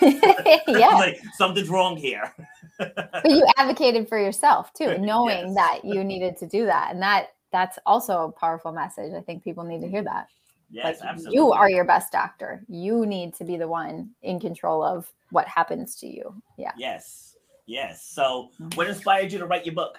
yeah. 0.68 0.88
like 0.98 1.20
something's 1.36 1.68
wrong 1.68 1.96
here. 1.96 2.32
but 2.78 3.24
you 3.24 3.46
advocated 3.56 4.08
for 4.08 4.18
yourself 4.18 4.72
too 4.74 4.84
Yes. 4.84 5.00
knowing 5.00 5.54
that 5.54 5.80
you 5.84 6.04
needed 6.04 6.36
to 6.38 6.46
do 6.46 6.66
that 6.66 6.92
and 6.92 7.00
that 7.02 7.28
that's 7.52 7.78
also 7.86 8.24
a 8.24 8.32
powerful 8.32 8.70
message 8.72 9.12
i 9.14 9.20
think 9.20 9.42
people 9.42 9.64
need 9.64 9.80
to 9.80 9.88
hear 9.88 10.02
that 10.02 10.28
Yes, 10.68 10.84
like 11.00 11.08
absolutely. 11.10 11.36
you 11.36 11.52
are 11.52 11.70
your 11.70 11.84
best 11.84 12.12
doctor 12.12 12.62
you 12.68 13.06
need 13.06 13.34
to 13.36 13.44
be 13.44 13.56
the 13.56 13.68
one 13.68 14.10
in 14.22 14.38
control 14.40 14.82
of 14.82 15.10
what 15.30 15.46
happens 15.48 15.94
to 15.96 16.06
you 16.06 16.34
yeah 16.58 16.72
Yes, 16.76 17.36
yes. 17.66 18.04
So, 18.04 18.50
what 18.74 18.88
inspired 18.88 19.32
you 19.32 19.38
to 19.38 19.46
write 19.46 19.64
your 19.64 19.74
book? 19.74 19.98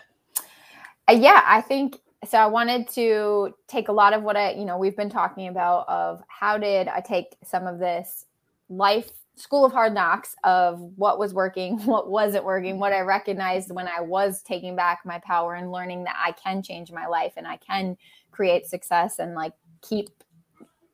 Uh, 1.10 1.14
yeah 1.14 1.42
i 1.46 1.62
think 1.62 1.98
so 2.26 2.38
i 2.38 2.46
wanted 2.46 2.88
to 2.90 3.54
take 3.68 3.88
a 3.88 3.92
lot 3.94 4.14
of 4.14 4.24
what 4.24 4.36
i 4.36 4.52
you 4.52 4.66
know 4.66 4.78
we've 4.78 4.98
been 4.98 5.10
talking 5.10 5.48
about 5.48 5.88
of 5.88 6.22
how 6.28 6.58
did 6.58 6.88
i 6.90 7.00
take 7.00 7.36
some 7.44 7.66
of 7.66 7.80
this 7.80 8.26
life 8.70 9.10
school 9.38 9.64
of 9.64 9.72
hard 9.72 9.94
knocks 9.94 10.36
of 10.44 10.80
what 10.96 11.20
was 11.20 11.34
working 11.34 11.78
what 11.86 12.10
wasn't 12.10 12.44
working 12.44 12.80
what 12.80 12.94
i 12.94 13.00
recognized 13.00 13.72
when 13.72 13.88
i 13.88 14.02
was 14.02 14.42
taking 14.42 14.76
back 14.76 15.00
my 15.06 15.20
power 15.20 15.56
and 15.56 15.72
learning 15.72 16.04
that 16.04 16.16
i 16.24 16.32
can 16.32 16.62
change 16.62 16.92
my 16.92 17.08
life 17.08 17.34
and 17.38 17.48
i 17.48 17.58
can 17.58 17.96
create 18.32 18.66
success 18.66 19.20
and 19.20 19.36
like 19.36 19.54
keep 19.82 20.10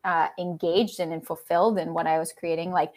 uh, 0.04 0.28
engaged 0.38 1.00
and, 1.00 1.14
and 1.14 1.26
fulfilled 1.26 1.78
in 1.78 1.94
what 1.94 2.06
i 2.06 2.18
was 2.18 2.32
creating 2.32 2.70
like 2.70 2.92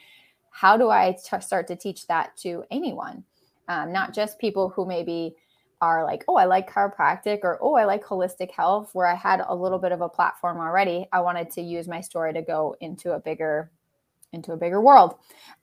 how 0.51 0.75
do 0.75 0.89
i 0.89 1.13
t- 1.13 1.39
start 1.39 1.65
to 1.67 1.75
teach 1.75 2.05
that 2.07 2.36
to 2.36 2.63
anyone 2.69 3.23
um, 3.69 3.91
not 3.91 4.13
just 4.13 4.39
people 4.39 4.69
who 4.69 4.86
maybe 4.86 5.36
are 5.81 6.03
like, 6.03 6.23
oh, 6.27 6.36
I 6.36 6.45
like 6.45 6.69
chiropractic 6.69 7.39
or 7.43 7.60
oh, 7.62 7.75
I 7.75 7.86
like 7.86 8.03
holistic 8.03 8.51
health, 8.51 8.89
where 8.93 9.05
I 9.05 9.15
had 9.15 9.41
a 9.47 9.55
little 9.55 9.77
bit 9.77 9.91
of 9.91 10.01
a 10.01 10.10
platform 10.10 10.57
already. 10.57 11.07
I 11.12 11.21
wanted 11.21 11.51
to 11.51 11.62
use 11.62 11.88
my 11.88 12.01
story 12.01 12.33
to 12.33 12.41
go 12.41 12.75
into 12.81 13.12
a 13.12 13.19
bigger 13.19 13.69
into 14.33 14.51
a 14.51 14.57
bigger 14.57 14.81
world. 14.81 15.15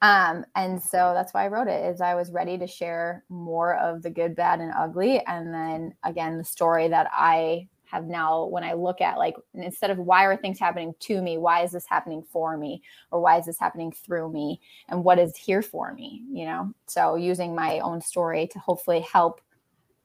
Um, 0.03 0.45
and 0.55 0.83
so 0.83 1.13
that's 1.15 1.35
why 1.35 1.45
I 1.45 1.49
wrote 1.49 1.69
it 1.69 1.85
is 1.85 2.01
I 2.01 2.15
was 2.15 2.31
ready 2.31 2.59
to 2.59 2.67
share 2.67 3.25
more 3.29 3.77
of 3.77 4.03
the 4.03 4.11
good, 4.11 4.35
bad, 4.35 4.61
and 4.61 4.73
ugly. 4.77 5.21
And 5.27 5.53
then 5.53 5.95
again, 6.03 6.39
the 6.39 6.45
story 6.45 6.89
that 6.89 7.09
I 7.13 7.69
have 7.85 8.07
now 8.07 8.47
when 8.47 8.65
I 8.65 8.73
look 8.73 9.01
at 9.01 9.19
like 9.19 9.37
instead 9.55 9.91
of 9.91 9.99
why 9.99 10.25
are 10.25 10.37
things 10.37 10.59
happening 10.59 10.95
to 11.01 11.23
me, 11.23 11.39
why 11.39 11.63
is 11.63 11.73
this 11.73 11.87
happening 11.87 12.25
for 12.33 12.57
me? 12.57 12.83
Or 13.11 13.21
why 13.21 13.39
is 13.39 13.47
this 13.47 13.59
happening 13.59 13.93
through 13.93 14.33
me? 14.33 14.61
And 14.89 15.05
what 15.05 15.19
is 15.19 15.37
here 15.37 15.63
for 15.63 15.93
me? 15.95 16.23
You 16.33 16.47
know? 16.47 16.75
So 16.87 17.15
using 17.15 17.55
my 17.55 17.79
own 17.81 18.01
story 18.01 18.49
to 18.49 18.59
hopefully 18.59 19.01
help 19.01 19.41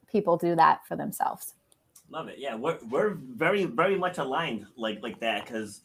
people 0.07 0.37
do 0.37 0.55
that 0.55 0.85
for 0.87 0.95
themselves. 0.95 1.53
Love 2.11 2.27
it. 2.27 2.37
Yeah, 2.39 2.55
we're 2.55 2.77
we're 2.89 3.13
very 3.13 3.65
very 3.65 3.97
much 3.97 4.17
aligned 4.17 4.65
like 4.75 5.01
like 5.01 5.19
that 5.19 5.45
because 5.45 5.81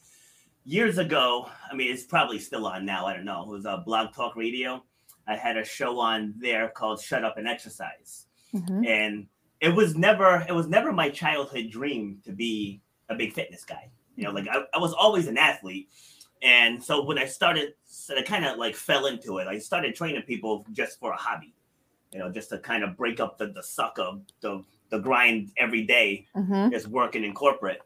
years 0.65 0.97
ago, 0.97 1.49
I 1.71 1.75
mean, 1.75 1.91
it's 1.93 2.03
probably 2.03 2.39
still 2.39 2.65
on 2.67 2.85
now. 2.85 3.05
I 3.05 3.13
don't 3.13 3.25
know. 3.25 3.43
It 3.43 3.47
was 3.49 3.65
a 3.65 3.81
Blog 3.85 4.13
Talk 4.13 4.35
Radio. 4.35 4.83
I 5.27 5.35
had 5.35 5.57
a 5.57 5.63
show 5.65 5.99
on 5.99 6.33
there 6.37 6.69
called 6.69 7.01
"Shut 7.01 7.23
Up 7.23 7.37
and 7.37 7.47
Exercise," 7.47 8.25
Mhm. 8.53 8.85
and 8.85 9.27
it 9.61 9.69
was 9.69 9.95
never 9.95 10.45
it 10.47 10.53
was 10.53 10.67
never 10.67 10.91
my 10.91 11.09
childhood 11.09 11.69
dream 11.71 12.21
to 12.25 12.31
be 12.31 12.81
a 13.09 13.15
big 13.15 13.33
fitness 13.33 13.63
guy. 13.63 13.89
You 14.15 14.25
know, 14.25 14.31
like 14.31 14.47
I, 14.47 14.63
I 14.73 14.77
was 14.79 14.93
always 14.93 15.27
an 15.27 15.37
athlete. 15.37 15.89
And 16.41 16.83
so 16.83 17.03
when 17.03 17.17
I 17.17 17.25
started, 17.25 17.73
so 17.85 18.15
I 18.17 18.21
kind 18.21 18.45
of 18.45 18.57
like 18.57 18.75
fell 18.75 19.07
into 19.07 19.37
it. 19.39 19.47
I 19.47 19.57
started 19.57 19.95
training 19.95 20.21
people 20.23 20.65
just 20.73 20.99
for 20.99 21.11
a 21.11 21.15
hobby, 21.17 21.55
you 22.13 22.19
know, 22.19 22.29
just 22.31 22.49
to 22.49 22.59
kind 22.59 22.83
of 22.83 22.95
break 22.97 23.19
up 23.19 23.37
the, 23.37 23.47
the 23.47 23.63
suck 23.63 23.97
of 23.97 24.21
the, 24.41 24.63
the 24.89 24.99
grind 24.99 25.51
every 25.57 25.83
day, 25.85 26.27
Mhm. 26.35 26.71
just 26.71 26.87
working 26.87 27.23
in 27.23 27.33
corporate. 27.33 27.81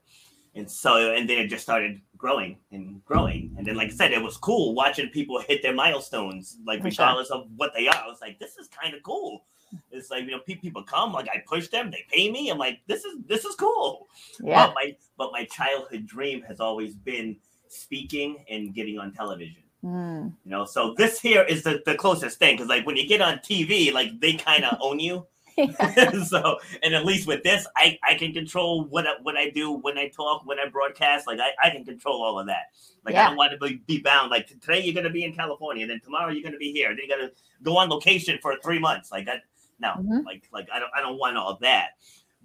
And 0.55 0.69
so, 0.69 1.13
and 1.13 1.29
then 1.29 1.37
it 1.37 1.47
just 1.47 1.63
started 1.63 2.01
growing 2.17 2.57
and 2.71 3.03
growing. 3.05 3.53
And 3.57 3.65
then, 3.65 3.75
like 3.75 3.89
I 3.89 3.91
said, 3.91 4.11
it 4.11 4.21
was 4.21 4.37
cool 4.37 4.73
watching 4.73 5.09
people 5.09 5.39
hit 5.39 5.61
their 5.61 5.73
milestones, 5.73 6.57
like 6.65 6.83
regardless 6.83 7.29
of 7.29 7.47
what 7.55 7.73
they 7.73 7.87
are. 7.87 7.95
I 7.95 8.07
was 8.07 8.21
like, 8.21 8.39
this 8.39 8.57
is 8.57 8.67
kind 8.67 8.93
of 8.93 9.03
cool. 9.03 9.45
It's 9.91 10.09
like, 10.09 10.25
you 10.25 10.31
know, 10.31 10.39
pe- 10.39 10.55
people 10.55 10.83
come, 10.83 11.13
like 11.13 11.29
I 11.29 11.43
push 11.47 11.67
them, 11.67 11.91
they 11.91 12.03
pay 12.11 12.31
me. 12.31 12.49
I'm 12.49 12.57
like, 12.57 12.79
this 12.87 13.05
is, 13.05 13.17
this 13.27 13.45
is 13.45 13.55
cool. 13.55 14.07
Yeah. 14.41 14.67
But 14.67 14.75
my, 14.75 14.95
but 15.17 15.31
my 15.31 15.45
childhood 15.45 16.07
dream 16.07 16.41
has 16.43 16.59
always 16.59 16.95
been 16.95 17.37
speaking 17.67 18.43
and 18.49 18.73
getting 18.73 18.97
on 18.97 19.13
television. 19.13 19.63
Mm. 19.83 20.33
You 20.43 20.51
know, 20.51 20.65
so 20.65 20.93
this 20.95 21.19
here 21.21 21.43
is 21.43 21.63
the, 21.63 21.81
the 21.85 21.95
closest 21.95 22.39
thing 22.39 22.55
because 22.55 22.67
like 22.67 22.85
when 22.85 22.97
you 22.97 23.07
get 23.07 23.21
on 23.21 23.37
TV, 23.37 23.93
like 23.93 24.19
they 24.19 24.33
kind 24.33 24.65
of 24.65 24.77
own 24.81 24.99
you. 24.99 25.25
so 26.25 26.57
and 26.83 26.93
at 26.93 27.05
least 27.05 27.27
with 27.27 27.43
this, 27.43 27.67
I, 27.75 27.97
I 28.07 28.15
can 28.15 28.33
control 28.33 28.85
what 28.85 29.07
I, 29.07 29.11
what 29.21 29.37
I 29.37 29.49
do 29.49 29.71
when 29.73 29.97
I 29.97 30.07
talk, 30.09 30.45
when 30.45 30.59
I 30.59 30.67
broadcast. 30.69 31.27
Like 31.27 31.39
I, 31.39 31.51
I 31.67 31.69
can 31.69 31.85
control 31.85 32.23
all 32.23 32.39
of 32.39 32.47
that. 32.47 32.67
Like 33.05 33.13
Yeah. 33.13 33.25
I 33.25 33.27
don't 33.29 33.37
want 33.37 33.51
to 33.53 33.57
be, 33.57 33.81
be 33.87 34.01
bound. 34.01 34.31
Like 34.31 34.47
today 34.47 34.81
you're 34.83 34.93
gonna 34.95 35.09
be 35.09 35.23
in 35.23 35.33
California, 35.33 35.85
then 35.87 35.99
tomorrow 36.03 36.31
you're 36.31 36.43
gonna 36.43 36.57
be 36.57 36.71
here. 36.71 36.89
Then 36.89 36.99
you 37.03 37.09
gotta 37.09 37.31
go 37.63 37.77
on 37.77 37.89
location 37.89 38.37
for 38.41 38.55
three 38.63 38.79
months. 38.79 39.11
Like 39.11 39.25
that. 39.25 39.43
No, 39.79 39.93
Mhm. 39.99 40.25
like 40.25 40.43
like 40.51 40.67
I 40.73 40.79
don't 40.79 40.91
I 40.95 41.01
don't 41.01 41.17
want 41.17 41.37
all 41.37 41.57
that. 41.61 41.91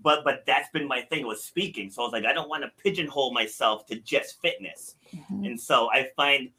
But 0.02 0.24
but 0.24 0.44
that's 0.46 0.68
been 0.70 0.86
my 0.86 1.02
thing 1.02 1.26
with 1.26 1.40
speaking. 1.40 1.90
So 1.90 2.02
I 2.02 2.04
was 2.06 2.12
like, 2.12 2.24
I 2.24 2.32
don't 2.32 2.48
want 2.48 2.62
to 2.62 2.70
pigeonhole 2.82 3.32
myself 3.32 3.86
to 3.86 3.96
just 3.96 4.40
fitness. 4.40 4.96
Mhm. 5.14 5.46
And 5.46 5.60
so 5.60 5.90
I 5.90 6.10
find 6.16 6.50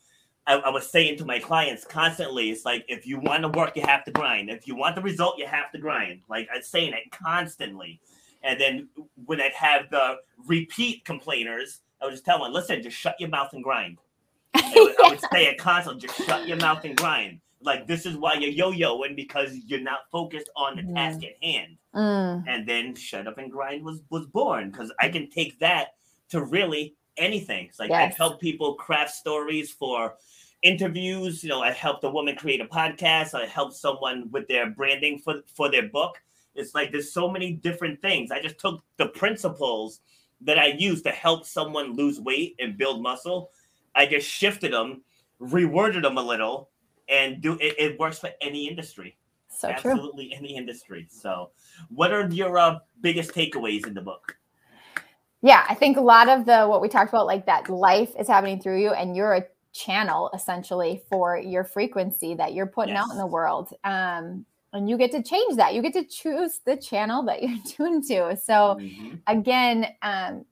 I, 0.48 0.56
I 0.58 0.70
was 0.70 0.90
saying 0.90 1.18
to 1.18 1.26
my 1.26 1.40
clients 1.40 1.86
constantly, 1.86 2.52
it's 2.52 2.66
like 2.66 2.86
if 2.88 3.06
you 3.08 3.20
want 3.20 3.42
to 3.44 3.50
work, 3.50 3.76
you 3.76 3.82
have 3.84 4.04
to 4.06 4.12
grind. 4.12 4.50
If 4.50 4.68
you 4.68 4.76
want 4.76 4.96
the 4.96 5.02
result, 5.02 5.38
you 5.38 5.48
have 5.48 5.72
to 5.72 5.78
grind. 5.80 6.22
Like 6.30 6.48
I'm 6.54 6.62
saying 6.62 6.94
it 6.94 7.12
constantly. 7.12 8.00
And 8.44 8.60
then 8.62 8.88
when 9.26 9.42
I'd 9.42 9.54
have 9.54 9.90
the 9.90 10.18
repeat 10.46 11.04
complainers, 11.04 11.82
I 12.02 12.06
would 12.06 12.12
just 12.12 12.26
tell 12.26 12.44
them, 12.44 12.54
listen, 12.54 12.84
just 12.84 12.96
shut 12.98 13.16
your 13.20 13.30
mouth 13.30 13.54
and 13.54 13.64
grind. 13.64 13.98
I 14.54 14.72
would, 14.76 14.96
I 15.04 15.10
would 15.10 15.22
say 15.32 15.46
it 15.48 15.58
constantly, 15.58 16.08
just 16.08 16.24
shut 16.26 16.48
your 16.48 16.58
mouth 16.58 16.84
and 16.86 16.96
grind. 16.96 17.40
Like 17.62 17.88
this 17.88 18.06
is 18.06 18.16
why 18.16 18.34
you're 18.36 18.52
yo-yoing 18.52 19.16
because 19.16 19.56
you're 19.66 19.80
not 19.82 20.02
focused 20.12 20.50
on 20.56 20.76
the 20.76 20.84
Mhm. 20.84 20.94
task 20.96 21.20
at 21.24 21.44
hand 21.44 21.78
Mm. 21.96 22.44
and 22.46 22.68
then 22.68 22.94
shut 22.94 23.26
up 23.26 23.38
and 23.38 23.50
grind 23.50 23.82
was 23.86 24.02
was 24.10 24.26
born 24.28 24.70
because 24.70 24.92
i 25.00 25.08
can 25.08 25.30
take 25.30 25.58
that 25.60 25.94
to 26.28 26.44
really 26.44 26.94
anything 27.18 27.66
it's 27.68 27.80
like 27.80 27.92
i've 27.92 28.16
helped 28.16 28.42
people 28.42 28.76
craft 28.76 29.12
stories 29.12 29.72
for 29.72 30.16
interviews 30.64 31.44
you 31.44 31.50
know 31.50 31.62
i 31.62 31.72
helped 31.72 32.04
a 32.04 32.10
woman 32.10 32.36
create 32.36 32.62
a 32.62 32.66
podcast 32.66 33.34
i 33.34 33.46
helped 33.46 33.76
someone 33.76 34.30
with 34.32 34.48
their 34.48 34.70
branding 34.72 35.20
for 35.20 35.42
for 35.54 35.70
their 35.70 35.88
book 35.90 36.22
it's 36.56 36.74
like 36.74 36.92
there's 36.92 37.14
so 37.14 37.30
many 37.30 37.52
different 37.52 38.02
things 38.02 38.32
i 38.32 38.42
just 38.42 38.60
took 38.60 38.82
the 38.98 39.08
principles 39.08 40.02
that 40.42 40.60
i 40.60 40.68
use 40.68 41.02
to 41.02 41.12
help 41.12 41.46
someone 41.46 41.96
lose 41.96 42.20
weight 42.20 42.56
and 42.60 42.78
build 42.78 43.02
muscle 43.02 43.52
i 43.96 44.06
just 44.06 44.28
shifted 44.28 44.74
them 44.74 45.02
reworded 45.40 46.02
them 46.02 46.18
a 46.18 46.22
little 46.22 46.70
and 47.08 47.42
do 47.42 47.54
it, 47.60 47.76
it 47.78 48.00
works 48.00 48.20
for 48.20 48.32
any 48.42 48.68
industry 48.68 49.18
So 49.50 49.72
true. 49.72 49.92
absolutely 49.92 50.34
any 50.34 50.56
industry. 50.56 51.08
So, 51.10 51.52
what 51.90 52.12
are 52.12 52.28
your 52.30 52.58
uh, 52.58 52.80
biggest 53.02 53.32
takeaways 53.32 53.88
in 53.88 53.94
the 53.94 54.02
book? 54.02 54.38
Yeah, 55.46 55.64
I 55.70 55.76
think 55.76 55.96
a 55.98 56.02
lot 56.02 56.28
of 56.28 56.48
the 56.48 56.66
what 56.66 56.82
we 56.82 56.90
talked 56.90 57.10
about, 57.10 57.28
like 57.28 57.46
that 57.46 57.70
life 57.70 58.10
is 58.20 58.28
happening 58.28 58.60
through 58.60 58.82
you, 58.82 58.94
and 58.94 59.16
you're 59.16 59.36
a 59.36 59.44
channel 59.74 60.32
essentially 60.34 61.04
for 61.08 61.38
your 61.38 61.64
frequency 61.64 62.34
that 62.34 62.56
you're 62.56 62.66
putting 62.66 62.96
out 62.96 63.12
in 63.12 63.18
the 63.20 63.28
world. 63.28 63.70
Um, 63.84 64.44
and 64.74 64.90
you 64.90 64.98
get 64.98 65.12
to 65.12 65.22
change 65.22 65.58
that. 65.58 65.76
You 65.76 65.84
get 65.84 65.94
to 65.94 66.04
choose 66.04 66.62
the 66.66 66.76
channel 66.76 67.22
that 67.26 67.44
you're 67.48 67.60
tuned 67.64 68.06
to. 68.06 68.36
So 68.38 68.78
Mhm. 68.82 69.22
again, 69.28 69.88
um, 70.02 70.46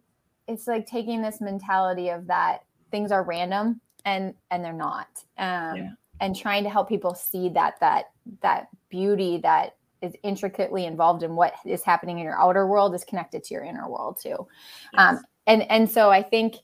it's 0.47 0.67
like 0.67 0.85
taking 0.85 1.23
this 1.23 1.41
mentality 1.41 2.09
of 2.09 2.27
that 2.27 2.59
things 2.91 3.11
are 3.11 3.23
random 3.23 3.81
and 4.05 4.35
and 4.51 4.63
they're 4.63 4.73
not. 4.73 5.07
Um, 5.39 5.77
Yeah. 5.77 5.89
and 6.19 6.35
trying 6.35 6.63
to 6.65 6.69
help 6.69 6.87
people 6.87 7.15
see 7.15 7.49
that 7.49 7.79
that 7.79 8.11
that 8.41 8.67
beauty 8.89 9.39
that 9.39 9.75
is 10.03 10.13
intricately 10.21 10.85
involved 10.85 11.23
in 11.23 11.35
what 11.35 11.55
is 11.65 11.83
happening 11.83 12.19
in 12.19 12.25
your 12.25 12.39
outer 12.39 12.67
world 12.67 12.93
is 12.93 13.03
connected 13.03 13.43
to 13.43 13.53
your 13.55 13.63
inner 13.63 13.89
world 13.89 14.19
too. 14.21 14.47
Um, 14.95 15.19
and 15.47 15.69
and 15.69 15.91
so 15.91 16.09
i 16.09 16.21
think 16.23 16.55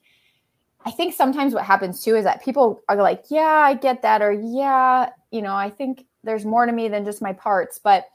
i 0.86 0.92
think 0.92 1.14
sometimes 1.14 1.54
what 1.54 1.66
happens 1.66 2.02
too 2.02 2.16
is 2.16 2.24
that 2.24 2.42
people 2.42 2.80
are 2.88 2.96
like 2.96 3.26
yeah 3.30 3.44
i 3.66 3.74
get 3.74 4.02
that 4.04 4.22
or 4.22 4.32
yeah 4.32 5.10
you 5.32 5.42
know 5.42 5.54
i 5.54 5.70
think 5.70 6.06
there's 6.24 6.46
more 6.46 6.66
to 6.66 6.72
me 6.72 6.88
than 6.88 7.06
just 7.06 7.22
my 7.22 7.34
parts. 7.34 7.80
But 7.80 8.06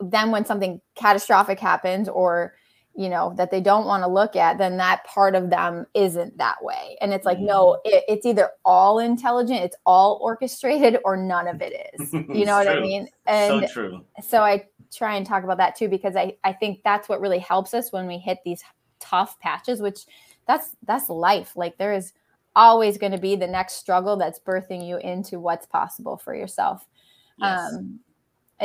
then 0.00 0.30
when 0.30 0.44
something 0.44 0.80
catastrophic 0.94 1.60
happens 1.60 2.08
or 2.08 2.54
you 2.96 3.08
know 3.08 3.34
that 3.36 3.50
they 3.50 3.60
don't 3.60 3.86
want 3.86 4.02
to 4.02 4.08
look 4.08 4.36
at 4.36 4.58
then 4.58 4.76
that 4.76 5.04
part 5.04 5.34
of 5.34 5.50
them 5.50 5.86
isn't 5.94 6.36
that 6.38 6.62
way. 6.62 6.96
And 7.00 7.12
it's 7.12 7.26
like 7.26 7.38
no 7.38 7.80
it, 7.84 8.04
it's 8.08 8.26
either 8.26 8.50
all 8.64 8.98
intelligent 8.98 9.60
it's 9.60 9.76
all 9.84 10.18
orchestrated 10.22 10.98
or 11.04 11.16
none 11.16 11.48
of 11.48 11.60
it 11.60 11.90
is. 11.94 12.12
You 12.34 12.44
know 12.44 12.56
what 12.56 12.68
i 12.68 12.80
mean? 12.80 13.08
And 13.26 13.68
so 13.68 13.72
true. 13.72 14.04
so 14.22 14.42
I 14.42 14.66
try 14.94 15.16
and 15.16 15.26
talk 15.26 15.42
about 15.44 15.58
that 15.58 15.76
too 15.76 15.88
because 15.88 16.14
I 16.16 16.36
I 16.44 16.52
think 16.52 16.80
that's 16.84 17.08
what 17.08 17.20
really 17.20 17.38
helps 17.38 17.74
us 17.74 17.92
when 17.92 18.06
we 18.06 18.18
hit 18.18 18.38
these 18.44 18.62
tough 19.00 19.38
patches 19.40 19.80
which 19.80 20.06
that's 20.46 20.76
that's 20.84 21.08
life. 21.08 21.56
Like 21.56 21.78
there 21.78 21.92
is 21.92 22.12
always 22.56 22.98
going 22.98 23.12
to 23.12 23.18
be 23.18 23.34
the 23.34 23.46
next 23.46 23.74
struggle 23.74 24.16
that's 24.16 24.38
birthing 24.38 24.86
you 24.86 24.98
into 24.98 25.40
what's 25.40 25.66
possible 25.66 26.16
for 26.16 26.34
yourself. 26.34 26.86
Yes. 27.38 27.74
um 27.74 27.98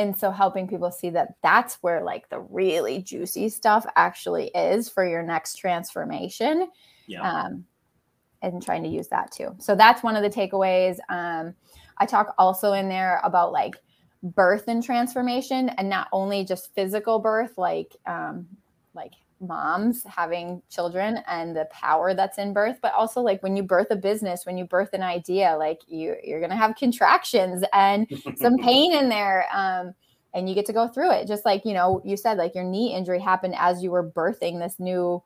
and 0.00 0.16
so 0.16 0.30
helping 0.30 0.66
people 0.66 0.90
see 0.90 1.10
that 1.10 1.34
that's 1.42 1.74
where 1.82 2.02
like 2.02 2.26
the 2.30 2.40
really 2.40 3.02
juicy 3.02 3.50
stuff 3.50 3.84
actually 3.96 4.46
is 4.54 4.88
for 4.88 5.06
your 5.06 5.22
next 5.22 5.56
transformation 5.56 6.70
yeah. 7.06 7.20
um, 7.20 7.66
and 8.40 8.62
trying 8.62 8.82
to 8.82 8.88
use 8.88 9.08
that 9.08 9.30
too. 9.30 9.54
So 9.58 9.74
that's 9.74 10.02
one 10.02 10.16
of 10.16 10.22
the 10.22 10.30
takeaways. 10.30 10.98
Um, 11.10 11.54
I 11.98 12.06
talk 12.06 12.34
also 12.38 12.72
in 12.72 12.88
there 12.88 13.20
about 13.24 13.52
like 13.52 13.74
birth 14.22 14.68
and 14.68 14.82
transformation, 14.82 15.68
and 15.68 15.90
not 15.90 16.08
only 16.12 16.46
just 16.46 16.74
physical 16.74 17.18
birth, 17.18 17.58
like 17.58 17.94
um, 18.06 18.46
like 18.94 19.12
moms 19.40 20.04
having 20.04 20.62
children 20.70 21.20
and 21.26 21.56
the 21.56 21.66
power 21.72 22.14
that's 22.14 22.38
in 22.38 22.52
birth, 22.52 22.78
but 22.82 22.92
also 22.94 23.20
like 23.20 23.42
when 23.42 23.56
you 23.56 23.62
birth 23.62 23.88
a 23.90 23.96
business, 23.96 24.44
when 24.44 24.58
you 24.58 24.64
birth 24.64 24.90
an 24.92 25.02
idea, 25.02 25.56
like 25.58 25.80
you 25.86 26.16
you're 26.22 26.40
gonna 26.40 26.56
have 26.56 26.76
contractions 26.76 27.64
and 27.72 28.06
some 28.36 28.58
pain 28.58 28.92
in 28.94 29.08
there. 29.08 29.46
Um, 29.52 29.94
and 30.32 30.48
you 30.48 30.54
get 30.54 30.66
to 30.66 30.72
go 30.72 30.86
through 30.88 31.10
it. 31.10 31.26
Just 31.26 31.44
like, 31.44 31.64
you 31.64 31.74
know, 31.74 32.00
you 32.04 32.16
said 32.16 32.38
like 32.38 32.54
your 32.54 32.64
knee 32.64 32.94
injury 32.94 33.20
happened 33.20 33.54
as 33.58 33.82
you 33.82 33.90
were 33.90 34.08
birthing 34.08 34.60
this 34.60 34.78
new 34.78 35.22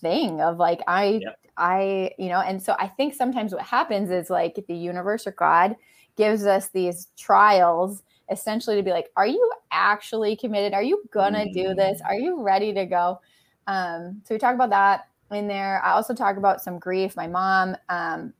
thing 0.00 0.40
of 0.40 0.58
like, 0.58 0.80
I, 0.86 1.20
Yep. 1.22 1.38
I, 1.56 2.10
you 2.18 2.28
know, 2.28 2.40
and 2.40 2.62
so 2.62 2.76
I 2.78 2.88
think 2.88 3.14
sometimes 3.14 3.54
what 3.54 3.62
happens 3.62 4.10
is 4.10 4.28
like 4.28 4.62
the 4.68 4.74
universe 4.74 5.26
or 5.26 5.32
God 5.32 5.74
gives 6.16 6.44
us 6.44 6.68
these 6.68 7.08
trials 7.16 8.02
essentially 8.30 8.76
to 8.76 8.82
be 8.82 8.90
like, 8.90 9.08
are 9.16 9.26
you 9.26 9.50
actually 9.70 10.36
committed? 10.36 10.74
Are 10.74 10.82
you 10.82 11.02
gonna 11.12 11.50
do 11.52 11.74
this? 11.74 12.00
Are 12.04 12.14
you 12.14 12.42
ready 12.42 12.74
to 12.74 12.84
go? 12.84 13.20
Um, 13.66 14.22
so 14.24 14.34
we 14.34 14.38
talk 14.38 14.54
about 14.54 14.70
that 14.70 15.08
in 15.30 15.48
there. 15.48 15.82
I 15.84 15.92
also 15.92 16.14
talk 16.14 16.36
about 16.36 16.62
some 16.62 16.78
grief. 16.78 17.16
My 17.16 17.26
mom 17.26 17.76
um, 17.88 18.32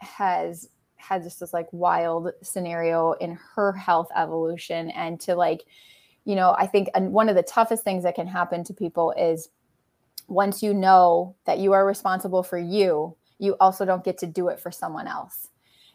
has 0.00 0.68
had 0.96 1.22
just 1.22 1.40
this 1.40 1.52
like 1.52 1.66
wild 1.72 2.30
scenario 2.42 3.12
in 3.12 3.38
her 3.54 3.72
health 3.72 4.08
evolution 4.16 4.90
and 4.90 5.20
to 5.20 5.34
like 5.34 5.64
you 6.24 6.34
know 6.34 6.54
i 6.58 6.66
think 6.66 6.88
one 6.94 7.28
of 7.28 7.34
the 7.34 7.42
toughest 7.42 7.82
things 7.82 8.04
that 8.04 8.14
can 8.14 8.26
happen 8.26 8.62
to 8.62 8.72
people 8.72 9.12
is 9.18 9.48
once 10.28 10.62
you 10.62 10.72
know 10.72 11.34
that 11.44 11.58
you 11.58 11.72
are 11.72 11.84
responsible 11.84 12.42
for 12.42 12.58
you 12.58 13.14
you 13.38 13.56
also 13.58 13.84
don't 13.84 14.04
get 14.04 14.16
to 14.18 14.26
do 14.26 14.48
it 14.48 14.60
for 14.60 14.70
someone 14.70 15.06
else 15.06 15.48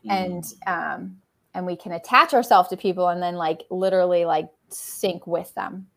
and 0.10 0.44
Mm. 0.68 0.96
um 0.96 1.18
and 1.54 1.66
we 1.66 1.76
can 1.76 1.94
attach 1.94 2.34
ourselves 2.34 2.70
to 2.70 2.78
people 2.78 3.08
and 3.08 3.24
then 3.24 3.36
like 3.36 3.64
literally 3.72 4.26
like 4.26 4.50
sync 4.70 5.26
with 5.26 5.54
them 5.56 5.88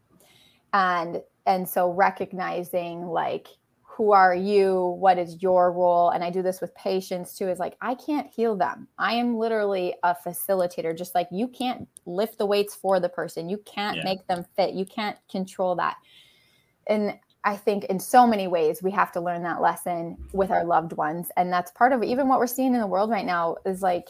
and 0.72 1.20
and 1.50 1.68
so 1.68 1.90
recognizing 1.90 3.06
like 3.06 3.48
who 3.82 4.12
are 4.12 4.34
you? 4.34 4.96
What 5.00 5.18
is 5.18 5.42
your 5.42 5.72
role? 5.72 6.10
And 6.10 6.22
i 6.24 6.30
do 6.30 6.42
this 6.42 6.60
with 6.60 6.74
patients 6.74 7.36
too 7.36 7.48
is 7.48 7.58
like 7.58 7.76
i 7.82 7.94
can't 7.94 8.28
heal 8.32 8.56
them. 8.56 8.88
I 8.98 9.14
am 9.14 9.36
literally 9.36 9.94
a 10.04 10.14
facilitator 10.26 10.96
just 10.96 11.14
like 11.14 11.28
you 11.32 11.48
can't 11.48 11.88
lift 12.06 12.38
the 12.38 12.46
weights 12.46 12.74
for 12.74 13.00
the 13.00 13.08
person. 13.08 13.48
You 13.50 13.58
can't 13.66 13.98
Yeah. 13.98 14.04
make 14.04 14.26
them 14.28 14.44
fit. 14.56 14.74
You 14.74 14.86
can't 14.86 15.18
control 15.30 15.74
that. 15.76 15.96
And 16.86 17.18
i 17.42 17.56
think 17.56 17.84
in 17.86 17.98
so 17.98 18.26
many 18.26 18.46
ways 18.46 18.82
we 18.82 18.90
have 18.90 19.10
to 19.10 19.20
learn 19.20 19.42
that 19.42 19.62
lesson 19.62 20.18
with 20.32 20.50
our 20.50 20.64
loved 20.64 20.92
ones. 20.92 21.28
And 21.36 21.52
that's 21.52 21.72
part 21.72 21.92
of 21.92 22.02
even 22.04 22.28
what 22.28 22.38
we're 22.38 22.46
seeing 22.46 22.74
in 22.74 22.80
the 22.80 22.86
world 22.94 23.10
right 23.10 23.26
now 23.26 23.56
is 23.66 23.82
like 23.82 24.06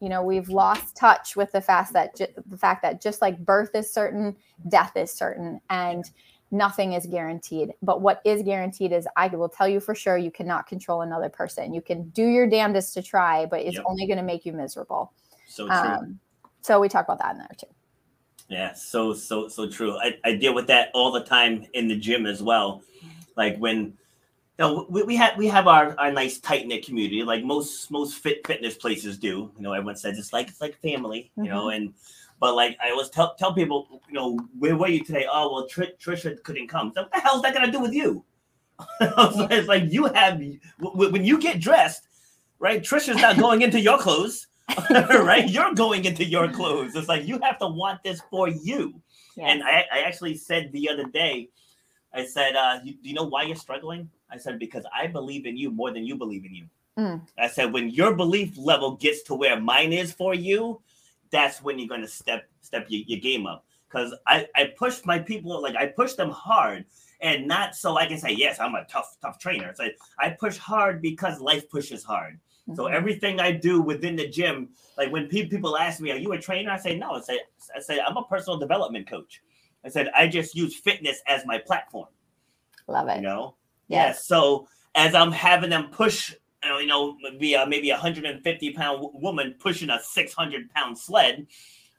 you 0.00 0.08
know 0.08 0.22
we've 0.24 0.48
lost 0.48 0.96
touch 0.96 1.36
with 1.36 1.52
the 1.52 1.60
fact 1.60 1.92
that 1.92 2.16
the 2.46 2.56
fact 2.56 2.82
that 2.82 3.02
just 3.02 3.20
like 3.20 3.44
birth 3.44 3.72
is 3.74 3.92
certain 3.92 4.34
death 4.68 4.96
is 4.96 5.12
certain. 5.12 5.60
And 5.68 6.04
nothing 6.50 6.94
is 6.94 7.06
guaranteed. 7.06 7.72
But 7.82 8.00
what 8.00 8.20
is 8.24 8.42
guaranteed 8.42 8.92
is 8.92 9.06
I 9.16 9.28
will 9.28 9.48
tell 9.48 9.68
you 9.68 9.80
for 9.80 9.94
sure 9.94 10.16
you 10.16 10.30
cannot 10.30 10.66
control 10.66 11.02
another 11.02 11.28
person. 11.28 11.72
You 11.72 11.80
can 11.80 12.08
do 12.10 12.26
your 12.26 12.46
damnedest 12.48 12.94
to 12.94 13.02
try, 13.02 13.46
but 13.46 13.60
it's 13.60 13.76
Yep. 13.76 13.84
only 13.86 14.06
going 14.06 14.18
to 14.18 14.24
make 14.24 14.44
you 14.44 14.52
miserable. 14.52 15.12
So 15.46 15.66
true. 15.66 15.74
Um, 15.76 16.20
so 16.62 16.80
we 16.80 16.88
talk 16.88 17.04
about 17.04 17.18
that 17.20 17.32
in 17.32 17.38
there 17.38 17.48
too. 17.56 17.66
Yeah, 18.48 18.72
so 18.74 19.14
so 19.14 19.46
so 19.46 19.68
true. 19.68 19.96
I, 19.96 20.18
I 20.24 20.34
deal 20.34 20.54
with 20.54 20.66
that 20.66 20.90
all 20.92 21.12
the 21.12 21.22
time 21.22 21.66
in 21.72 21.86
the 21.86 21.96
gym 21.96 22.26
as 22.26 22.42
well. 22.42 22.82
Like 23.36 23.56
when 23.58 23.78
you 23.78 23.94
know 24.58 24.86
we, 24.90 25.04
we 25.04 25.16
have 25.16 25.38
we 25.38 25.46
have 25.46 25.68
our, 25.68 25.94
our 25.98 26.10
nice 26.10 26.40
tight 26.40 26.66
knit 26.66 26.84
community, 26.84 27.22
like 27.22 27.44
most 27.44 27.92
most 27.92 28.18
fit 28.18 28.44
fitness 28.44 28.74
places 28.74 29.18
do. 29.18 29.52
You 29.56 29.62
know, 29.62 29.72
everyone 29.72 29.94
says 29.96 30.18
it's 30.18 30.32
like 30.32 30.48
it's 30.48 30.60
like 30.60 30.76
family, 30.80 31.30
you 31.36 31.44
know, 31.44 31.68
and 31.68 31.94
but 32.40 32.54
like 32.54 32.76
I 32.82 32.90
always 32.90 33.10
tell 33.10 33.34
tell 33.34 33.52
people, 33.52 34.00
you 34.08 34.14
know, 34.14 34.38
where 34.58 34.76
were 34.76 34.88
you 34.88 35.04
today? 35.04 35.26
Oh 35.30 35.52
well, 35.52 35.68
Tr- 35.68 35.96
Trisha 36.02 36.42
couldn't 36.42 36.68
come. 36.68 36.90
So 36.94 37.02
what 37.02 37.12
the 37.12 37.20
hell's 37.20 37.42
that 37.42 37.54
gonna 37.54 37.70
do 37.70 37.80
with 37.80 37.92
you? 37.92 38.24
So 39.00 39.46
it's 39.50 39.68
like 39.68 39.92
you 39.92 40.06
have 40.06 40.42
when 40.78 41.24
you 41.24 41.38
get 41.38 41.60
dressed, 41.60 42.08
right? 42.58 42.82
Trisha's 42.82 43.20
not 43.20 43.36
going 43.38 43.60
into 43.62 43.78
your 43.78 43.98
clothes. 43.98 44.46
right? 44.90 45.48
You're 45.50 45.74
going 45.74 46.04
into 46.04 46.24
your 46.24 46.48
clothes. 46.50 46.94
It's 46.94 47.08
like 47.08 47.26
you 47.26 47.38
have 47.42 47.58
to 47.58 47.66
want 47.66 48.02
this 48.02 48.22
for 48.30 48.48
you. 48.48 48.94
And 49.36 49.62
I, 49.62 49.84
I 49.92 50.00
actually 50.00 50.36
said 50.36 50.70
the 50.72 50.88
other 50.88 51.04
day, 51.04 51.48
I 52.14 52.24
said, 52.24 52.56
uh, 52.56 52.78
you, 52.84 52.94
do 52.94 53.08
you 53.08 53.14
know 53.14 53.24
why 53.24 53.42
you're 53.42 53.56
struggling? 53.56 54.08
I 54.30 54.38
said, 54.38 54.58
because 54.58 54.84
I 54.96 55.06
believe 55.06 55.44
in 55.44 55.56
you 55.56 55.70
more 55.70 55.92
than 55.92 56.04
you 56.04 56.16
believe 56.16 56.44
in 56.44 56.54
you. 56.54 56.66
Mm. 56.98 57.22
I 57.38 57.48
said, 57.48 57.72
when 57.72 57.90
your 57.90 58.14
belief 58.14 58.56
level 58.56 58.96
gets 58.96 59.22
to 59.24 59.34
where 59.34 59.60
mine 59.60 59.92
is 59.92 60.12
for 60.12 60.34
you, 60.34 60.80
that's 61.30 61.62
when 61.62 61.78
you're 61.78 61.88
going 61.88 62.02
to 62.02 62.08
step 62.08 62.48
step 62.60 62.86
your, 62.88 63.02
your 63.06 63.20
game 63.20 63.46
up. 63.46 63.64
Because 63.88 64.14
I, 64.26 64.46
I 64.54 64.72
push 64.78 65.04
my 65.04 65.18
people, 65.18 65.60
like 65.60 65.74
I 65.74 65.86
push 65.86 66.12
them 66.14 66.30
hard 66.30 66.84
and 67.20 67.48
not 67.48 67.74
so 67.74 67.96
I 67.98 68.06
can 68.06 68.18
say, 68.18 68.30
yes, 68.30 68.60
I'm 68.60 68.74
a 68.76 68.84
tough, 68.84 69.16
tough 69.20 69.38
trainer. 69.38 69.68
It's 69.68 69.80
like 69.80 69.98
I 70.18 70.30
push 70.30 70.56
hard 70.58 71.02
because 71.02 71.40
life 71.40 71.68
pushes 71.68 72.04
hard. 72.04 72.38
So 72.76 72.84
Mhm. 72.84 72.92
everything 72.94 73.40
I 73.40 73.50
do 73.50 73.80
within 73.82 74.14
the 74.14 74.28
gym, 74.28 74.68
like 74.96 75.10
when 75.10 75.26
pe- 75.28 75.46
people 75.48 75.76
ask 75.76 76.00
me, 76.00 76.12
"Are 76.12 76.16
you 76.16 76.32
a 76.32 76.38
trainer?" 76.38 76.70
I 76.70 76.78
say, 76.78 76.94
"No." 76.96 77.12
I 77.12 77.20
say, 77.20 77.40
"I 77.74 77.80
say 77.80 78.00
I'm 78.00 78.16
a 78.16 78.24
personal 78.24 78.58
development 78.58 79.08
coach." 79.08 79.42
I 79.84 79.88
said, 79.88 80.08
"I 80.14 80.28
just 80.28 80.54
use 80.54 80.76
fitness 80.76 81.20
as 81.26 81.44
my 81.46 81.58
platform." 81.58 82.08
love 82.86 83.08
it. 83.08 83.16
You 83.16 83.22
know? 83.22 83.56
Yeah. 83.88 84.06
Yes. 84.06 84.26
So 84.26 84.68
as 84.94 85.14
I'm 85.14 85.32
having 85.32 85.70
them 85.70 85.88
push, 85.90 86.34
you 86.64 86.86
know, 86.86 87.16
maybe 87.22 87.54
a, 87.54 87.66
maybe 87.66 87.90
a 87.90 87.94
150 87.94 88.72
pound 88.72 89.06
woman 89.14 89.54
pushing 89.58 89.90
a 89.90 90.00
600 90.00 90.70
pound 90.70 90.98
sled, 90.98 91.46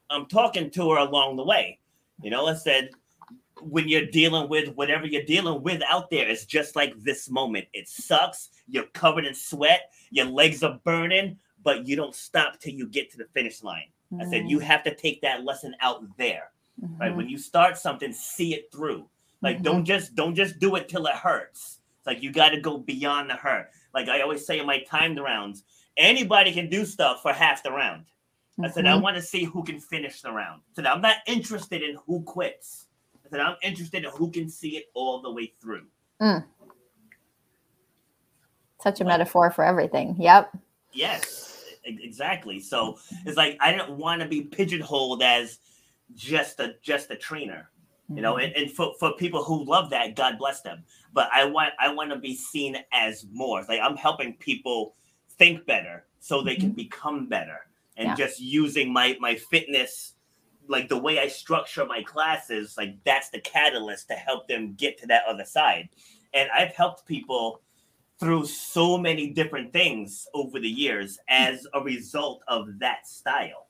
I'm 0.10 0.26
talking 0.26 0.70
to 0.72 0.92
her 0.92 0.98
along 0.98 1.38
the 1.38 1.44
way. 1.44 1.80
You 2.22 2.30
know, 2.30 2.48
I 2.48 2.54
said, 2.54 2.90
when 3.62 3.88
you're 3.88 4.06
dealing 4.08 4.50
with 4.50 4.70
whatever 4.76 5.06
you're 5.06 5.24
dealing 5.24 5.62
with 5.62 5.82
out 5.88 6.10
there, 6.10 6.28
it's 6.28 6.46
just 6.46 6.76
like 6.76 7.00
this 7.00 7.30
moment. 7.30 7.68
It 7.74 7.88
sucks. 7.88 8.50
You're 8.68 8.88
covered 8.88 9.26
in 9.26 9.34
sweat. 9.36 9.92
Your 10.10 10.26
legs 10.26 10.64
are 10.64 10.80
burning, 10.84 11.38
but 11.64 11.88
you 11.88 11.96
don't 11.96 12.16
stop 12.16 12.60
till 12.60 12.74
you 12.74 12.88
get 12.88 13.12
to 13.12 13.18
the 13.18 13.26
finish 13.34 13.64
line. 13.64 13.88
I 14.20 14.26
said, 14.26 14.50
you 14.50 14.60
have 14.60 14.84
to 14.84 14.94
take 14.94 15.22
that 15.22 15.46
lesson 15.46 15.74
out 15.80 16.04
there. 16.18 16.52
Right. 16.82 17.12
Mhm. 17.12 17.16
When 17.16 17.30
you 17.30 17.38
start 17.38 17.78
something, 17.78 18.12
see 18.12 18.54
it 18.54 18.72
through. 18.72 19.08
Like 19.42 19.60
Mhm. 19.60 19.64
don't 19.64 19.86
just 19.86 20.16
don't 20.16 20.36
just 20.36 20.60
do 20.60 20.76
it 20.76 20.90
till 20.90 21.06
it 21.06 21.16
hurts. 21.16 21.80
It's 22.00 22.08
like 22.08 22.22
you 22.22 22.32
got 22.32 22.50
to 22.50 22.60
go 22.60 22.78
beyond 22.78 23.30
the 23.30 23.36
hurt. 23.36 23.70
Like 23.94 24.10
I 24.10 24.22
always 24.22 24.46
say 24.46 24.60
in 24.60 24.66
my 24.66 24.80
timed 24.80 25.20
rounds, 25.20 25.64
anybody 25.98 26.52
can 26.54 26.70
do 26.70 26.86
stuff 26.86 27.22
for 27.22 27.34
half 27.34 27.64
the 27.64 27.72
round. 27.72 28.06
I 28.64 28.70
said 28.70 28.86
I 28.86 28.92
Mhm. 28.98 29.02
want 29.02 29.16
to 29.16 29.22
see 29.22 29.44
who 29.44 29.64
can 29.64 29.80
finish 29.80 30.22
the 30.22 30.32
round. 30.32 30.62
I 30.72 30.74
said 30.76 30.86
I'm 30.86 31.02
not 31.02 31.18
interested 31.26 31.82
in 31.82 31.96
who 32.06 32.22
quits. 32.24 32.88
I 33.26 33.30
said 33.30 33.40
I'm 33.40 33.58
interested 33.64 34.04
in 34.06 34.12
who 34.12 34.30
can 34.32 34.50
see 34.50 34.78
it 34.78 34.92
all 34.94 35.22
the 35.22 35.32
way 35.32 35.54
through. 35.62 35.88
Such 38.82 39.02
a 39.02 39.04
metaphor 39.06 39.52
for 39.52 39.64
everything. 39.64 40.16
Yep. 40.20 40.56
Yes, 40.94 41.64
exactly. 41.84 42.60
So 42.60 42.98
it's 43.26 43.38
like 43.38 43.58
I 43.60 43.72
didn't 43.72 43.92
want 43.98 44.22
to 44.22 44.28
be 44.28 44.42
pigeonholed 44.42 45.22
as 45.24 45.60
just 46.16 46.60
a 46.60 46.76
just 46.82 47.10
a 47.12 47.16
trainer. 47.16 47.70
You 48.16 48.22
know 48.22 48.36
Mhm. 48.36 48.44
and, 48.46 48.56
and 48.56 48.72
for, 48.72 48.94
for 49.00 49.14
people 49.14 49.44
who 49.44 49.64
love 49.66 49.90
that 49.92 50.16
god 50.16 50.38
bless 50.38 50.62
them. 50.62 50.84
But 51.14 51.30
i 51.34 51.46
want 51.46 51.74
i 51.80 51.94
want 51.94 52.10
to 52.12 52.18
be 52.18 52.36
seen 52.36 52.78
as 52.92 53.26
more. 53.32 53.64
Like 53.68 53.80
i'm 53.82 53.96
helping 53.98 54.34
people 54.38 54.96
think 55.38 55.66
better 55.66 56.06
so 56.20 56.42
they 56.42 56.56
can 56.56 56.72
become 56.72 57.28
better. 57.28 57.68
And 57.98 58.08
Yeah. 58.10 58.16
just 58.16 58.40
using 58.40 58.92
my 58.94 59.18
my 59.20 59.36
fitness 59.36 60.14
like 60.68 60.88
the 60.90 60.98
way 60.98 61.20
i 61.20 61.28
structure 61.28 61.86
my 61.86 62.04
classes 62.04 62.76
like 62.78 62.96
that's 63.04 63.30
the 63.30 63.40
catalyst 63.42 64.08
to 64.10 64.14
help 64.14 64.48
them 64.48 64.74
get 64.74 64.98
to 65.00 65.08
that 65.08 65.24
other 65.28 65.46
side. 65.46 65.90
And 66.34 66.50
i've 66.52 66.74
helped 66.76 67.06
people 67.06 67.62
through 68.20 68.46
so 68.46 68.98
many 69.00 69.32
different 69.32 69.74
things 69.74 70.28
over 70.36 70.60
the 70.60 70.70
years 70.70 71.18
as 71.28 71.66
a 71.74 71.82
result 71.82 72.44
of 72.48 72.78
that 72.80 73.08
style 73.08 73.68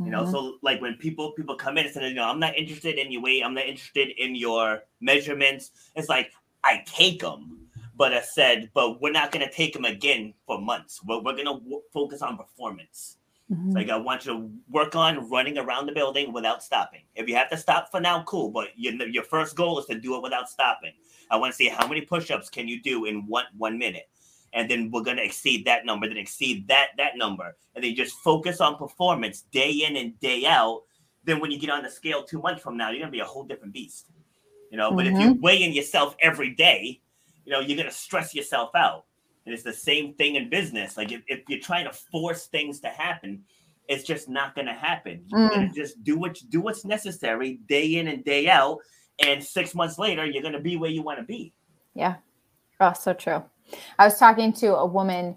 you 0.00 0.10
know 0.10 0.24
Mhm. 0.24 0.30
so 0.32 0.58
like 0.62 0.80
when 0.80 0.94
people 0.96 1.32
people 1.32 1.54
come 1.54 1.78
in 1.78 1.84
and 1.86 1.94
say 1.94 2.08
you 2.08 2.14
know 2.14 2.28
i'm 2.28 2.40
not 2.40 2.56
interested 2.56 2.98
in 2.98 3.12
your 3.12 3.22
weight. 3.22 3.42
I'm 3.44 3.54
not 3.54 3.66
interested 3.66 4.08
in 4.18 4.34
your 4.34 4.82
measurements. 5.00 5.70
It's 5.94 6.08
like 6.08 6.32
i 6.64 6.82
take 6.86 7.20
them 7.20 7.68
but 7.96 8.12
i 8.12 8.20
said 8.20 8.70
but 8.74 9.00
we're 9.00 9.12
not 9.12 9.30
going 9.30 9.46
to 9.46 9.52
take 9.52 9.72
them 9.72 9.84
again 9.84 10.34
for 10.46 10.60
months. 10.60 11.00
We're, 11.04 11.18
we're 11.18 11.34
going 11.40 11.46
to 11.46 11.58
w- 11.60 11.82
focus 11.92 12.22
on 12.22 12.36
performance. 12.36 13.18
Mhm. 13.52 13.66
It's 13.66 13.74
like 13.76 13.90
i 13.90 13.96
want 13.96 14.24
you 14.26 14.32
to 14.32 14.50
work 14.70 14.96
on 14.96 15.28
running 15.30 15.58
around 15.58 15.86
the 15.86 15.92
building 15.92 16.32
without 16.32 16.62
stopping. 16.62 17.02
If 17.14 17.28
you 17.28 17.36
have 17.36 17.50
to 17.50 17.56
stop 17.56 17.90
for 17.92 18.00
now 18.00 18.24
cool 18.24 18.50
but 18.50 18.68
your, 18.76 18.94
your 19.08 19.22
first 19.24 19.54
goal 19.54 19.78
is 19.78 19.86
to 19.86 19.94
do 19.94 20.16
it 20.16 20.22
without 20.22 20.48
stopping. 20.48 20.92
I 21.30 21.36
want 21.36 21.52
to 21.52 21.56
see 21.56 21.68
how 21.68 21.86
many 21.86 22.00
push-ups 22.00 22.50
can 22.50 22.66
you 22.68 22.80
do 22.82 23.04
in 23.04 23.26
one 23.28 23.46
one 23.56 23.78
minute 23.78 24.08
and 24.54 24.70
then 24.70 24.90
we're 24.90 25.02
going 25.02 25.16
to 25.18 25.24
exceed 25.24 25.66
that 25.66 25.84
number 25.84 26.08
then 26.08 26.16
exceed 26.16 26.66
that 26.68 26.88
that 26.96 27.16
number. 27.16 27.56
And 27.74 27.84
then 27.84 27.94
just 27.94 28.14
focus 28.16 28.60
on 28.60 28.76
performance 28.76 29.42
day 29.52 29.70
in 29.70 29.96
and 29.96 30.18
day 30.20 30.46
out. 30.46 30.82
Then 31.24 31.40
when 31.40 31.50
you 31.50 31.58
get 31.58 31.70
on 31.70 31.82
the 31.82 31.90
scale 31.90 32.22
two 32.22 32.40
months 32.40 32.62
from 32.62 32.76
now 32.76 32.90
you're 32.90 33.00
going 33.00 33.10
to 33.10 33.16
be 33.16 33.20
a 33.20 33.24
whole 33.24 33.44
different 33.44 33.74
beast 33.74 34.06
you 34.70 34.78
know? 34.78 34.90
But 34.90 35.06
if 35.06 35.12
you're 35.12 35.30
mm-hmm. 35.30 35.40
weighing 35.40 35.72
yourself 35.72 36.16
every 36.20 36.50
day 36.54 37.00
you 37.44 37.52
know 37.52 37.60
you're 37.60 37.76
going 37.76 37.88
to 37.88 37.94
stress 37.94 38.34
yourself 38.34 38.70
out. 38.74 39.04
And 39.44 39.52
it's 39.52 39.62
the 39.62 39.74
same 39.74 40.14
thing 40.14 40.36
in 40.36 40.48
business. 40.48 40.96
Like 40.96 41.12
if, 41.12 41.20
if 41.26 41.42
you're 41.48 41.60
trying 41.60 41.84
to 41.84 41.92
force 41.92 42.46
things 42.46 42.80
to 42.80 42.88
happen 42.88 43.44
it's 43.88 44.04
just 44.04 44.28
not 44.28 44.54
going 44.54 44.66
to 44.66 44.72
happen. 44.72 45.22
You're 45.26 45.40
mm. 45.40 45.50
going 45.50 45.68
to 45.68 45.74
just 45.74 46.02
do 46.04 46.18
what 46.18 46.40
do 46.48 46.60
what's 46.60 46.84
necessary 46.84 47.60
day 47.68 47.96
in 47.96 48.08
and 48.08 48.24
day 48.24 48.48
out. 48.48 48.78
And 49.18 49.42
six 49.42 49.74
months 49.74 49.98
later 49.98 50.24
you're 50.24 50.42
going 50.42 50.54
to 50.54 50.60
be 50.60 50.76
where 50.76 50.90
you 50.90 51.02
want 51.02 51.18
to 51.18 51.24
be. 51.24 51.52
Yeah. 51.94 52.16
Oh, 52.80 52.92
so 52.92 53.12
true. 53.12 53.44
I 53.98 54.04
was 54.04 54.18
talking 54.18 54.52
to 54.54 54.76
a 54.76 54.86
woman 54.86 55.36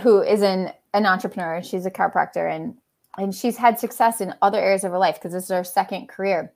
who 0.00 0.22
is 0.22 0.42
an, 0.42 0.72
an 0.94 1.06
entrepreneur 1.06 1.56
and 1.56 1.66
she's 1.66 1.86
a 1.86 1.90
chiropractor 1.90 2.54
and 2.54 2.76
and 3.18 3.34
she's 3.34 3.56
had 3.56 3.78
success 3.78 4.20
in 4.20 4.34
other 4.40 4.58
areas 4.58 4.84
of 4.84 4.92
her 4.92 4.98
life 4.98 5.16
because 5.16 5.32
this 5.32 5.44
is 5.44 5.50
her 5.50 5.64
second 5.64 6.08
career. 6.08 6.52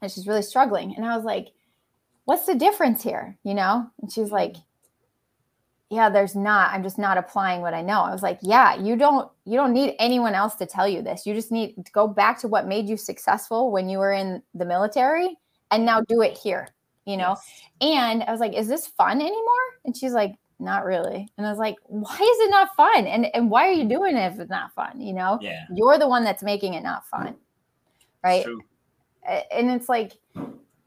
And 0.00 0.10
she's 0.10 0.26
really 0.26 0.42
struggling. 0.42 0.94
And 0.96 1.04
I 1.04 1.14
was 1.14 1.26
like, 1.26 1.48
what's 2.24 2.46
the 2.46 2.54
difference 2.54 3.02
here? 3.02 3.36
You 3.44 3.54
know? 3.54 3.90
And 4.00 4.10
she's 4.10 4.30
like, 4.30 4.56
yeah, 5.90 6.08
there's 6.08 6.36
not. 6.36 6.72
I'm 6.72 6.84
just 6.84 6.98
not 6.98 7.18
applying 7.18 7.60
what 7.60 7.74
I 7.74 7.82
know. 7.82 8.00
I 8.00 8.12
was 8.12 8.22
like, 8.22 8.38
yeah, 8.42 8.76
you 8.76 8.96
don't 8.96 9.30
you 9.44 9.56
don't 9.56 9.72
need 9.72 9.96
anyone 9.98 10.34
else 10.34 10.54
to 10.56 10.66
tell 10.66 10.88
you 10.88 11.02
this. 11.02 11.26
You 11.26 11.34
just 11.34 11.50
need 11.50 11.74
to 11.84 11.92
go 11.92 12.06
back 12.06 12.38
to 12.40 12.48
what 12.48 12.68
made 12.68 12.88
you 12.88 12.96
successful 12.96 13.72
when 13.72 13.88
you 13.88 13.98
were 13.98 14.12
in 14.12 14.42
the 14.54 14.64
military 14.64 15.36
and 15.72 15.84
now 15.84 16.00
do 16.02 16.22
it 16.22 16.38
here, 16.38 16.68
you 17.04 17.16
know? 17.16 17.30
Yes. 17.30 17.62
And 17.80 18.22
I 18.22 18.30
was 18.30 18.40
like, 18.40 18.54
is 18.54 18.68
this 18.68 18.86
fun 18.86 19.20
anymore? 19.20 19.66
And 19.84 19.96
she's 19.96 20.12
like, 20.12 20.36
not 20.60 20.84
really. 20.84 21.28
And 21.36 21.46
I 21.46 21.50
was 21.50 21.58
like, 21.58 21.76
why 21.86 22.14
is 22.14 22.18
it 22.40 22.50
not 22.50 22.74
fun? 22.76 23.06
And 23.06 23.34
and 23.34 23.50
why 23.50 23.68
are 23.68 23.72
you 23.72 23.84
mm. 23.84 23.90
doing 23.90 24.16
it 24.16 24.32
if 24.32 24.40
it's 24.40 24.50
not 24.50 24.74
fun? 24.74 25.00
You 25.00 25.12
know, 25.12 25.38
yeah 25.40 25.64
you're 25.74 25.98
the 25.98 26.08
one 26.08 26.24
that's 26.24 26.42
making 26.42 26.74
it 26.74 26.82
not 26.82 27.06
fun. 27.06 27.36
Right. 28.22 28.44
true. 28.44 28.60
And 29.26 29.70
it's 29.70 29.88
like, 29.88 30.12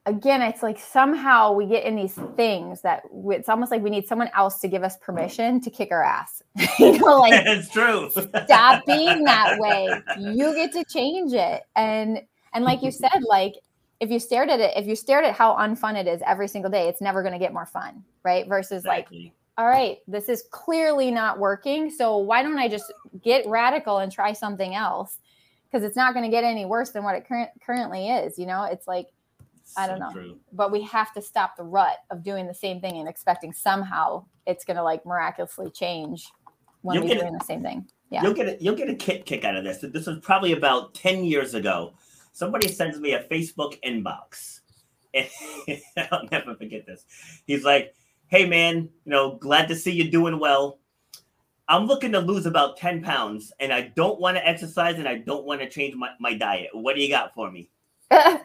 again, 0.06 0.42
it's 0.42 0.62
like 0.62 0.78
somehow 0.78 1.52
we 1.52 1.66
get 1.66 1.84
in 1.84 1.96
these 1.96 2.18
things 2.36 2.82
that 2.82 3.02
w- 3.04 3.38
it's 3.38 3.48
almost 3.48 3.70
like 3.70 3.82
we 3.82 3.90
need 3.90 4.06
someone 4.06 4.28
else 4.34 4.60
to 4.60 4.68
give 4.68 4.82
us 4.82 4.96
permission 4.98 5.60
to 5.60 5.70
kick 5.70 5.90
our 5.90 6.02
ass. 6.02 6.42
you 6.78 6.98
know, 6.98 7.18
like 7.20 7.46
it's 7.46 7.70
true 7.70 8.10
stop 8.10 8.84
being 8.86 9.24
that 9.24 9.58
way. 9.58 9.88
You 10.18 10.54
get 10.54 10.72
to 10.72 10.84
change 10.84 11.32
it. 11.32 11.62
And 11.76 12.20
and 12.52 12.64
like 12.64 12.82
you 12.82 12.90
said, 12.90 13.22
like 13.26 13.54
if 14.00 14.10
you 14.10 14.18
stared 14.18 14.50
at 14.50 14.60
it, 14.60 14.72
if 14.76 14.86
you 14.86 14.96
stared 14.96 15.24
at 15.24 15.34
how 15.34 15.54
unfun 15.56 15.96
it 15.96 16.06
is 16.06 16.20
every 16.26 16.48
single 16.48 16.70
day, 16.70 16.88
it's 16.88 17.00
never 17.00 17.22
going 17.22 17.32
to 17.32 17.38
get 17.38 17.52
more 17.52 17.66
fun, 17.66 18.04
right? 18.22 18.46
Versus 18.46 18.84
like, 18.84 19.04
exactly. 19.04 19.32
All 19.56 19.66
right, 19.66 19.98
this 20.08 20.28
is 20.28 20.44
clearly 20.50 21.10
not 21.10 21.38
working. 21.38 21.90
So 21.90 22.18
why 22.18 22.42
don't 22.42 22.58
I 22.58 22.68
just 22.68 22.92
get 23.22 23.46
radical 23.46 23.98
and 23.98 24.10
try 24.10 24.32
something 24.32 24.74
else? 24.74 25.18
Because 25.64 25.84
it's 25.84 25.96
not 25.96 26.12
going 26.12 26.24
to 26.24 26.30
get 26.30 26.44
any 26.44 26.64
worse 26.64 26.90
than 26.90 27.04
what 27.04 27.14
it 27.14 27.26
current, 27.26 27.50
currently 27.64 28.08
is. 28.08 28.38
You 28.38 28.46
know, 28.46 28.64
it's 28.64 28.88
like, 28.88 29.08
I 29.76 29.86
don't 29.86 29.98
know. 29.98 30.10
true. 30.12 30.38
but 30.52 30.70
we 30.70 30.82
have 30.82 31.12
to 31.14 31.22
stop 31.22 31.56
the 31.56 31.62
rut 31.62 31.96
of 32.10 32.22
doing 32.22 32.46
the 32.46 32.54
same 32.54 32.80
thing 32.80 32.98
and 32.98 33.08
expecting 33.08 33.52
somehow 33.52 34.24
it's 34.46 34.64
going 34.64 34.76
to 34.76 34.82
like 34.82 35.06
miraculously 35.06 35.70
change 35.70 36.28
when 36.82 36.96
You'll 36.96 37.08
we're 37.08 37.20
doing 37.20 37.32
the 37.32 37.44
same 37.44 37.62
thing. 37.62 37.86
Yeah. 38.10 38.22
You'll 38.22 38.34
get 38.34 38.48
a, 38.48 38.62
you'll 38.62 38.76
get 38.76 38.90
a 38.90 38.94
kick 38.94 39.24
kick 39.24 39.44
out 39.44 39.56
of 39.56 39.64
this. 39.64 39.78
This 39.78 40.06
was 40.06 40.18
probably 40.20 40.52
about 40.52 40.94
ten 40.94 41.24
years 41.24 41.54
ago. 41.54 41.94
Somebody 42.32 42.68
sends 42.68 43.00
me 43.00 43.14
a 43.14 43.24
Facebook 43.24 43.80
inbox, 43.82 44.60
and 45.14 45.28
I'll 46.12 46.28
never 46.30 46.54
forget 46.54 46.86
this. 46.86 47.04
He's 47.46 47.64
like, 47.64 47.94
"Hey 48.34 48.46
man, 48.46 48.88
you 49.04 49.12
know, 49.12 49.36
glad 49.36 49.68
to 49.68 49.76
see 49.76 49.92
you 49.92 50.10
doing 50.10 50.40
well. 50.40 50.80
I'm 51.68 51.86
looking 51.86 52.10
to 52.10 52.18
lose 52.18 52.46
about 52.46 52.76
10 52.76 53.00
pounds, 53.00 53.52
and 53.60 53.72
I 53.72 53.92
don't 53.94 54.18
want 54.18 54.36
to 54.36 54.44
exercise 54.44 54.98
and 54.98 55.06
I 55.06 55.18
don't 55.18 55.44
want 55.44 55.60
to 55.60 55.70
change 55.70 55.94
my, 55.94 56.08
my 56.18 56.34
diet. 56.34 56.70
What 56.72 56.96
do 56.96 57.00
you 57.00 57.08
got 57.08 57.32
for 57.32 57.48
me?" 57.48 57.70
I 58.10 58.40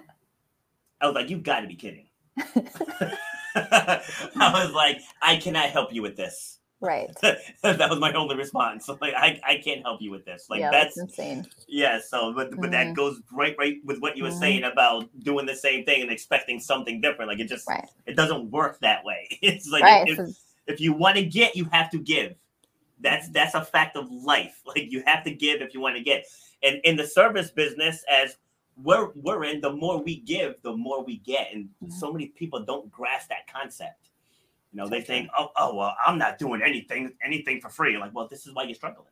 was 1.02 1.16
like, 1.16 1.32
"You 1.32 1.40
got 1.40 1.62
to 1.62 1.68
be 1.68 1.74
kidding." 1.74 2.06
I 2.38 4.04
was 4.36 4.72
like, 4.74 5.02
"I 5.24 5.38
cannot 5.38 5.72
help 5.72 5.92
you 5.92 6.04
with 6.04 6.16
this." 6.16 6.59
Right. 6.82 7.10
that 7.22 7.90
was 7.90 8.00
my 8.00 8.14
only 8.14 8.36
response. 8.38 8.88
Like, 9.02 9.14
I, 9.16 9.40
I 9.46 9.58
can't 9.58 9.82
help 9.82 10.02
you 10.02 10.12
with 10.12 10.26
this. 10.26 10.48
Like, 10.50 10.62
yeah, 10.62 10.72
that's, 10.72 10.96
that's 10.96 11.10
insane. 11.12 11.46
yeah. 11.68 12.00
So, 12.08 12.34
but 12.34 12.52
but 12.60 12.72
that 12.72 12.88
Mhm. 12.88 12.96
goes 12.96 13.22
right 13.34 13.56
right 13.58 13.78
with 13.84 14.00
what 14.00 14.16
you 14.18 14.24
were 14.24 14.30
Mhm. 14.30 14.40
saying 14.40 14.64
about 14.64 15.10
doing 15.24 15.46
the 15.46 15.56
same 15.56 15.86
thing 15.86 16.02
and 16.02 16.12
expecting 16.12 16.60
something 16.60 17.02
different. 17.02 17.30
Like, 17.30 17.40
it 17.40 17.48
just 17.50 17.68
Right. 17.68 17.88
it 18.06 18.16
doesn't 18.16 18.50
work 18.52 18.80
that 18.80 19.04
way. 19.04 19.28
It's 19.42 19.68
like 19.70 19.84
right. 19.84 20.08
if, 20.08 20.18
if 20.68 20.80
you 20.82 20.94
want 20.94 21.18
to 21.18 21.24
get, 21.24 21.56
you 21.56 21.66
have 21.72 21.90
to 21.92 22.00
give. 22.00 22.36
That's 23.02 23.30
that's 23.30 23.56
a 23.56 23.64
fact 23.64 23.96
of 23.98 24.10
life. 24.12 24.62
Like 24.66 24.92
you 24.92 25.04
have 25.06 25.24
to 25.26 25.32
give 25.34 25.62
if 25.62 25.74
you 25.74 25.80
want 25.82 25.96
to 25.98 26.04
get. 26.04 26.26
And 26.64 26.80
in 26.84 26.96
the 26.98 27.08
service 27.08 27.50
business, 27.52 28.04
as 28.10 28.38
we're 28.82 29.10
we're 29.16 29.44
in, 29.46 29.62
the 29.62 29.72
more 29.72 30.02
we 30.02 30.18
give, 30.22 30.56
the 30.64 30.76
more 30.76 31.04
we 31.04 31.18
get. 31.20 31.54
And 31.54 31.70
Mhm. 31.84 31.92
so 31.94 32.12
many 32.12 32.28
people 32.28 32.64
don't 32.64 32.90
grasp 32.92 33.30
that 33.30 33.48
concept. 33.48 34.09
You 34.72 34.78
know, 34.78 34.88
they 34.88 35.02
think, 35.02 35.30
oh, 35.38 35.50
oh, 35.58 35.76
well, 35.76 35.96
I'm 36.06 36.18
not 36.18 36.38
doing 36.38 36.62
anything 36.64 37.14
anything 37.26 37.60
for 37.62 37.70
free. 37.70 37.98
Like, 37.98 38.14
well, 38.14 38.28
this 38.28 38.46
is 38.46 38.54
why 38.54 38.64
you're 38.64 38.76
struggling. 38.76 39.08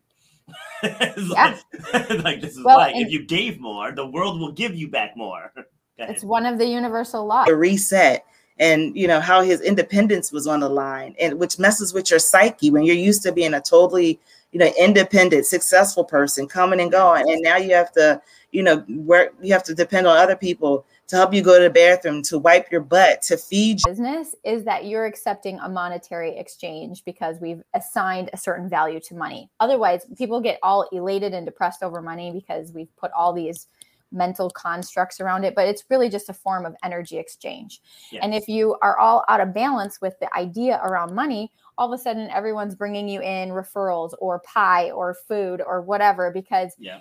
It's 0.84 1.30
Yeah. 1.32 1.58
like, 1.94 2.10
like, 2.24 2.42
this 2.42 2.58
is 2.58 2.64
Well, 2.64 2.78
why 2.78 2.92
if 2.96 3.12
you 3.12 3.24
gave 3.26 3.60
more, 3.60 3.92
the 3.92 4.06
world 4.08 4.40
will 4.40 4.52
give 4.52 4.76
you 4.76 4.90
back 4.90 5.16
more. 5.18 5.52
It's 6.00 6.24
one 6.24 6.46
of 6.46 6.60
the 6.60 6.68
universal 6.68 7.26
laws. 7.26 7.48
a 7.50 7.56
reset 7.56 8.24
and 8.60 8.96
you 8.96 9.08
know 9.08 9.20
how 9.20 9.42
his 9.42 9.62
independence 9.62 10.32
was 10.32 10.46
on 10.46 10.60
the 10.60 10.70
line 10.70 11.16
and 11.20 11.40
which 11.40 11.58
messes 11.58 11.92
with 11.92 12.12
your 12.12 12.20
psyche 12.20 12.70
when 12.70 12.84
you're 12.84 12.96
used 12.96 13.24
to 13.24 13.32
being 13.32 13.56
a 13.56 13.62
totally 13.62 14.20
you 14.52 14.60
know 14.60 14.72
independent 14.80 15.48
successful 15.48 16.04
person 16.04 16.48
coming 16.48 16.80
and 16.80 16.92
going 16.92 17.28
and 17.32 17.42
now 17.42 17.58
you 17.58 17.74
have 17.74 17.92
to 17.92 18.22
you 18.52 18.62
know 18.62 18.86
work 18.90 19.34
you 19.42 19.52
have 19.52 19.64
to 19.64 19.74
depend 19.74 20.06
on 20.06 20.16
other 20.18 20.36
people 20.36 20.86
to 21.08 21.16
help 21.16 21.34
you 21.34 21.42
go 21.42 21.58
to 21.58 21.64
the 21.64 21.70
bathroom 21.70 22.22
to 22.22 22.38
wipe 22.38 22.72
your 22.72 22.82
butt 22.82 23.22
to 23.24 23.38
feed 23.38 23.80
you 23.80 23.92
business 23.92 24.36
is 24.44 24.64
that 24.66 24.86
you're 24.86 25.06
accepting 25.06 25.60
a 25.60 25.70
monetary 25.70 26.38
exchange 26.38 27.04
because 27.06 27.40
we've 27.40 27.62
assigned 27.74 28.30
a 28.34 28.38
certain 28.38 28.70
value 28.70 29.00
to 29.00 29.16
money. 29.16 29.50
Otherwise, 29.60 30.06
people 30.18 30.42
get 30.42 30.60
all 30.62 30.88
elated 30.92 31.34
and 31.34 31.46
depressed 31.46 31.84
over 31.84 32.02
money 32.02 32.32
because 32.32 32.72
we've 32.74 32.94
put 32.98 33.12
all 33.12 33.34
these 33.34 33.68
mental 34.12 34.50
constructs 34.50 35.20
around 35.20 35.44
it, 35.44 35.56
but 35.56 35.68
it's 35.68 35.84
really 35.90 36.10
just 36.10 36.30
a 36.30 36.34
form 36.34 36.66
of 36.66 36.76
energy 36.84 37.18
exchange. 37.18 37.82
And 38.22 38.34
if 38.34 38.48
you 38.48 38.78
are 38.82 38.98
all 38.98 39.24
out 39.28 39.42
of 39.42 39.54
balance 39.54 40.00
with 40.02 40.18
the 40.20 40.34
idea 40.36 40.80
around 40.84 41.14
money, 41.14 41.52
all 41.78 41.92
of 41.92 42.00
a 42.00 42.02
sudden 42.02 42.30
everyone's 42.30 42.76
bringing 42.76 43.08
you 43.08 43.22
in 43.22 43.50
referrals 43.50 44.14
or 44.20 44.40
pie 44.40 44.92
or 44.92 45.16
food 45.28 45.62
or 45.66 45.82
whatever 45.82 46.32
because 46.32 46.74
yeah, 46.80 47.00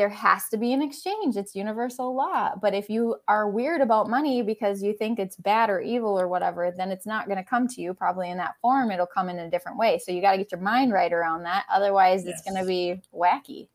there 0.00 0.08
has 0.08 0.48
to 0.48 0.56
be 0.56 0.72
an 0.72 0.80
exchange. 0.80 1.36
It's 1.36 1.54
universal 1.54 2.16
law. 2.16 2.52
But 2.58 2.72
if 2.72 2.88
you 2.88 3.16
are 3.28 3.50
weird 3.50 3.82
about 3.82 4.08
money 4.08 4.40
because 4.40 4.82
you 4.82 4.94
think 4.94 5.18
it's 5.18 5.36
bad 5.36 5.68
or 5.68 5.78
evil 5.82 6.18
or 6.18 6.26
whatever, 6.26 6.72
then 6.74 6.90
it's 6.90 7.04
not 7.04 7.26
going 7.26 7.36
to 7.36 7.44
come 7.44 7.68
to 7.68 7.82
you 7.82 7.92
probably 7.92 8.30
in 8.30 8.38
that 8.38 8.54
form. 8.62 8.90
It'll 8.90 9.04
come 9.04 9.28
in 9.28 9.38
a 9.38 9.50
different 9.50 9.76
way. 9.76 10.00
So 10.02 10.10
you 10.10 10.22
got 10.22 10.32
to 10.32 10.38
get 10.38 10.52
your 10.52 10.60
mind 10.62 10.94
right 10.94 11.12
around 11.12 11.42
that. 11.42 11.66
Otherwise, 11.70 12.24
it's 12.24 12.40
going 12.40 12.56
to 12.56 12.64
be 12.66 13.02
wacky. 13.14 13.68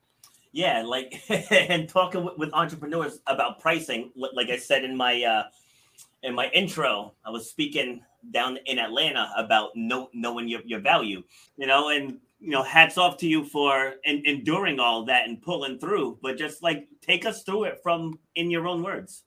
Yeah, 0.51 0.82
like 0.82 1.21
and 1.30 1.88
talking 1.88 2.26
with, 2.26 2.39
with 2.39 2.49
entrepreneurs 2.53 3.19
about 3.28 3.59
pricing, 3.59 4.11
like 4.15 4.49
I 4.49 4.57
said 4.57 4.84
in 4.84 4.97
my 4.97 5.21
uh 5.23 5.43
in 6.23 6.34
my 6.34 6.47
intro, 6.55 7.13
I 7.23 7.30
was 7.30 7.47
speaking 7.51 8.01
down 8.32 8.57
in 8.65 8.80
Atlanta 8.80 9.30
about 9.38 9.76
know, 9.76 10.09
knowing 10.11 10.47
your, 10.47 10.61
your 10.65 10.80
value, 10.80 11.21
you 11.57 11.67
know, 11.67 11.89
and 11.89 12.17
you 12.45 12.51
know, 12.51 12.61
hats 12.61 12.95
off 12.99 13.17
to 13.17 13.27
you 13.27 13.43
for 13.43 13.95
en- 14.05 14.21
enduring 14.23 14.79
all 14.79 15.03
that 15.05 15.27
and 15.27 15.41
pulling 15.41 15.79
through. 15.79 16.19
But 16.21 16.37
just 16.37 16.61
like 16.61 16.87
take 17.01 17.25
us 17.25 17.41
through 17.41 17.63
it 17.63 17.79
from 17.81 18.19
in 18.35 18.51
your 18.51 18.67
own 18.67 18.83
words. 18.83 19.23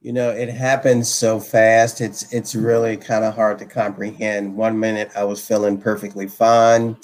You 0.00 0.14
know, 0.14 0.30
it 0.30 0.48
happens 0.48 1.12
so 1.12 1.38
fast. 1.38 2.00
It's 2.00 2.32
it's 2.32 2.54
really 2.54 2.96
kind 2.96 3.24
of 3.24 3.34
hard 3.34 3.58
to 3.58 3.66
comprehend. 3.66 4.56
One 4.56 4.80
minute 4.80 5.10
I 5.14 5.24
was 5.24 5.46
feeling 5.46 5.78
perfectly 5.78 6.26
fine. 6.26 6.96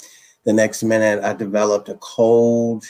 The 0.43 0.53
next 0.53 0.81
minute 0.81 1.23
I 1.23 1.33
developed 1.33 1.89
a 1.89 1.95
cold. 1.95 2.83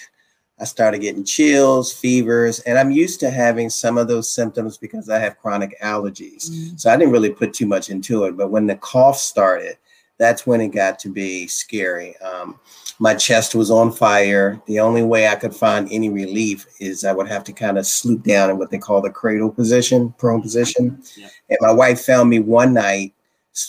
I 0.57 0.63
started 0.63 0.99
getting 0.99 1.25
chills, 1.25 1.91
fevers, 1.91 2.59
and 2.61 2.77
I'm 2.77 2.91
used 2.91 3.19
to 3.21 3.29
having 3.29 3.69
some 3.69 3.97
of 3.97 4.07
those 4.07 4.33
symptoms 4.33 4.77
because 4.77 5.09
I 5.09 5.19
have 5.19 5.37
chronic 5.39 5.79
allergies. 5.81 6.49
Mm-hmm. 6.49 6.77
So 6.77 6.89
I 6.89 6.97
didn't 6.97 7.13
really 7.13 7.29
put 7.29 7.53
too 7.53 7.65
much 7.65 7.89
into 7.89 8.23
it. 8.25 8.35
But 8.35 8.51
when 8.51 8.67
the 8.67 8.75
cough 8.75 9.17
started, 9.17 9.77
that's 10.19 10.45
when 10.45 10.61
it 10.61 10.67
got 10.67 10.99
to 10.99 11.09
be 11.09 11.47
scary. 11.47 12.15
Um, 12.17 12.59
my 12.99 13.15
chest 13.15 13.55
was 13.55 13.71
on 13.71 13.91
fire. 13.91 14.61
The 14.67 14.79
only 14.79 15.01
way 15.01 15.27
I 15.27 15.35
could 15.35 15.55
find 15.55 15.87
any 15.89 16.09
relief 16.09 16.67
is 16.79 17.05
I 17.05 17.13
would 17.13 17.29
have 17.29 17.45
to 17.45 17.53
kind 17.53 17.77
of 17.77 17.87
sloop 17.87 18.23
down 18.23 18.49
in 18.49 18.57
what 18.57 18.69
they 18.69 18.77
call 18.77 19.01
the 19.01 19.09
cradle 19.09 19.49
position, 19.49 20.13
prone 20.17 20.41
position. 20.41 21.01
Yeah. 21.17 21.29
And 21.49 21.57
my 21.61 21.71
wife 21.71 22.01
found 22.01 22.29
me 22.29 22.39
one 22.39 22.73
night, 22.73 23.13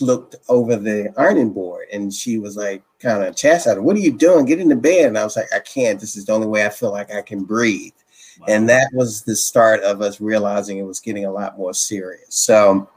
looked 0.01 0.35
over 0.49 0.77
the 0.77 1.13
ironing 1.17 1.53
board, 1.53 1.87
and 1.93 2.13
she 2.13 2.39
was 2.39 2.57
like, 2.57 2.83
kind 2.99 3.25
of 3.25 3.35
chastised, 3.37 3.79
What 3.79 3.97
are 3.97 4.01
you 4.01 4.17
doing? 4.17 4.45
Get 4.45 4.61
into 4.61 4.77
bed. 4.77 5.07
And 5.07 5.19
I 5.19 5.25
was 5.25 5.37
like, 5.37 5.53
I 5.55 5.61
can't. 5.61 5.99
This 5.99 6.17
is 6.17 6.27
the 6.27 6.33
only 6.33 6.47
way 6.47 6.67
I 6.67 6.69
feel 6.69 6.91
like 6.91 7.13
I 7.15 7.23
can 7.23 7.45
breathe. 7.45 7.93
Wow. 8.41 8.47
And 8.49 8.69
that 8.69 8.89
was 8.93 9.23
the 9.23 9.37
start 9.37 9.83
of 9.83 10.01
us 10.01 10.21
realizing 10.21 10.79
it 10.79 10.83
was 10.83 11.01
getting 11.01 11.25
a 11.25 11.33
lot 11.33 11.59
more 11.59 11.75
serious. 11.75 12.35
So, 12.35 12.89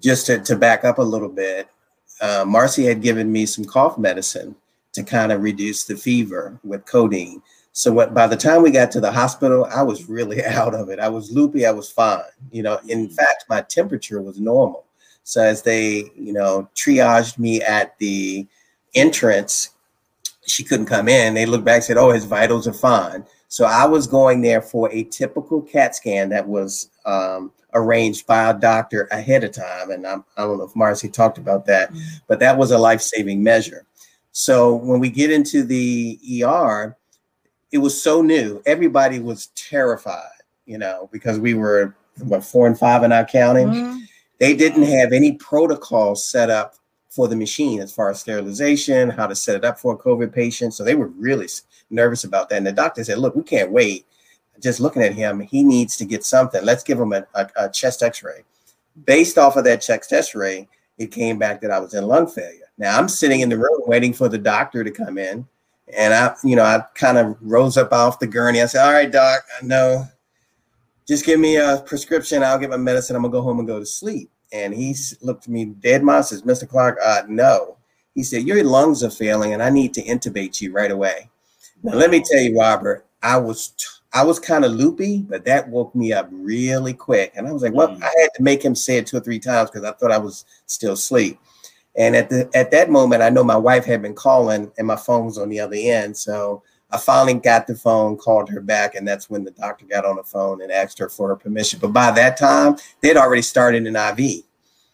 just 0.00 0.26
to, 0.26 0.38
to 0.40 0.56
back 0.56 0.84
up 0.84 0.98
a 0.98 1.02
little 1.02 1.28
bit, 1.28 1.68
uh, 2.22 2.44
Marcy 2.46 2.84
had 2.84 3.02
given 3.02 3.30
me 3.30 3.44
some 3.44 3.64
cough 3.64 3.98
medicine 3.98 4.54
to 4.92 5.02
kind 5.02 5.32
of 5.32 5.42
reduce 5.42 5.84
the 5.84 5.96
fever 5.96 6.58
with 6.64 6.86
codeine. 6.86 7.42
So 7.72 7.92
what, 7.92 8.14
by 8.14 8.26
the 8.26 8.36
time 8.36 8.62
we 8.62 8.70
got 8.70 8.90
to 8.92 9.00
the 9.00 9.10
hospital, 9.10 9.64
I 9.64 9.82
was 9.82 10.08
really 10.08 10.44
out 10.44 10.74
of 10.74 10.88
it. 10.88 11.00
I 11.00 11.08
was 11.08 11.32
loopy. 11.32 11.66
I 11.66 11.72
was 11.72 11.90
fine. 11.90 12.22
You 12.50 12.62
know, 12.62 12.78
in 12.88 13.08
fact, 13.08 13.44
my 13.48 13.62
temperature 13.62 14.22
was 14.22 14.38
normal. 14.38 14.84
So 15.24 15.42
as 15.42 15.62
they, 15.62 16.10
you 16.16 16.32
know, 16.32 16.68
triaged 16.74 17.38
me 17.38 17.60
at 17.62 17.98
the 17.98 18.46
entrance, 18.94 19.70
she 20.46 20.64
couldn't 20.64 20.86
come 20.86 21.08
in. 21.08 21.34
They 21.34 21.46
looked 21.46 21.64
back 21.64 21.76
and 21.76 21.84
said, 21.84 21.96
"Oh, 21.96 22.10
his 22.10 22.24
vitals 22.24 22.66
are 22.66 22.72
fine." 22.72 23.24
So 23.52 23.66
I 23.66 23.84
was 23.84 24.06
going 24.06 24.40
there 24.40 24.62
for 24.62 24.90
a 24.92 25.04
typical 25.04 25.60
CAT 25.60 25.94
scan 25.94 26.30
that 26.30 26.48
was 26.48 26.88
um, 27.04 27.52
arranged 27.74 28.26
by 28.26 28.48
a 28.48 28.54
doctor 28.58 29.08
ahead 29.10 29.44
of 29.44 29.52
time. 29.52 29.90
And 29.90 30.06
I'm, 30.06 30.24
I 30.38 30.44
don't 30.44 30.56
know 30.56 30.64
if 30.64 30.74
Marcy 30.74 31.10
talked 31.10 31.36
about 31.36 31.66
that, 31.66 31.92
but 32.28 32.40
that 32.40 32.56
was 32.56 32.70
a 32.70 32.78
life 32.78 33.02
saving 33.02 33.42
measure. 33.42 33.84
So 34.30 34.76
when 34.76 35.00
we 35.00 35.10
get 35.10 35.30
into 35.30 35.64
the 35.64 36.18
ER, 36.42 36.96
it 37.72 37.76
was 37.76 38.02
so 38.02 38.22
new. 38.22 38.62
Everybody 38.64 39.18
was 39.18 39.48
terrified, 39.48 40.40
you 40.64 40.78
know, 40.78 41.10
because 41.12 41.38
we 41.38 41.52
were 41.52 41.94
what 42.20 42.42
four 42.42 42.66
and 42.66 42.78
five 42.78 43.02
in 43.02 43.12
our 43.12 43.26
county. 43.26 43.64
Mhm. 43.64 44.00
They 44.38 44.56
didn't 44.56 44.84
have 44.84 45.12
any 45.12 45.32
protocols 45.32 46.26
set 46.26 46.48
up 46.48 46.76
for 47.12 47.28
the 47.28 47.36
machine 47.36 47.78
as 47.80 47.92
far 47.92 48.08
as 48.10 48.20
sterilization, 48.20 49.10
how 49.10 49.26
to 49.26 49.34
set 49.34 49.54
it 49.54 49.66
up 49.66 49.78
for 49.78 49.92
a 49.92 49.98
COVID 49.98 50.32
patient. 50.32 50.72
So 50.72 50.82
they 50.82 50.94
were 50.94 51.08
really 51.08 51.46
nervous 51.90 52.24
about 52.24 52.48
that. 52.48 52.56
And 52.56 52.66
the 52.66 52.72
doctor 52.72 53.04
said, 53.04 53.18
"Look, 53.18 53.36
we 53.36 53.42
can't 53.42 53.70
wait. 53.70 54.06
Just 54.60 54.80
looking 54.80 55.02
at 55.02 55.12
him, 55.12 55.40
he 55.40 55.62
needs 55.62 55.98
to 55.98 56.06
get 56.06 56.24
something. 56.24 56.64
Let's 56.64 56.82
give 56.82 56.98
him 56.98 57.12
a, 57.12 57.26
a, 57.34 57.50
a 57.56 57.68
chest 57.68 58.02
X-ray." 58.02 58.44
Based 59.04 59.36
off 59.36 59.56
of 59.56 59.64
that 59.64 59.82
chest 59.82 60.10
X-ray, 60.10 60.66
it 60.96 61.12
came 61.12 61.38
back 61.38 61.60
that 61.60 61.70
I 61.70 61.78
was 61.78 61.92
in 61.92 62.06
lung 62.06 62.26
failure. 62.26 62.70
Now 62.78 62.98
I'm 62.98 63.10
sitting 63.10 63.40
in 63.40 63.50
the 63.50 63.58
room 63.58 63.82
waiting 63.86 64.14
for 64.14 64.30
the 64.30 64.38
doctor 64.38 64.82
to 64.82 64.90
come 64.90 65.18
in, 65.18 65.46
and 65.94 66.14
I, 66.14 66.34
you 66.42 66.56
know, 66.56 66.64
I 66.64 66.82
kind 66.94 67.18
of 67.18 67.36
rose 67.42 67.76
up 67.76 67.92
off 67.92 68.20
the 68.20 68.26
gurney. 68.26 68.62
I 68.62 68.66
said, 68.66 68.86
"All 68.86 68.92
right, 68.94 69.12
doc, 69.12 69.42
I 69.60 69.66
know. 69.66 70.06
Just 71.06 71.26
give 71.26 71.38
me 71.38 71.56
a 71.56 71.82
prescription. 71.84 72.42
I'll 72.42 72.58
get 72.58 72.70
my 72.70 72.78
medicine. 72.78 73.16
I'm 73.16 73.22
gonna 73.22 73.32
go 73.32 73.42
home 73.42 73.58
and 73.58 73.68
go 73.68 73.78
to 73.78 73.84
sleep." 73.84 74.30
And 74.52 74.74
he 74.74 74.94
looked 75.22 75.44
at 75.44 75.50
me 75.50 75.64
dead 75.64 76.02
mom 76.02 76.22
says, 76.22 76.42
Mr. 76.42 76.68
Clark, 76.68 76.98
uh, 77.04 77.22
no. 77.28 77.76
He 78.14 78.22
said, 78.22 78.42
Your 78.46 78.62
lungs 78.62 79.02
are 79.02 79.10
failing 79.10 79.54
and 79.54 79.62
I 79.62 79.70
need 79.70 79.94
to 79.94 80.02
intubate 80.02 80.60
you 80.60 80.72
right 80.72 80.90
away. 80.90 81.30
Now 81.82 81.94
let 81.94 82.10
me 82.10 82.22
tell 82.22 82.40
you, 82.40 82.58
Robert, 82.58 83.06
I 83.22 83.38
was 83.38 83.68
t- 83.68 83.86
I 84.14 84.22
was 84.24 84.38
kind 84.38 84.64
of 84.64 84.72
loopy, 84.72 85.24
but 85.26 85.44
that 85.46 85.68
woke 85.68 85.94
me 85.94 86.12
up 86.12 86.28
really 86.30 86.92
quick. 86.92 87.32
And 87.34 87.48
I 87.48 87.52
was 87.52 87.62
like, 87.62 87.72
well, 87.72 87.88
Mm. 87.88 88.02
I 88.02 88.12
had 88.20 88.28
to 88.34 88.42
make 88.42 88.62
him 88.62 88.74
say 88.74 88.98
it 88.98 89.06
two 89.06 89.16
or 89.16 89.20
three 89.20 89.38
times 89.38 89.70
because 89.70 89.86
I 89.88 89.92
thought 89.92 90.12
I 90.12 90.18
was 90.18 90.44
still 90.66 90.92
asleep. 90.92 91.38
And 91.96 92.14
at 92.14 92.28
the 92.28 92.48
at 92.54 92.70
that 92.72 92.90
moment, 92.90 93.22
I 93.22 93.30
know 93.30 93.44
my 93.44 93.56
wife 93.56 93.84
had 93.84 94.02
been 94.02 94.14
calling 94.14 94.70
and 94.78 94.86
my 94.86 94.96
phone 94.96 95.26
was 95.26 95.38
on 95.38 95.48
the 95.48 95.60
other 95.60 95.76
end. 95.76 96.16
So 96.16 96.62
I 96.92 96.98
finally 96.98 97.34
got 97.34 97.66
the 97.66 97.74
phone, 97.74 98.16
called 98.18 98.50
her 98.50 98.60
back, 98.60 98.94
and 98.94 99.08
that's 99.08 99.30
when 99.30 99.44
the 99.44 99.50
doctor 99.52 99.86
got 99.86 100.04
on 100.04 100.16
the 100.16 100.22
phone 100.22 100.60
and 100.62 100.70
asked 100.70 100.98
her 100.98 101.08
for 101.08 101.28
her 101.28 101.36
permission. 101.36 101.78
But 101.80 101.92
by 101.94 102.10
that 102.10 102.36
time, 102.36 102.76
they'd 103.00 103.16
already 103.16 103.42
started 103.42 103.86
an 103.86 103.96
IV 103.96 104.42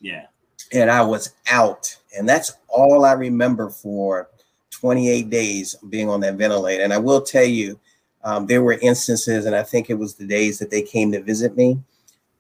Yeah. 0.01 0.27
and 0.73 0.91
I 0.91 1.03
was 1.03 1.33
out. 1.51 1.97
And 2.17 2.29
that's 2.29 2.53
all 2.69 3.05
I 3.05 3.13
remember 3.13 3.69
for 3.71 4.29
28 4.71 5.29
days 5.29 5.75
being 5.89 6.09
on 6.09 6.21
that 6.21 6.35
ventilator. 6.37 6.85
And 6.85 6.93
I 6.93 6.99
will 6.99 7.21
tell 7.21 7.45
you, 7.45 7.79
um, 8.23 8.47
there 8.47 8.63
were 8.63 8.75
instances, 8.75 9.45
and 9.47 9.55
I 9.57 9.63
think 9.63 9.91
it 9.91 9.95
was 9.95 10.15
the 10.15 10.27
days 10.27 10.59
that 10.59 10.71
they 10.71 10.83
came 10.83 11.11
to 11.13 11.23
visit 11.23 11.57
me. 11.57 11.79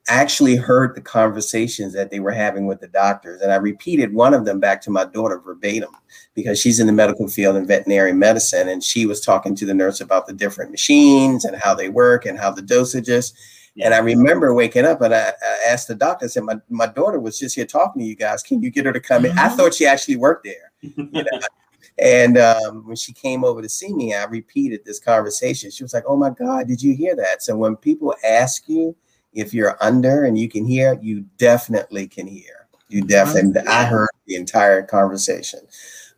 Actually 0.08 0.56
heard 0.56 0.94
the 0.94 1.00
conversations 1.00 1.92
that 1.92 2.10
they 2.10 2.20
were 2.20 2.32
having 2.32 2.66
with 2.66 2.80
the 2.80 2.88
doctors. 2.88 3.40
And 3.42 3.52
I 3.52 3.56
repeated 3.56 4.12
one 4.12 4.34
of 4.34 4.44
them 4.44 4.58
back 4.58 4.80
to 4.82 4.90
my 4.90 5.04
daughter 5.04 5.38
verbatim 5.38 5.90
because 6.34 6.58
she's 6.58 6.80
in 6.80 6.86
the 6.86 6.92
medical 6.92 7.28
field 7.28 7.56
in 7.56 7.66
veterinary 7.66 8.12
medicine. 8.12 8.68
And 8.68 8.82
she 8.82 9.06
was 9.06 9.20
talking 9.20 9.54
to 9.56 9.66
the 9.66 9.74
nurse 9.74 10.00
about 10.00 10.26
the 10.26 10.32
different 10.32 10.70
machines 10.70 11.44
and 11.44 11.56
how 11.56 11.74
they 11.74 11.88
work 11.88 12.26
and 12.26 12.38
how 12.38 12.50
the 12.50 12.62
dosages. 12.62 13.32
And 13.80 13.94
I 13.94 13.98
remember 13.98 14.54
waking 14.54 14.84
up 14.84 15.00
and 15.02 15.14
I, 15.14 15.28
I, 15.28 15.56
asked 15.68 15.88
the 15.88 15.94
doctor, 15.94 16.24
I 16.24 16.28
said, 16.28 16.42
my, 16.42 16.56
my 16.68 16.86
daughter 16.86 17.20
was 17.20 17.38
just 17.38 17.54
here 17.54 17.66
talking 17.66 18.02
to 18.02 18.08
you 18.08 18.16
guys. 18.16 18.42
Can 18.42 18.60
you 18.60 18.70
get 18.70 18.86
her 18.86 18.92
to 18.92 19.00
come 19.00 19.24
in? 19.24 19.32
I 19.38 19.46
Mm-hmm. 19.46 19.56
thought 19.56 19.74
she 19.74 19.86
actually 19.86 20.16
worked 20.16 20.44
there. 20.44 20.72
You 20.82 21.06
know? 21.12 21.40
and 21.98 22.38
um, 22.38 22.86
when 22.86 22.96
she 22.96 23.12
came 23.12 23.44
over 23.44 23.62
to 23.62 23.68
see 23.68 23.92
me, 23.92 24.14
I 24.14 24.24
repeated 24.24 24.84
this 24.84 24.98
conversation. 24.98 25.70
She 25.70 25.84
was 25.84 25.94
like, 25.94 26.04
Oh 26.08 26.16
my 26.16 26.30
God, 26.30 26.66
did 26.66 26.82
you 26.82 26.94
hear 26.94 27.14
that? 27.16 27.42
So 27.42 27.56
when 27.56 27.76
people 27.76 28.14
ask 28.24 28.68
you 28.68 28.96
if 29.32 29.54
you're 29.54 29.76
under 29.80 30.24
and 30.24 30.38
you 30.38 30.48
can 30.48 30.64
hear, 30.64 30.98
you 31.00 31.24
definitely 31.36 32.06
can 32.08 32.26
hear. 32.26 32.66
You 32.88 33.02
definitely, 33.02 33.60
I 33.68 33.84
heard 33.84 34.08
the 34.26 34.36
entire 34.36 34.82
conversation. 34.82 35.60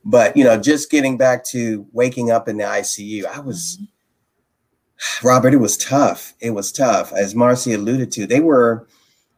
But, 0.05 0.37
you 0.37 0.45
know, 0.45 0.57
just 0.57 0.91
getting 0.91 1.19
back 1.19 1.45
to 1.47 1.87
waking 1.93 2.31
up 2.31 2.49
in 2.49 2.57
the 2.57 2.65
ICU, 2.65 3.27
I 3.27 3.41
was. 3.41 3.79
Robert, 5.23 5.55
it 5.55 5.59
was 5.59 5.79
tough. 5.79 6.35
It 6.41 6.51
was 6.51 6.71
tough. 6.71 7.13
As 7.13 7.35
Marcy 7.35 7.73
alluded 7.73 8.13
to, 8.13 8.27
they 8.27 8.41
were 8.41 8.87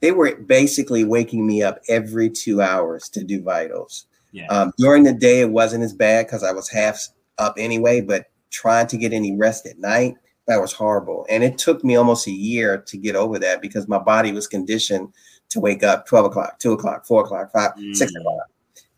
they 0.01 0.11
were 0.11 0.35
basically 0.35 1.05
waking 1.05 1.47
me 1.47 1.63
up 1.63 1.79
every 1.89 2.29
two 2.29 2.61
hours 2.61 3.09
to 3.11 3.23
do 3.23 3.41
vitals. 3.41 4.07
Yeah. 4.33 4.47
Um, 4.49 4.73
during 4.77 5.05
the 5.05 5.13
day, 5.13 5.41
it 5.41 5.51
wasn't 5.51 5.85
as 5.85 5.93
bad 5.93 6.27
because 6.27 6.43
I 6.43 6.51
was 6.51 6.69
half 6.69 7.09
up 7.39 7.55
anyway, 7.57 8.01
but 8.01 8.27
trying 8.51 8.89
to 8.89 8.97
get 8.97 9.13
any 9.13 9.37
rest 9.37 9.65
at 9.67 9.79
night, 9.79 10.17
that 10.53 10.61
was 10.61 10.73
horrible. 10.73 11.27
And 11.31 11.43
it 11.43 11.57
took 11.59 11.83
me 11.83 11.97
almost 11.97 12.27
a 12.27 12.31
year 12.31 12.79
to 12.79 12.97
get 12.99 13.17
over 13.17 13.39
that 13.39 13.63
because 13.63 13.89
my 13.89 13.99
body 13.99 14.33
was 14.33 14.47
conditioned 14.47 15.13
to 15.49 15.61
wake 15.61 15.83
up 15.83 16.07
12 16.07 16.27
o'clock, 16.27 16.59
2 16.59 16.73
o'clock, 16.73 17.07
4 17.07 17.23
o'clock, 17.23 17.51
5, 17.53 17.71
6 17.95 18.13
Mm. 18.13 18.21
o'clock. 18.21 18.47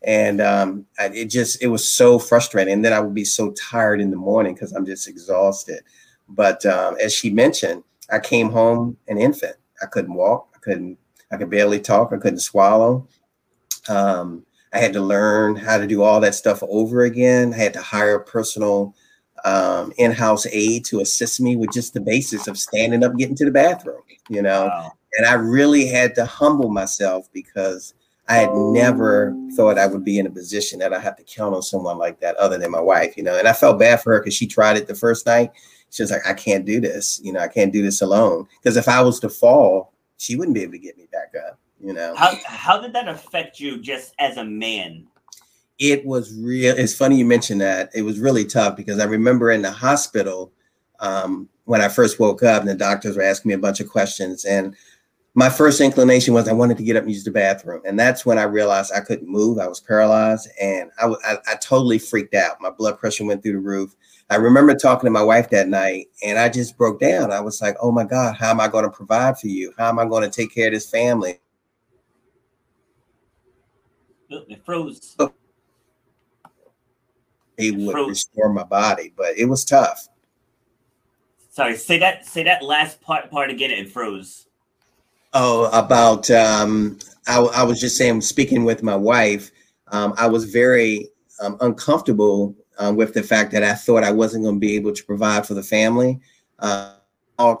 And 0.03 0.41
um, 0.41 0.85
I, 0.99 1.05
it 1.07 1.25
just, 1.25 1.63
it 1.63 1.67
was 1.67 1.87
so 1.87 2.19
frustrating. 2.19 2.73
And 2.73 2.83
then 2.85 2.93
I 2.93 2.99
would 2.99 3.13
be 3.15 3.23
so 3.25 3.51
tired 3.51 4.01
in 4.01 4.11
the 4.11 4.17
morning 4.17 4.53
because 4.53 4.73
I'm 4.73 4.85
just 4.85 5.07
exhausted. 5.07 5.81
But 6.29 6.65
um, 6.65 6.97
as 7.01 7.13
she 7.13 7.29
mentioned, 7.29 7.83
I 8.11 8.19
came 8.19 8.49
home 8.51 8.97
an 9.07 9.17
infant. 9.17 9.55
I 9.81 9.85
couldn't 9.87 10.13
walk. 10.13 10.49
I 10.55 10.59
couldn't. 10.59 10.97
I 11.31 11.37
could 11.37 11.49
barely 11.49 11.79
talk. 11.79 12.11
I 12.13 12.17
couldn't 12.17 12.39
swallow. 12.39 13.07
Um, 13.89 14.45
I 14.73 14.79
had 14.79 14.93
to 14.93 15.01
learn 15.01 15.55
how 15.55 15.77
to 15.77 15.87
do 15.87 16.03
all 16.03 16.19
that 16.19 16.35
stuff 16.35 16.61
over 16.63 17.03
again. 17.03 17.53
I 17.53 17.57
had 17.57 17.73
to 17.73 17.81
hire 17.81 18.15
a 18.15 18.23
personal 18.23 18.93
um, 19.45 19.93
in-house 19.97 20.45
aide 20.47 20.83
to 20.85 20.99
assist 20.99 21.39
me 21.39 21.55
with 21.55 21.71
just 21.71 21.93
the 21.93 22.01
basics 22.01 22.47
of 22.47 22.57
standing 22.57 23.03
up, 23.03 23.15
getting 23.15 23.35
to 23.35 23.45
the 23.45 23.51
bathroom. 23.51 24.01
You 24.27 24.41
know, 24.41 24.65
Wow. 24.65 24.91
and 25.17 25.25
I 25.27 25.33
really 25.33 25.85
had 25.87 26.15
to 26.15 26.25
humble 26.25 26.69
myself 26.69 27.29
because 27.31 27.93
I 28.27 28.37
had 28.37 28.49
never 28.55 29.35
thought 29.55 29.77
I 29.77 29.85
would 29.85 30.03
be 30.03 30.17
in 30.17 30.25
a 30.25 30.31
position 30.31 30.79
that 30.79 30.93
I 30.93 30.99
have 30.99 31.15
to 31.17 31.23
count 31.23 31.53
on 31.53 31.61
someone 31.61 31.99
like 31.99 32.19
that 32.21 32.35
other 32.37 32.57
than 32.57 32.71
my 32.71 32.81
wife, 32.81 33.15
you 33.15 33.21
know. 33.23 33.37
And 33.37 33.47
I 33.47 33.53
felt 33.53 33.77
bad 33.79 34.01
for 34.01 34.13
her 34.13 34.19
because 34.19 34.33
she 34.33 34.47
tried 34.47 34.77
it 34.77 34.87
the 34.87 34.95
first 34.95 35.27
night. 35.27 35.51
She 35.91 36.01
was 36.01 36.09
like, 36.09 36.25
I 36.25 36.33
can't 36.33 36.65
do 36.65 36.81
this, 36.81 37.21
you 37.23 37.31
know, 37.31 37.39
I 37.39 37.47
can't 37.47 37.71
do 37.71 37.83
this 37.83 38.01
alone. 38.01 38.47
Because 38.59 38.77
if 38.77 38.87
I 38.89 39.01
was 39.01 39.19
to 39.19 39.29
fall, 39.29 39.93
she 40.17 40.35
wouldn't 40.35 40.55
be 40.55 40.63
able 40.63 40.71
to 40.73 40.79
get 40.79 40.97
me 40.97 41.07
back 41.11 41.33
up, 41.47 41.59
you 41.79 41.93
know. 41.93 42.15
How 42.15 42.33
how 42.47 42.81
did 42.81 42.93
that 42.93 43.07
affect 43.07 43.59
you 43.59 43.77
just 43.79 44.15
as 44.17 44.37
a 44.37 44.43
man? 44.43 45.05
It 45.79 46.05
was 46.05 46.33
real. 46.39 46.75
It's 46.77 46.95
funny 46.95 47.17
you 47.17 47.25
mentioned 47.25 47.61
that. 47.61 47.89
It 47.93 48.03
was 48.03 48.19
really 48.19 48.45
tough 48.45 48.77
because 48.77 48.99
I 48.99 49.05
remember 49.05 49.51
in 49.51 49.61
the 49.61 49.71
hospital 49.71 50.51
um, 50.99 51.49
when 51.65 51.81
I 51.81 51.89
first 51.89 52.19
woke 52.19 52.43
up 52.43 52.61
and 52.61 52.69
the 52.69 52.75
doctors 52.75 53.17
were 53.17 53.23
asking 53.23 53.49
me 53.49 53.55
a 53.55 53.59
bunch 53.59 53.79
of 53.79 53.89
questions. 53.89 54.45
And 54.45 54.75
my 55.33 55.49
first 55.49 55.81
inclination 55.81 56.33
was 56.33 56.47
I 56.47 56.53
wanted 56.53 56.77
to 56.77 56.83
get 56.83 56.95
up 56.95 57.03
and 57.03 57.11
use 57.11 57.25
the 57.25 57.31
bathroom. 57.31 57.81
And 57.85 57.99
that's 57.99 58.25
when 58.25 58.37
I 58.37 58.43
realized 58.43 58.93
I 58.95 59.01
couldn't 59.01 59.27
move. 59.27 59.59
I 59.59 59.67
was 59.67 59.81
paralyzed 59.81 60.47
and 60.61 60.91
I, 60.97 61.07
I, 61.25 61.37
I 61.47 61.55
totally 61.55 61.99
freaked 61.99 62.35
out. 62.35 62.61
My 62.61 62.69
blood 62.69 62.97
pressure 62.97 63.25
went 63.25 63.43
through 63.43 63.53
the 63.53 63.59
roof. 63.59 63.95
I 64.29 64.37
remember 64.37 64.73
talking 64.75 65.07
to 65.07 65.11
my 65.11 65.21
wife 65.21 65.49
that 65.49 65.67
night 65.67 66.07
and 66.23 66.39
I 66.39 66.47
just 66.47 66.77
broke 66.77 67.01
down. 67.01 67.33
I 67.33 67.41
was 67.41 67.61
like, 67.61 67.75
oh 67.81 67.91
my 67.91 68.05
God, 68.05 68.37
how 68.37 68.49
am 68.49 68.61
I 68.61 68.69
going 68.69 68.85
to 68.85 68.89
provide 68.89 69.37
for 69.37 69.47
you? 69.47 69.73
How 69.77 69.89
am 69.89 69.99
I 69.99 70.05
going 70.05 70.23
to 70.23 70.33
take 70.33 70.53
care 70.53 70.67
of 70.67 70.73
this 70.73 70.89
family? 70.89 71.39
It 74.29 74.65
froze. 74.65 75.17
He 77.57 77.71
would 77.71 77.95
restore 78.07 78.51
my 78.51 78.63
body, 78.63 79.13
but 79.15 79.37
it 79.37 79.45
was 79.45 79.63
tough. 79.63 80.07
Sorry, 81.51 81.77
say 81.77 81.97
that 81.99 82.25
say 82.25 82.43
that 82.43 82.61
last 82.61 83.01
part 83.01 83.31
part 83.31 83.49
again. 83.49 83.71
It 83.71 83.89
froze. 83.89 84.47
Oh, 85.33 85.69
about 85.71 86.29
um, 86.31 86.99
I, 87.27 87.39
I 87.39 87.63
was 87.63 87.79
just 87.79 87.97
saying, 87.97 88.21
speaking 88.21 88.63
with 88.63 88.83
my 88.83 88.95
wife, 88.95 89.51
um, 89.87 90.13
I 90.17 90.27
was 90.27 90.45
very 90.45 91.09
um, 91.41 91.57
uncomfortable 91.61 92.55
um, 92.77 92.95
with 92.95 93.13
the 93.13 93.23
fact 93.23 93.51
that 93.51 93.63
I 93.63 93.73
thought 93.73 94.03
I 94.03 94.11
wasn't 94.11 94.43
going 94.43 94.55
to 94.55 94.59
be 94.59 94.75
able 94.75 94.93
to 94.93 95.03
provide 95.05 95.45
for 95.45 95.53
the 95.53 95.63
family. 95.63 96.19
Uh, 96.59 96.95
I'm 97.39 97.57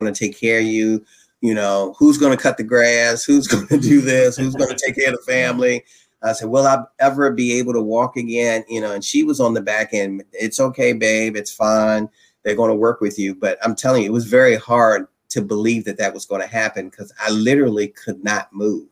going 0.00 0.12
to 0.12 0.18
take 0.18 0.38
care 0.38 0.58
of 0.58 0.64
you. 0.64 1.04
You 1.40 1.54
know, 1.54 1.94
who's 1.98 2.18
going 2.18 2.36
to 2.36 2.42
cut 2.42 2.56
the 2.56 2.64
grass? 2.64 3.24
Who's 3.24 3.46
going 3.48 3.66
to 3.68 3.78
do 3.78 4.00
this? 4.00 4.36
Who's 4.36 4.54
going 4.54 4.70
to 4.70 4.86
take 4.86 4.96
care 4.96 5.12
of 5.12 5.16
the 5.16 5.32
family? 5.32 5.84
I 6.24 6.32
said, 6.32 6.48
"Will 6.48 6.66
I 6.66 6.84
ever 6.98 7.30
be 7.30 7.58
able 7.58 7.72
to 7.72 7.82
walk 7.82 8.16
again?" 8.16 8.64
You 8.68 8.80
know, 8.80 8.92
and 8.92 9.04
she 9.04 9.22
was 9.22 9.40
on 9.40 9.54
the 9.54 9.60
back 9.60 9.90
end. 9.92 10.24
It's 10.32 10.60
okay, 10.60 10.92
babe. 10.92 11.36
It's 11.36 11.52
fine. 11.52 12.08
They're 12.42 12.54
going 12.56 12.70
to 12.70 12.76
work 12.76 13.00
with 13.00 13.18
you. 13.18 13.34
But 13.34 13.58
I'm 13.62 13.74
telling 13.74 14.02
you, 14.02 14.08
it 14.08 14.12
was 14.12 14.26
very 14.26 14.56
hard 14.56 15.06
to 15.30 15.42
believe 15.42 15.84
that 15.84 15.98
that 15.98 16.14
was 16.14 16.26
going 16.26 16.40
to 16.40 16.46
happen 16.46 16.88
because 16.88 17.12
I 17.20 17.30
literally 17.30 17.88
could 17.88 18.22
not 18.22 18.52
move. 18.52 18.88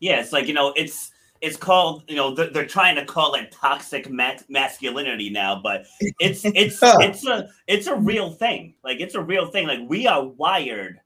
Yeah, 0.00 0.20
it's 0.20 0.32
like 0.32 0.46
you 0.46 0.54
know, 0.54 0.72
it's 0.76 1.10
it's 1.40 1.56
called 1.56 2.04
you 2.08 2.16
know 2.16 2.34
they're, 2.34 2.50
they're 2.50 2.66
trying 2.66 2.96
to 2.96 3.04
call 3.04 3.34
it 3.34 3.52
toxic 3.52 4.10
ma- 4.10 4.36
masculinity 4.48 5.30
now, 5.30 5.60
but 5.62 5.86
it's 6.20 6.44
it's 6.44 6.78
it's 6.82 7.26
a 7.26 7.48
it's 7.66 7.86
a 7.86 7.94
real 7.94 8.30
thing. 8.30 8.74
Like 8.82 9.00
it's 9.00 9.14
a 9.14 9.22
real 9.22 9.50
thing. 9.50 9.66
Like 9.66 9.80
we 9.88 10.06
are 10.06 10.24
wired 10.24 11.00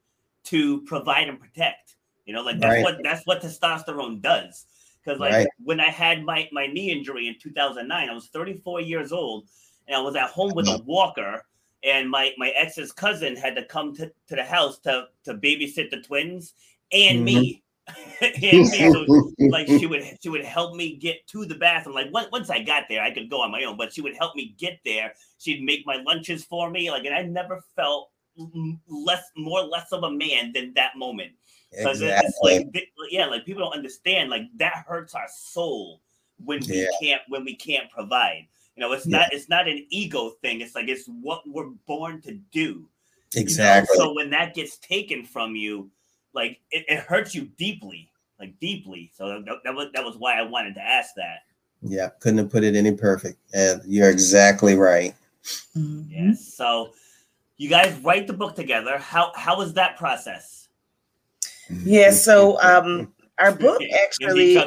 to 0.44 0.82
provide 0.82 1.28
and 1.28 1.40
protect. 1.40 1.96
You 2.24 2.34
know, 2.34 2.42
like 2.42 2.60
that's 2.60 2.74
Right. 2.74 2.84
what 2.84 2.98
that's 3.02 3.26
what 3.26 3.42
testosterone 3.42 4.20
does. 4.20 4.66
Because 5.08 5.20
like 5.20 5.32
Right. 5.32 5.48
when 5.64 5.80
I 5.80 5.88
had 5.88 6.22
my 6.22 6.48
my 6.52 6.66
knee 6.66 6.90
injury 6.90 7.28
in 7.28 7.36
2009, 7.40 8.10
I 8.10 8.12
was 8.12 8.26
34 8.26 8.82
years 8.82 9.10
old, 9.10 9.48
and 9.86 9.96
I 9.96 10.00
was 10.00 10.16
at 10.16 10.28
home 10.30 10.52
with 10.54 10.68
a 10.68 10.72
uh-huh. 10.72 10.82
walker. 10.84 11.44
And 11.84 12.10
my 12.10 12.34
my 12.36 12.50
ex's 12.50 12.92
cousin 12.92 13.36
had 13.36 13.54
to 13.56 13.64
come 13.64 13.94
to, 13.96 14.12
to 14.28 14.36
the 14.36 14.44
house 14.44 14.78
to 14.80 15.06
to 15.24 15.34
babysit 15.34 15.90
the 15.90 16.02
twins 16.02 16.54
and 16.92 17.24
me. 17.24 17.62
Mm-hmm. 17.88 17.94
and 18.42 18.68
me. 18.68 18.92
So, 18.92 19.24
like 19.48 19.66
she 19.66 19.86
would 19.86 20.04
she 20.20 20.28
would 20.28 20.44
help 20.44 20.74
me 20.74 20.96
get 20.96 21.26
to 21.28 21.46
the 21.46 21.54
bathroom. 21.54 21.94
Like 21.94 22.12
once 22.12 22.28
once 22.30 22.50
I 22.50 22.62
got 22.62 22.84
there, 22.88 23.02
I 23.02 23.10
could 23.14 23.30
go 23.30 23.40
on 23.40 23.50
my 23.50 23.64
own, 23.64 23.78
but 23.78 23.94
she 23.94 24.02
would 24.02 24.16
help 24.16 24.36
me 24.36 24.54
get 24.58 24.80
there. 24.84 25.14
She'd 25.38 25.62
make 25.62 25.86
my 25.86 26.02
lunches 26.04 26.44
for 26.44 26.68
me. 26.68 26.90
Like, 26.90 27.06
and 27.06 27.14
I 27.14 27.22
never 27.22 27.62
felt 27.76 28.10
less 28.88 29.22
more 29.36 29.62
less 29.62 29.90
of 29.92 30.02
a 30.02 30.10
man 30.10 30.52
than 30.52 30.74
that 30.74 30.96
moment. 30.96 31.32
Because 31.70 32.00
it's 32.00 32.10
exactly. 32.22 32.58
like 32.58 32.72
th- 32.72 32.88
yeah, 33.10 33.26
like 33.26 33.44
people 33.44 33.62
don't 33.62 33.74
understand. 33.74 34.30
Like 34.30 34.42
that 34.56 34.84
hurts 34.88 35.14
our 35.14 35.28
soul 35.28 36.00
when 36.44 36.60
we 36.68 36.82
Yeah. 36.82 36.86
can't 37.00 37.22
when 37.28 37.44
we 37.44 37.54
can't 37.56 37.90
provide. 37.90 38.46
You 38.76 38.82
know, 38.82 38.92
it's 38.92 39.06
Yeah. 39.06 39.18
not 39.18 39.32
it's 39.32 39.48
not 39.48 39.68
an 39.68 39.86
ego 39.90 40.30
thing. 40.42 40.60
It's 40.60 40.74
like 40.74 40.88
it's 40.88 41.06
what 41.06 41.42
we're 41.46 41.70
born 41.86 42.20
to 42.22 42.32
do. 42.52 42.60
you 42.60 42.74
know? 43.34 43.42
exactly. 43.42 43.96
So 43.96 44.14
when 44.14 44.30
that 44.30 44.54
gets 44.54 44.78
taken 44.78 45.24
from 45.26 45.54
you, 45.56 45.90
like 46.32 46.60
it, 46.70 46.84
it 46.88 47.00
hurts 47.00 47.34
you 47.34 47.42
deeply, 47.58 48.10
like 48.40 48.58
deeply. 48.60 49.10
So 49.14 49.42
that, 49.42 49.56
that 49.64 49.74
was 49.74 49.88
that 49.94 50.04
was 50.04 50.16
why 50.16 50.38
I 50.38 50.42
wanted 50.42 50.74
to 50.76 50.80
ask 50.82 51.14
that. 51.16 51.40
yeah, 51.82 52.08
couldn't 52.20 52.38
have 52.38 52.50
put 52.50 52.64
it 52.64 52.74
any 52.74 52.92
perfect. 52.92 53.38
And 53.52 53.82
you're 53.86 54.08
exactly 54.10 54.74
right. 54.74 55.14
Mm-hmm. 55.76 56.02
Yes. 56.08 56.54
So 56.54 56.92
you 57.58 57.68
guys 57.68 57.98
write 58.02 58.26
the 58.26 58.32
book 58.32 58.54
together. 58.56 58.96
How 58.98 59.32
how 59.36 59.58
was 59.58 59.74
that 59.74 59.96
process? 59.98 60.67
Yeah, 61.70 62.10
so 62.10 62.60
um, 62.62 63.12
our 63.38 63.52
book 63.52 63.80
actually, 64.04 64.58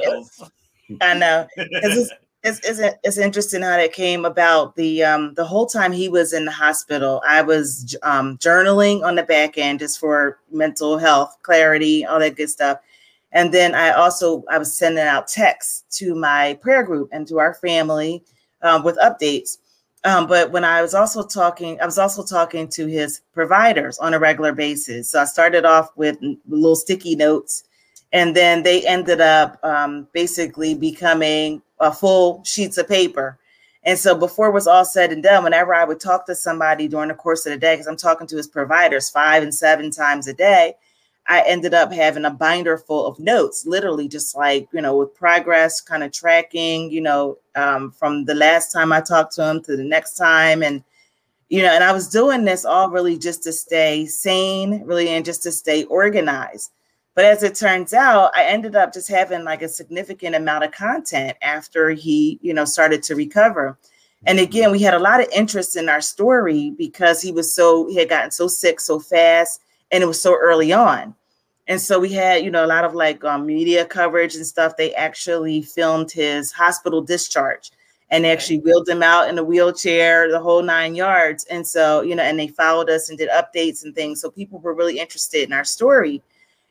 I 1.02 1.14
know 1.14 1.47
it's, 1.56 2.12
it's, 2.43 2.60
it's, 2.64 2.97
it's 3.04 3.18
interesting 3.18 3.62
how 3.62 3.78
that 3.78 3.93
came 3.93 4.26
about. 4.26 4.76
The 4.76 5.04
um, 5.04 5.34
the 5.36 5.45
whole 5.45 5.66
time 5.66 5.91
he 5.91 6.10
was 6.10 6.34
in 6.34 6.45
the 6.45 6.52
hospital, 6.52 7.22
I 7.28 7.41
was 7.41 7.95
um, 8.04 8.38
journaling 8.38 9.04
on 9.04 9.16
the 9.16 9.24
back 9.24 9.58
end 9.58 9.80
just 9.80 9.99
for 9.99 10.39
mental 10.52 10.97
health, 10.97 11.38
clarity, 11.43 12.06
all 12.06 12.20
that 12.20 12.36
good 12.36 12.49
stuff. 12.49 12.80
And 13.32 13.54
then 13.54 13.76
I 13.76 13.91
also 13.91 14.43
I 14.49 14.58
was 14.58 14.78
sending 14.78 15.04
out 15.04 15.28
texts 15.28 15.84
to 15.99 16.16
my 16.16 16.58
prayer 16.62 16.84
group 16.84 17.10
and 17.12 17.28
to 17.28 17.39
our 17.39 17.54
family 17.56 18.24
um, 18.62 18.84
with 18.84 18.97
updates. 18.97 19.58
Um, 20.04 20.26
but 20.26 20.52
when 20.52 20.64
I 20.64 20.82
was 20.82 20.93
also 20.95 21.24
talking, 21.24 21.80
I 21.80 21.86
was 21.86 21.99
also 21.99 22.24
talking 22.24 22.68
to 22.70 22.88
his 22.88 23.22
providers 23.34 23.99
on 23.99 24.14
a 24.14 24.20
regular 24.20 24.52
basis. 24.52 25.10
So 25.10 25.22
I 25.22 25.26
started 25.26 25.64
off 25.64 25.95
with 25.95 26.18
little 26.47 26.76
sticky 26.76 27.16
notes, 27.16 27.66
and 28.12 28.36
then 28.36 28.64
they 28.64 28.86
ended 28.88 29.22
up 29.22 29.64
um, 29.64 30.08
basically 30.12 30.74
becoming 30.74 31.62
uh, 31.80 31.91
full 31.91 32.43
sheets 32.45 32.78
of 32.78 32.88
paper. 32.88 33.38
And 33.84 33.97
so 33.97 34.16
before 34.16 34.47
it 34.49 34.54
was 34.54 34.68
all 34.68 34.86
said 34.86 35.12
and 35.12 35.24
done, 35.24 35.43
whenever 35.43 35.74
I 35.74 35.86
would 35.86 35.99
talk 35.99 36.26
to 36.26 36.36
somebody 36.36 36.88
during 36.88 37.10
the 37.10 37.16
course 37.16 37.45
of 37.45 37.52
the 37.52 37.58
day, 37.58 37.74
because 37.74 37.88
I'm 37.88 37.97
talking 37.97 38.28
to 38.28 38.38
his 38.38 38.47
providers 38.47 39.10
five 39.10 39.43
and 39.43 39.54
seven 39.54 39.91
times 39.91 40.28
a 40.28 40.34
day, 40.34 40.76
I 41.28 41.43
ended 41.47 41.74
up 41.74 41.93
having 41.93 42.26
a 42.26 42.32
binder 42.32 42.78
full 42.78 43.05
of 43.05 43.19
notes, 43.19 43.65
literally 43.65 44.07
just 44.07 44.36
like, 44.36 44.67
you 44.74 44.82
know, 44.82 44.97
with 44.97 45.13
progress, 45.13 45.80
kind 45.80 46.03
of 46.03 46.11
tracking, 46.11 46.91
you 46.91 47.01
know, 47.01 47.38
um, 47.55 47.91
from 47.91 48.26
the 48.26 48.36
last 48.36 48.72
time 48.72 48.91
I 48.91 49.01
talked 49.01 49.34
to 49.34 49.49
him 49.49 49.61
to 49.63 49.78
the 49.78 49.84
next 49.84 50.15
time. 50.15 50.63
And, 50.63 50.84
you 51.49 51.61
know, 51.61 51.69
and 51.69 51.84
I 51.84 51.91
was 51.91 52.09
doing 52.09 52.43
this 52.43 52.65
all 52.65 52.89
really 52.89 53.17
just 53.17 53.43
to 53.43 53.53
stay 53.53 54.05
sane, 54.05 54.84
really, 54.84 55.09
and 55.09 55.24
just 55.24 55.43
to 55.43 55.51
stay 55.51 55.84
organized. 55.86 56.72
But 57.13 57.26
as 57.26 57.43
it 57.43 57.55
turns 57.55 57.93
out, 57.93 58.32
I 58.36 58.45
ended 58.45 58.76
up 58.76 58.93
just 58.93 59.09
having 59.09 59.43
like 59.43 59.61
a 59.61 59.69
significant 59.69 60.36
amount 60.36 60.63
of 60.63 60.72
content 60.72 61.38
after 61.41 61.91
he, 61.91 62.39
you 62.41 62.53
know, 62.53 62.65
started 62.65 63.03
to 63.03 63.15
recover. 63.15 63.78
And 64.26 64.39
again, 64.39 64.72
we 64.72 64.80
had 64.80 64.93
a 64.93 64.99
lot 64.99 65.19
of 65.19 65.28
interest 65.34 65.76
in 65.76 65.89
our 65.89 66.01
story 66.01 66.72
because 66.78 67.22
he 67.22 67.32
was 67.32 67.53
so, 67.53 67.88
he 67.88 67.95
had 67.95 68.09
gotten 68.09 68.32
so 68.32 68.47
sick 68.47 68.80
so 68.80 68.99
fast 68.99 69.61
and 69.91 70.03
it 70.03 70.07
was 70.07 70.21
so 70.21 70.35
early 70.35 70.73
on. 70.73 71.15
And 71.67 71.79
so 71.79 71.99
we 71.99 72.11
had, 72.11 72.43
you 72.43 72.51
know, 72.51 72.65
a 72.65 72.67
lot 72.67 72.83
of 72.83 72.95
like 72.95 73.23
um, 73.23 73.45
media 73.45 73.85
coverage 73.85 74.35
and 74.35 74.45
stuff. 74.45 74.75
They 74.77 74.93
actually 74.95 75.61
filmed 75.61 76.11
his 76.11 76.51
hospital 76.51 77.01
discharge 77.01 77.71
and 78.09 78.25
they 78.25 78.31
actually 78.31 78.59
wheeled 78.59 78.89
him 78.89 79.01
out 79.01 79.29
in 79.29 79.37
a 79.37 79.43
wheelchair, 79.43 80.29
the 80.29 80.39
whole 80.39 80.61
nine 80.61 80.95
yards. 80.95 81.45
And 81.45 81.65
so, 81.65 82.01
you 82.01 82.13
know, 82.13 82.23
and 82.23 82.37
they 82.37 82.47
followed 82.47 82.89
us 82.89 83.09
and 83.09 83.17
did 83.17 83.29
updates 83.29 83.83
and 83.85 83.95
things. 83.95 84.19
So 84.19 84.29
people 84.29 84.59
were 84.59 84.73
really 84.73 84.99
interested 84.99 85.43
in 85.43 85.53
our 85.53 85.63
story. 85.63 86.21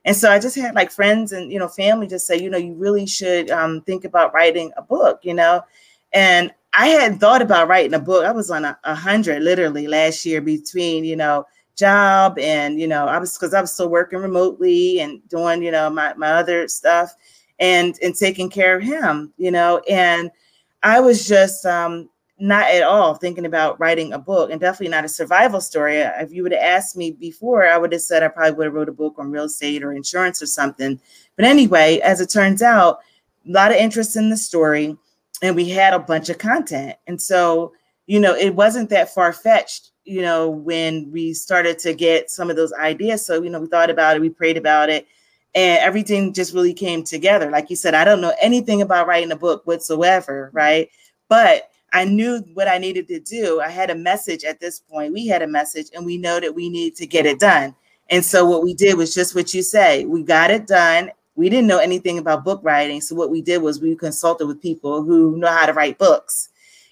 And 0.05 0.17
so 0.17 0.31
I 0.31 0.39
just 0.39 0.57
had 0.57 0.75
like 0.75 0.91
friends 0.91 1.33
and 1.33 1.53
you 1.53 1.59
know 1.59 1.69
family 1.69 2.07
just 2.07 2.27
say, 2.27 2.39
you 2.39 2.51
know, 2.51 2.59
you 2.59 2.75
really 2.75 3.07
should 3.07 3.51
um, 3.51 3.83
think 3.83 4.05
about 4.05 4.33
writing 4.35 4.73
a 4.77 4.83
book, 4.83 5.21
you 5.23 5.35
know. 5.35 5.63
And 6.13 6.53
I 6.73 6.89
had 6.89 7.21
thought 7.21 7.43
about 7.43 7.69
writing 7.69 7.95
a 7.95 7.99
book. 7.99 8.25
I 8.25 8.33
was 8.33 8.51
on 8.51 8.65
a, 8.65 8.79
a 8.85 8.95
hundred 8.95 9.43
literally 9.43 9.87
last 9.87 10.25
year 10.25 10.41
between 10.41 11.05
you 11.05 11.17
know 11.17 11.47
job 11.77 12.39
and 12.39 12.79
you 12.79 12.87
know 12.87 13.07
I 13.07 13.19
was 13.19 13.37
because 13.37 13.55
I 13.55 13.61
was 13.61 13.73
still 13.73 13.89
working 13.89 14.19
remotely 14.19 15.01
and 15.01 15.27
doing 15.29 15.63
you 15.63 15.71
know 15.71 15.89
my 15.91 16.15
my 16.15 16.33
other 16.33 16.69
stuff 16.69 17.15
and 17.61 17.97
and 18.03 18.15
taking 18.15 18.51
care 18.51 18.77
of 18.77 18.83
him, 18.83 19.33
you 19.37 19.51
know. 19.51 19.81
And 19.89 20.31
I 20.83 21.01
was 21.01 21.29
just 21.29 21.65
um, 21.67 22.09
not 22.39 22.71
at 22.71 22.83
all 22.83 23.15
thinking 23.15 23.45
about 23.45 23.79
writing 23.79 24.15
a 24.15 24.19
book 24.19 24.51
and 24.51 24.61
definitely 24.61 24.89
not 24.89 25.05
a 25.05 25.09
survival 25.09 25.61
story. 25.61 25.99
If 25.99 26.33
you 26.33 26.43
would 26.43 26.53
have 26.53 26.63
asked 26.63 26.97
me 26.97 27.13
before, 27.13 27.69
I 27.69 27.77
would 27.77 27.93
have 27.93 28.01
said 28.01 28.23
I 28.23 28.29
probably 28.29 28.53
would 28.53 28.65
have 28.65 28.75
wrote 28.75 28.89
a 28.89 28.93
book 28.93 29.17
on 29.19 29.31
real 29.31 29.45
estate 29.45 29.85
or 29.85 29.93
insurance 29.93 30.43
or 30.43 30.47
something. 30.47 30.99
But 31.37 31.45
anyway, 31.45 32.01
as 32.01 32.21
it 32.21 32.31
turns 32.31 32.63
out, 32.63 33.01
a 33.47 33.53
lot 33.53 33.71
of 33.71 33.77
interest 33.77 34.17
in 34.17 34.31
the 34.31 34.37
story 34.37 34.97
and 35.43 35.57
we 35.57 35.69
had 35.69 35.95
a 35.95 35.99
bunch 35.99 36.29
of 36.29 36.39
content. 36.39 36.97
And 37.07 37.21
so, 37.21 37.73
you 38.07 38.21
know, 38.21 38.35
it 38.35 38.55
wasn't 38.55 38.91
that 38.91 39.15
far 39.15 39.33
fetched, 39.33 39.90
you 40.05 40.23
know, 40.23 40.49
when 40.49 41.11
we 41.11 41.33
started 41.33 41.79
to 41.81 41.95
get 41.95 42.31
some 42.31 42.51
of 42.51 42.57
those 42.57 42.73
ideas. 42.73 43.25
So, 43.25 43.43
you 43.43 43.51
know, 43.51 43.61
we 43.61 43.67
thought 43.67 43.91
about 43.91 44.17
it, 44.17 44.21
we 44.21 44.31
prayed 44.31 44.57
about 44.57 44.89
it, 44.89 45.07
and 45.55 45.79
everything 45.81 46.33
just 46.33 46.55
really 46.55 46.75
came 46.75 47.05
together. 47.05 47.51
Like 47.51 47.71
you 47.71 47.77
said, 47.77 47.95
I 47.95 48.05
don't 48.05 48.21
know 48.21 48.35
anything 48.41 48.83
about 48.83 49.07
writing 49.07 49.33
a 49.33 49.37
book 49.37 49.67
whatsoever, 49.67 50.49
mm-hmm. 50.49 50.57
right? 50.57 50.91
But 51.29 51.71
I 51.93 52.05
knew 52.05 52.39
what 52.55 52.69
I 52.69 52.79
needed 52.79 53.09
to 53.09 53.21
do. 53.21 53.61
I 53.61 53.69
had 53.69 53.91
a 53.91 53.95
message 53.95 54.45
at 54.45 54.61
this 54.61 54.81
point. 54.81 55.13
We 55.13 55.27
had 55.27 55.43
a 55.43 55.47
message, 55.47 55.89
and 55.95 56.07
we 56.07 56.19
know 56.19 56.41
that 56.41 56.55
we 56.55 56.69
need 56.69 56.95
to 56.97 57.07
get 57.07 57.27
it 57.27 57.41
done. 57.41 57.75
And 58.11 58.25
so 58.25 58.45
what 58.45 58.63
we 58.63 58.75
did 58.75 58.97
was 58.97 59.15
just 59.15 59.35
what 59.35 59.55
you 59.55 59.63
say. 59.63 60.05
We 60.05 60.23
got 60.23 60.51
it 60.51 60.67
done. 60.67 61.11
We 61.37 61.49
didn't 61.49 61.69
know 61.69 61.79
anything 61.79 62.19
about 62.19 62.45
book 62.45 62.61
writing. 62.63 63.01
So 63.01 63.15
what 63.15 63.31
we 63.31 63.41
did 63.41 63.63
was 63.63 63.81
we 63.81 63.95
consulted 63.95 64.47
with 64.47 64.61
people 64.61 65.03
who 65.03 65.37
know 65.37 65.49
how 65.49 65.67
to 65.67 65.73
write 65.73 65.99
books. 65.99 66.49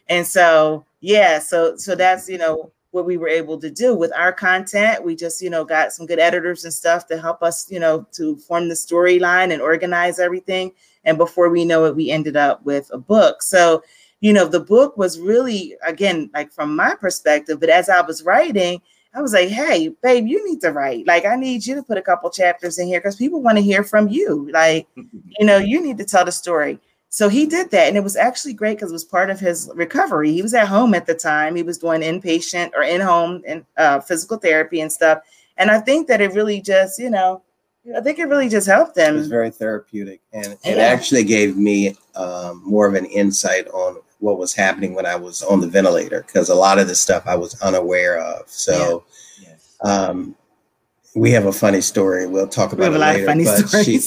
And 0.08 0.26
so 0.26 0.84
yeah, 1.00 1.38
so 1.38 1.76
so 1.76 1.94
that's 1.94 2.28
you 2.28 2.38
know 2.38 2.72
what 2.90 3.06
we 3.06 3.16
were 3.16 3.28
able 3.28 3.58
to 3.60 3.70
do 3.70 3.94
with 3.94 4.12
our 4.16 4.32
content. 4.32 5.04
We 5.04 5.14
just, 5.14 5.42
you 5.42 5.50
know, 5.50 5.64
got 5.64 5.92
some 5.92 6.06
good 6.06 6.18
editors 6.18 6.64
and 6.64 6.72
stuff 6.72 7.06
to 7.08 7.20
help 7.20 7.42
us, 7.42 7.70
you 7.70 7.78
know, 7.78 8.06
to 8.12 8.36
form 8.36 8.68
the 8.68 8.74
storyline 8.74 9.52
and 9.52 9.60
organize 9.60 10.18
everything. 10.18 10.72
And 11.04 11.18
before 11.18 11.48
we 11.50 11.64
know 11.64 11.84
it, 11.84 11.96
we 11.96 12.10
ended 12.10 12.36
up 12.36 12.64
with 12.64 12.90
a 12.92 12.98
book. 12.98 13.42
So 13.42 13.82
you 14.20 14.32
know, 14.32 14.46
the 14.46 14.60
book 14.60 14.96
was 14.96 15.20
really, 15.20 15.76
again, 15.84 16.30
like 16.34 16.52
from 16.52 16.74
my 16.74 16.94
perspective, 16.94 17.60
but 17.60 17.68
as 17.68 17.88
I 17.88 18.00
was 18.00 18.24
writing, 18.24 18.80
I 19.14 19.22
was 19.22 19.32
like, 19.32 19.48
hey, 19.48 19.88
babe, 20.02 20.26
you 20.26 20.46
need 20.48 20.60
to 20.62 20.72
write. 20.72 21.06
Like, 21.06 21.24
I 21.24 21.36
need 21.36 21.64
you 21.64 21.74
to 21.76 21.82
put 21.82 21.98
a 21.98 22.02
couple 22.02 22.28
chapters 22.30 22.78
in 22.78 22.88
here 22.88 23.00
because 23.00 23.16
people 23.16 23.40
want 23.40 23.56
to 23.56 23.62
hear 23.62 23.82
from 23.82 24.08
you. 24.08 24.50
Like, 24.52 24.86
you 24.96 25.46
know, 25.46 25.58
you 25.58 25.80
need 25.80 25.98
to 25.98 26.04
tell 26.04 26.24
the 26.24 26.32
story. 26.32 26.78
So 27.10 27.28
he 27.28 27.46
did 27.46 27.70
that. 27.70 27.88
And 27.88 27.96
it 27.96 28.04
was 28.04 28.16
actually 28.16 28.54
great 28.54 28.76
because 28.76 28.90
it 28.90 28.94
was 28.94 29.04
part 29.04 29.30
of 29.30 29.40
his 29.40 29.70
recovery. 29.74 30.32
He 30.32 30.42
was 30.42 30.54
at 30.54 30.68
home 30.68 30.94
at 30.94 31.06
the 31.06 31.14
time. 31.14 31.56
He 31.56 31.62
was 31.62 31.78
doing 31.78 32.02
inpatient 32.02 32.72
or 32.74 32.82
in 32.82 33.00
home 33.00 33.42
and 33.46 33.64
uh, 33.76 34.00
physical 34.00 34.36
therapy 34.36 34.80
and 34.80 34.92
stuff. 34.92 35.20
And 35.56 35.70
I 35.70 35.80
think 35.80 36.06
that 36.08 36.20
it 36.20 36.32
really 36.34 36.60
just, 36.60 36.98
you 36.98 37.10
know, 37.10 37.42
I 37.96 38.00
think 38.00 38.18
it 38.18 38.26
really 38.26 38.48
just 38.48 38.66
helped 38.66 38.94
them. 38.94 39.14
It 39.14 39.18
was 39.18 39.28
very 39.28 39.50
therapeutic. 39.50 40.20
And 40.32 40.58
it 40.64 40.76
yeah. 40.76 40.82
actually 40.82 41.24
gave 41.24 41.56
me 41.56 41.96
um, 42.14 42.62
more 42.64 42.86
of 42.86 42.94
an 42.94 43.06
insight 43.06 43.66
on 43.68 43.96
what 44.18 44.38
was 44.38 44.52
happening 44.52 44.94
when 44.94 45.06
I 45.06 45.16
was 45.16 45.42
on 45.42 45.60
the 45.60 45.68
ventilator 45.68 46.22
because 46.26 46.50
a 46.50 46.54
lot 46.54 46.78
of 46.78 46.88
the 46.88 46.94
stuff 46.94 47.22
I 47.26 47.36
was 47.36 47.60
unaware 47.62 48.18
of. 48.18 48.48
So, 48.48 49.04
yeah. 49.40 49.48
yes. 49.48 49.76
um, 49.84 50.36
we 51.18 51.30
have 51.32 51.46
a 51.46 51.52
funny 51.52 51.80
story. 51.80 52.26
We'll 52.26 52.48
talk 52.48 52.72
about 52.72 52.92
we 52.92 53.00
have 53.00 53.16
it 53.16 53.36
later. 53.36 53.62
but 53.72 53.84
she, 53.84 54.00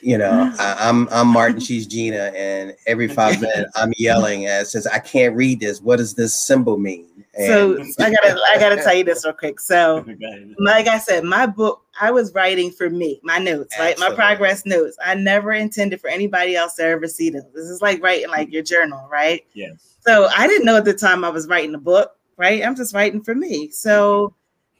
you 0.00 0.16
know, 0.16 0.52
I, 0.58 0.88
am 0.88 1.08
I'm, 1.08 1.08
I'm 1.12 1.28
Martin. 1.28 1.60
She's 1.60 1.86
Gina, 1.86 2.32
and 2.36 2.74
every 2.86 3.08
five 3.08 3.40
minutes 3.40 3.72
I'm 3.76 3.92
yelling 3.98 4.46
and 4.46 4.66
says, 4.66 4.86
"I 4.86 4.98
can't 4.98 5.34
read 5.34 5.60
this. 5.60 5.80
What 5.80 5.96
does 5.96 6.14
this 6.14 6.46
symbol 6.46 6.78
mean?" 6.78 7.24
And 7.34 7.94
so 7.94 8.04
I 8.04 8.10
gotta 8.10 8.40
I 8.54 8.58
gotta 8.58 8.76
tell 8.76 8.94
you 8.94 9.04
this 9.04 9.24
real 9.24 9.34
quick. 9.34 9.58
So, 9.58 10.04
like 10.58 10.86
I 10.86 10.98
said, 10.98 11.24
my 11.24 11.46
book 11.46 11.84
I 12.00 12.10
was 12.10 12.32
writing 12.32 12.70
for 12.70 12.88
me, 12.88 13.20
my 13.22 13.38
notes, 13.38 13.74
Absolutely. 13.74 14.04
right? 14.04 14.10
My 14.10 14.14
progress 14.14 14.64
notes. 14.64 14.96
I 15.04 15.14
never 15.14 15.52
intended 15.52 16.00
for 16.00 16.08
anybody 16.08 16.54
else 16.54 16.74
to 16.76 16.84
ever 16.84 17.08
see 17.08 17.30
them. 17.30 17.44
This 17.54 17.64
is 17.64 17.82
like 17.82 18.02
writing 18.02 18.28
like 18.28 18.52
your 18.52 18.62
journal, 18.62 19.08
right? 19.10 19.44
Yes. 19.54 19.96
So 20.00 20.28
I 20.34 20.46
didn't 20.46 20.64
know 20.64 20.76
at 20.76 20.84
the 20.84 20.94
time 20.94 21.24
I 21.24 21.30
was 21.30 21.48
writing 21.48 21.74
a 21.74 21.78
book, 21.78 22.12
right? 22.36 22.64
I'm 22.64 22.76
just 22.76 22.94
writing 22.94 23.22
for 23.22 23.34
me. 23.34 23.70
So. 23.70 24.34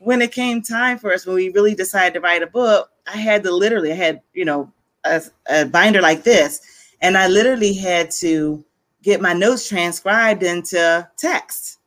When 0.04 0.22
it 0.22 0.32
came 0.32 0.62
time 0.62 0.98
for 0.98 1.12
us, 1.12 1.26
when 1.26 1.36
we 1.36 1.50
really 1.50 1.74
decided 1.74 2.14
to 2.14 2.20
write 2.20 2.42
a 2.42 2.46
book, 2.46 2.90
I 3.06 3.16
had 3.16 3.42
to 3.44 3.52
literally, 3.52 3.92
I 3.92 3.96
had, 3.96 4.20
you 4.32 4.44
know, 4.44 4.72
a, 5.04 5.22
a 5.48 5.66
binder 5.66 6.00
like 6.00 6.22
this, 6.22 6.60
and 7.00 7.16
I 7.16 7.28
literally 7.28 7.72
had 7.72 8.10
to 8.12 8.64
get 9.02 9.20
my 9.20 9.32
notes 9.32 9.68
transcribed 9.68 10.42
into 10.42 11.08
text 11.16 11.78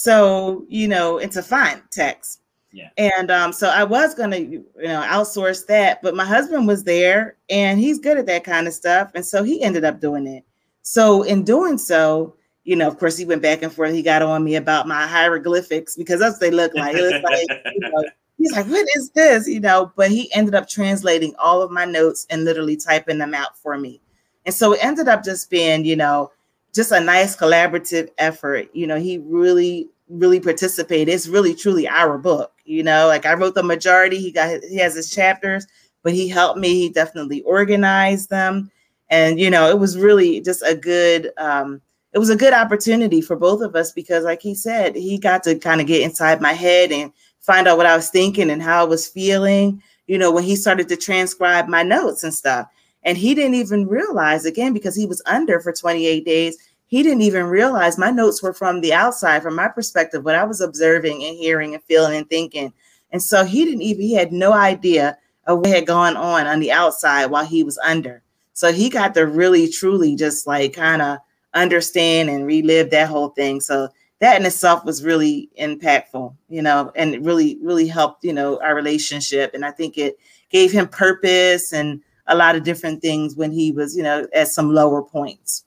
so, 0.00 0.64
you 0.68 0.88
know, 0.88 1.18
into 1.18 1.42
font 1.42 1.82
text. 1.90 2.40
Yeah. 2.72 2.88
And 2.96 3.30
um, 3.30 3.52
so 3.52 3.68
I 3.68 3.84
was 3.84 4.14
gonna, 4.14 4.38
you 4.38 4.64
know, 4.78 5.02
outsource 5.02 5.66
that, 5.66 6.00
but 6.02 6.14
my 6.14 6.24
husband 6.24 6.66
was 6.66 6.84
there 6.84 7.36
and 7.50 7.78
he's 7.78 7.98
good 7.98 8.16
at 8.16 8.24
that 8.24 8.42
kind 8.42 8.66
of 8.66 8.72
stuff. 8.72 9.10
And 9.14 9.26
so 9.26 9.42
he 9.42 9.62
ended 9.62 9.84
up 9.84 10.00
doing 10.00 10.26
it. 10.26 10.44
So 10.82 11.24
in 11.24 11.44
doing 11.44 11.76
so, 11.76 12.34
you 12.64 12.76
know, 12.76 12.86
of 12.86 12.98
course, 12.98 13.16
he 13.16 13.24
went 13.24 13.42
back 13.42 13.62
and 13.62 13.72
forth. 13.72 13.92
He 13.92 14.02
got 14.02 14.22
on 14.22 14.44
me 14.44 14.56
about 14.56 14.86
my 14.86 15.06
hieroglyphics 15.06 15.96
because 15.96 16.20
that's 16.20 16.34
what 16.34 16.40
they 16.40 16.50
look 16.50 16.74
like. 16.74 16.94
It 16.94 17.24
like, 17.24 17.62
you 17.72 17.80
know, 17.80 18.04
he's 18.38 18.52
like, 18.52 18.66
what 18.66 18.86
is 18.96 19.10
this? 19.10 19.48
You 19.48 19.60
know, 19.60 19.92
but 19.96 20.10
he 20.10 20.32
ended 20.34 20.54
up 20.54 20.68
translating 20.68 21.34
all 21.38 21.62
of 21.62 21.70
my 21.70 21.84
notes 21.84 22.26
and 22.30 22.44
literally 22.44 22.76
typing 22.76 23.18
them 23.18 23.34
out 23.34 23.56
for 23.56 23.78
me. 23.78 24.00
And 24.44 24.54
so 24.54 24.72
it 24.72 24.84
ended 24.84 25.08
up 25.08 25.24
just 25.24 25.50
being, 25.50 25.84
you 25.84 25.96
know, 25.96 26.32
just 26.74 26.92
a 26.92 27.00
nice 27.00 27.36
collaborative 27.36 28.10
effort. 28.18 28.68
You 28.72 28.86
know, 28.86 28.96
he 28.96 29.18
really, 29.18 29.88
really 30.08 30.40
participated. 30.40 31.12
It's 31.12 31.28
really, 31.28 31.54
truly 31.54 31.88
our 31.88 32.18
book. 32.18 32.52
You 32.64 32.82
know, 32.82 33.06
like 33.06 33.26
I 33.26 33.34
wrote 33.34 33.54
the 33.54 33.62
majority. 33.62 34.18
He 34.18 34.30
got 34.30 34.62
he 34.62 34.76
has 34.76 34.94
his 34.94 35.10
chapters, 35.10 35.66
but 36.02 36.12
he 36.12 36.28
helped 36.28 36.58
me. 36.58 36.74
He 36.74 36.88
definitely 36.88 37.42
organized 37.42 38.30
them, 38.30 38.70
and 39.08 39.40
you 39.40 39.50
know, 39.50 39.68
it 39.68 39.78
was 39.78 39.98
really 39.98 40.40
just 40.40 40.62
a 40.62 40.74
good. 40.74 41.32
um 41.38 41.80
it 42.12 42.18
was 42.18 42.30
a 42.30 42.36
good 42.36 42.52
opportunity 42.52 43.20
for 43.20 43.36
both 43.36 43.62
of 43.62 43.76
us 43.76 43.92
because, 43.92 44.24
like 44.24 44.42
he 44.42 44.54
said, 44.54 44.96
he 44.96 45.18
got 45.18 45.42
to 45.44 45.56
kind 45.58 45.80
of 45.80 45.86
get 45.86 46.02
inside 46.02 46.40
my 46.40 46.52
head 46.52 46.90
and 46.90 47.12
find 47.40 47.68
out 47.68 47.76
what 47.76 47.86
I 47.86 47.96
was 47.96 48.10
thinking 48.10 48.50
and 48.50 48.62
how 48.62 48.80
I 48.82 48.88
was 48.88 49.06
feeling. 49.06 49.82
You 50.06 50.18
know, 50.18 50.32
when 50.32 50.42
he 50.42 50.56
started 50.56 50.88
to 50.88 50.96
transcribe 50.96 51.68
my 51.68 51.82
notes 51.84 52.24
and 52.24 52.34
stuff. 52.34 52.66
And 53.02 53.16
he 53.16 53.34
didn't 53.34 53.54
even 53.54 53.86
realize, 53.86 54.44
again, 54.44 54.72
because 54.72 54.94
he 54.94 55.06
was 55.06 55.22
under 55.24 55.60
for 55.60 55.72
28 55.72 56.24
days, 56.24 56.56
he 56.86 57.02
didn't 57.02 57.22
even 57.22 57.44
realize 57.44 57.96
my 57.96 58.10
notes 58.10 58.42
were 58.42 58.52
from 58.52 58.80
the 58.80 58.92
outside, 58.92 59.42
from 59.42 59.54
my 59.54 59.68
perspective, 59.68 60.24
what 60.24 60.34
I 60.34 60.44
was 60.44 60.60
observing 60.60 61.24
and 61.24 61.36
hearing 61.36 61.74
and 61.74 61.82
feeling 61.84 62.16
and 62.18 62.28
thinking. 62.28 62.72
And 63.12 63.22
so 63.22 63.44
he 63.44 63.64
didn't 63.64 63.82
even, 63.82 64.02
he 64.02 64.14
had 64.14 64.32
no 64.32 64.52
idea 64.52 65.16
of 65.46 65.58
what 65.58 65.68
had 65.68 65.86
gone 65.86 66.16
on 66.16 66.46
on 66.46 66.58
the 66.58 66.72
outside 66.72 67.26
while 67.26 67.46
he 67.46 67.62
was 67.62 67.78
under. 67.78 68.22
So 68.52 68.72
he 68.72 68.90
got 68.90 69.14
to 69.14 69.26
really, 69.26 69.70
truly 69.70 70.16
just 70.16 70.46
like 70.46 70.72
kind 70.74 71.00
of 71.00 71.18
understand 71.54 72.30
and 72.30 72.46
relive 72.46 72.90
that 72.90 73.08
whole 73.08 73.28
thing. 73.30 73.60
So 73.60 73.88
that 74.20 74.38
in 74.38 74.46
itself 74.46 74.84
was 74.84 75.04
really 75.04 75.50
impactful, 75.58 76.34
you 76.48 76.62
know, 76.62 76.92
and 76.94 77.14
it 77.14 77.22
really, 77.22 77.58
really 77.62 77.86
helped, 77.86 78.22
you 78.24 78.32
know, 78.32 78.60
our 78.60 78.74
relationship. 78.74 79.52
And 79.54 79.64
I 79.64 79.70
think 79.70 79.96
it 79.96 80.18
gave 80.50 80.70
him 80.70 80.88
purpose 80.88 81.72
and 81.72 82.00
a 82.26 82.36
lot 82.36 82.54
of 82.54 82.62
different 82.62 83.02
things 83.02 83.34
when 83.34 83.50
he 83.50 83.72
was, 83.72 83.96
you 83.96 84.02
know, 84.02 84.26
at 84.34 84.48
some 84.48 84.72
lower 84.74 85.02
points. 85.02 85.64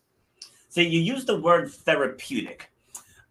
So 0.70 0.82
you 0.82 1.00
use 1.00 1.26
the 1.26 1.40
word 1.40 1.72
therapeutic. 1.72 2.70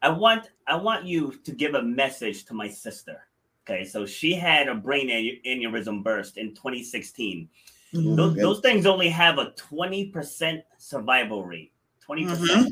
I 0.03 0.09
want 0.11 0.51
I 0.67 0.77
want 0.77 1.07
you 1.07 1.33
to 1.45 1.53
give 1.53 1.75
a 1.75 1.83
message 1.83 2.45
to 2.47 2.55
my 2.55 2.69
sister. 2.69 3.27
Okay, 3.65 3.85
so 3.85 4.05
she 4.07 4.35
had 4.35 4.69
a 4.69 4.75
brain 4.75 5.09
aneurysm 5.47 6.03
burst 6.03 6.37
in 6.37 6.55
2016. 6.55 7.49
Mm-hmm. 7.95 8.17
Those, 8.17 8.37
those, 8.37 8.61
things 8.61 8.87
only 8.87 9.09
have 9.09 9.39
a 9.39 9.53
20% 9.53 10.63
survival 10.79 11.45
rate. 11.45 11.72
20%. 12.13 12.27
Mm-hmm. 12.27 12.69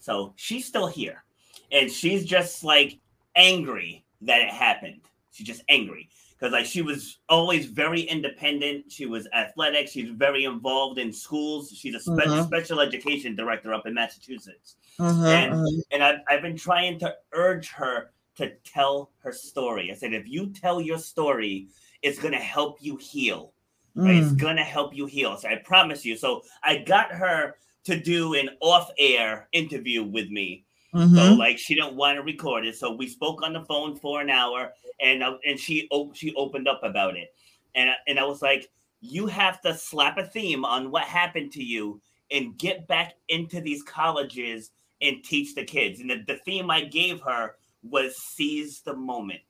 So 0.00 0.32
she's 0.36 0.66
still 0.66 0.86
here. 0.86 1.24
And 1.70 1.90
she's 1.90 2.24
just 2.24 2.64
like 2.64 2.98
angry 3.36 4.04
that 4.22 4.40
it 4.40 4.48
happened. 4.48 5.00
She's 5.30 5.46
just 5.46 5.62
angry 5.68 6.08
because 6.38 6.52
like 6.52 6.66
she 6.66 6.82
was 6.82 7.18
always 7.28 7.66
very 7.66 8.00
independent. 8.02 8.90
She 8.90 9.06
was 9.06 9.28
athletic. 9.34 9.88
She's 9.88 10.10
very 10.10 10.44
involved 10.44 10.98
in 10.98 11.12
schools. 11.12 11.72
She's 11.76 11.94
a 11.94 12.00
spe- 12.00 12.26
mm-hmm. 12.26 12.46
special 12.46 12.80
education 12.80 13.34
director 13.34 13.74
up 13.74 13.86
in 13.86 13.94
Massachusetts. 13.94 14.76
Mm-hmm, 14.98 15.26
and 15.26 15.52
mm-hmm. 15.52 15.80
and 15.90 16.02
I've, 16.02 16.20
I've 16.28 16.42
been 16.42 16.56
trying 16.56 16.98
to 17.00 17.14
urge 17.32 17.70
her 17.70 18.10
to 18.36 18.52
tell 18.64 19.10
her 19.18 19.32
story. 19.32 19.90
I 19.90 19.94
said, 19.94 20.14
if 20.14 20.28
you 20.28 20.48
tell 20.48 20.80
your 20.80 20.98
story, 20.98 21.68
it's 22.02 22.18
gonna 22.18 22.36
help 22.36 22.78
you 22.80 22.96
heal. 22.96 23.52
Right? 23.94 24.16
Mm. 24.16 24.22
It's 24.22 24.32
gonna 24.32 24.64
help 24.64 24.94
you 24.94 25.06
heal. 25.06 25.36
So 25.36 25.48
I 25.48 25.56
promise 25.56 26.04
you. 26.04 26.16
So 26.16 26.42
I 26.62 26.78
got 26.78 27.10
her 27.10 27.56
to 27.88 28.00
do 28.00 28.34
an 28.34 28.50
off-air 28.60 29.48
interview 29.52 30.04
with 30.04 30.30
me. 30.30 30.64
Mm-hmm. 30.94 31.16
So 31.16 31.34
like 31.34 31.58
she 31.58 31.74
didn't 31.74 31.96
want 31.96 32.16
to 32.16 32.22
record 32.22 32.64
it, 32.64 32.76
so 32.76 32.94
we 32.94 33.08
spoke 33.08 33.42
on 33.42 33.52
the 33.52 33.64
phone 33.64 33.96
for 33.96 34.20
an 34.22 34.30
hour, 34.30 34.72
and 35.00 35.22
uh, 35.22 35.36
and 35.46 35.58
she 35.58 35.88
she 36.14 36.34
opened 36.34 36.68
up 36.68 36.80
about 36.82 37.16
it, 37.16 37.34
and 37.74 37.90
and 38.06 38.18
I 38.18 38.24
was 38.24 38.40
like, 38.40 38.70
you 39.00 39.26
have 39.26 39.60
to 39.62 39.74
slap 39.74 40.16
a 40.16 40.24
theme 40.24 40.64
on 40.64 40.90
what 40.90 41.04
happened 41.04 41.52
to 41.52 41.62
you 41.62 42.00
and 42.30 42.56
get 42.58 42.86
back 42.88 43.14
into 43.28 43.60
these 43.60 43.82
colleges 43.82 44.70
and 45.00 45.22
teach 45.22 45.54
the 45.54 45.64
kids. 45.64 46.00
And 46.00 46.10
the, 46.10 46.24
the 46.26 46.38
theme 46.44 46.70
I 46.70 46.82
gave 46.84 47.20
her 47.20 47.56
was 47.82 48.16
seize 48.16 48.80
the 48.80 48.96
moment. 48.96 49.40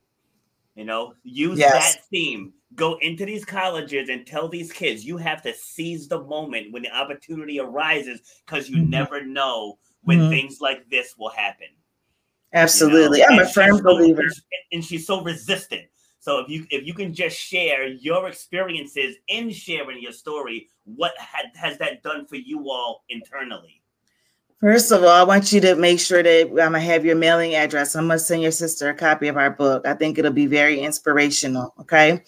You 0.78 0.84
know, 0.84 1.14
use 1.24 1.58
yes. 1.58 1.96
that 1.96 2.04
theme. 2.04 2.52
Go 2.76 2.98
into 3.00 3.26
these 3.26 3.44
colleges 3.44 4.10
and 4.10 4.24
tell 4.24 4.48
these 4.48 4.70
kids 4.70 5.04
you 5.04 5.16
have 5.16 5.42
to 5.42 5.52
seize 5.52 6.06
the 6.06 6.22
moment 6.22 6.72
when 6.72 6.84
the 6.84 6.96
opportunity 6.96 7.58
arises 7.58 8.20
because 8.46 8.70
you 8.70 8.76
mm-hmm. 8.76 8.90
never 8.90 9.26
know 9.26 9.76
when 10.04 10.20
mm-hmm. 10.20 10.30
things 10.30 10.60
like 10.60 10.88
this 10.88 11.16
will 11.18 11.30
happen. 11.30 11.66
Absolutely. 12.54 13.18
You 13.18 13.24
know? 13.24 13.34
I'm 13.34 13.38
and 13.40 13.48
a 13.48 13.52
firm 13.52 13.82
believer. 13.82 14.22
and 14.70 14.84
she's 14.84 15.04
so 15.04 15.20
resistant. 15.20 15.82
So 16.20 16.38
if 16.38 16.48
you 16.48 16.64
if 16.70 16.86
you 16.86 16.94
can 16.94 17.12
just 17.12 17.36
share 17.36 17.88
your 17.88 18.28
experiences 18.28 19.16
in 19.26 19.50
sharing 19.50 20.00
your 20.00 20.12
story, 20.12 20.68
what 20.84 21.12
had, 21.18 21.46
has 21.56 21.76
that 21.78 22.04
done 22.04 22.24
for 22.24 22.36
you 22.36 22.70
all 22.70 23.02
internally? 23.08 23.77
First 24.60 24.90
of 24.90 25.04
all, 25.04 25.08
I 25.08 25.22
want 25.22 25.52
you 25.52 25.60
to 25.60 25.76
make 25.76 26.00
sure 26.00 26.20
that 26.20 26.48
I'm 26.48 26.56
gonna 26.56 26.80
have 26.80 27.04
your 27.04 27.14
mailing 27.14 27.54
address. 27.54 27.94
I'm 27.94 28.08
gonna 28.08 28.18
send 28.18 28.42
your 28.42 28.50
sister 28.50 28.88
a 28.88 28.94
copy 28.94 29.28
of 29.28 29.36
our 29.36 29.50
book. 29.50 29.86
I 29.86 29.94
think 29.94 30.18
it'll 30.18 30.32
be 30.32 30.46
very 30.46 30.80
inspirational. 30.80 31.74
Okay. 31.80 32.22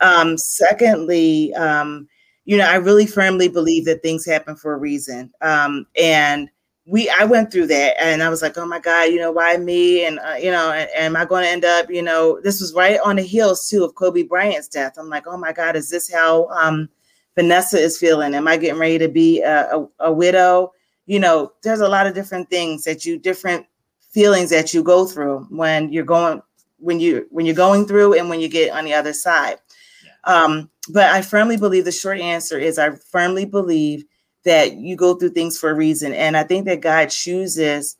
Um, 0.00 0.36
secondly, 0.36 1.54
um, 1.54 2.08
you 2.44 2.56
know, 2.58 2.68
I 2.68 2.76
really 2.76 3.06
firmly 3.06 3.48
believe 3.48 3.84
that 3.84 4.02
things 4.02 4.26
happen 4.26 4.56
for 4.56 4.72
a 4.72 4.78
reason. 4.78 5.32
Um, 5.42 5.86
and 6.00 6.48
we, 6.86 7.08
I 7.08 7.24
went 7.24 7.52
through 7.52 7.66
that, 7.68 8.00
and 8.00 8.22
I 8.22 8.28
was 8.30 8.42
like, 8.42 8.58
oh 8.58 8.66
my 8.66 8.78
God, 8.80 9.04
you 9.04 9.18
know, 9.18 9.32
why 9.32 9.56
me? 9.56 10.04
And 10.06 10.18
uh, 10.20 10.36
you 10.40 10.50
know, 10.50 10.72
and, 10.72 10.90
am 10.94 11.16
I 11.16 11.24
going 11.24 11.44
to 11.44 11.50
end 11.50 11.64
up? 11.64 11.88
You 11.88 12.02
know, 12.02 12.40
this 12.42 12.60
was 12.60 12.74
right 12.74 12.98
on 13.04 13.16
the 13.16 13.22
heels 13.22 13.68
too 13.68 13.84
of 13.84 13.94
Kobe 13.94 14.24
Bryant's 14.24 14.68
death. 14.68 14.94
I'm 14.98 15.08
like, 15.08 15.28
oh 15.28 15.36
my 15.36 15.52
God, 15.52 15.76
is 15.76 15.88
this 15.88 16.12
how 16.12 16.48
um, 16.48 16.88
Vanessa 17.36 17.78
is 17.78 17.96
feeling? 17.96 18.34
Am 18.34 18.48
I 18.48 18.56
getting 18.56 18.80
ready 18.80 18.98
to 18.98 19.08
be 19.08 19.40
a, 19.42 19.76
a, 19.76 19.88
a 20.00 20.12
widow? 20.12 20.72
You 21.06 21.20
know, 21.20 21.52
there's 21.62 21.80
a 21.80 21.88
lot 21.88 22.06
of 22.06 22.14
different 22.14 22.50
things 22.50 22.84
that 22.84 23.04
you 23.04 23.18
different 23.18 23.66
feelings 24.10 24.50
that 24.50 24.74
you 24.74 24.82
go 24.82 25.06
through 25.06 25.46
when 25.50 25.92
you're 25.92 26.04
going 26.04 26.42
when 26.78 27.00
you 27.00 27.26
when 27.30 27.46
you're 27.46 27.54
going 27.54 27.86
through 27.86 28.14
and 28.14 28.28
when 28.28 28.40
you 28.40 28.48
get 28.48 28.72
on 28.72 28.84
the 28.84 28.94
other 28.94 29.12
side. 29.12 29.58
Yeah. 30.04 30.12
Um, 30.24 30.70
but 30.88 31.10
I 31.10 31.22
firmly 31.22 31.56
believe 31.56 31.84
the 31.84 31.92
short 31.92 32.20
answer 32.20 32.58
is 32.58 32.78
I 32.78 32.90
firmly 32.90 33.44
believe 33.44 34.04
that 34.44 34.76
you 34.76 34.96
go 34.96 35.14
through 35.14 35.30
things 35.30 35.58
for 35.58 35.70
a 35.70 35.74
reason. 35.74 36.12
And 36.12 36.36
I 36.36 36.44
think 36.44 36.66
that 36.66 36.80
God 36.80 37.10
chooses 37.10 37.96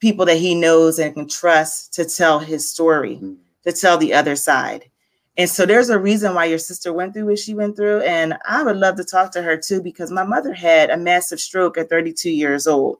people 0.00 0.24
that 0.26 0.38
he 0.38 0.54
knows 0.54 0.98
and 0.98 1.14
can 1.14 1.28
trust 1.28 1.92
to 1.94 2.04
tell 2.04 2.38
his 2.38 2.68
story, 2.68 3.16
mm-hmm. 3.16 3.34
to 3.64 3.72
tell 3.72 3.98
the 3.98 4.14
other 4.14 4.34
side. 4.34 4.90
And 5.36 5.48
so 5.48 5.64
there's 5.64 5.88
a 5.88 5.98
reason 5.98 6.34
why 6.34 6.44
your 6.44 6.58
sister 6.58 6.92
went 6.92 7.14
through 7.14 7.26
what 7.26 7.38
she 7.38 7.54
went 7.54 7.76
through. 7.76 8.00
And 8.00 8.36
I 8.46 8.62
would 8.62 8.76
love 8.76 8.96
to 8.96 9.04
talk 9.04 9.32
to 9.32 9.42
her 9.42 9.56
too, 9.56 9.82
because 9.82 10.10
my 10.10 10.24
mother 10.24 10.52
had 10.52 10.90
a 10.90 10.96
massive 10.96 11.40
stroke 11.40 11.78
at 11.78 11.88
32 11.88 12.30
years 12.30 12.66
old. 12.66 12.98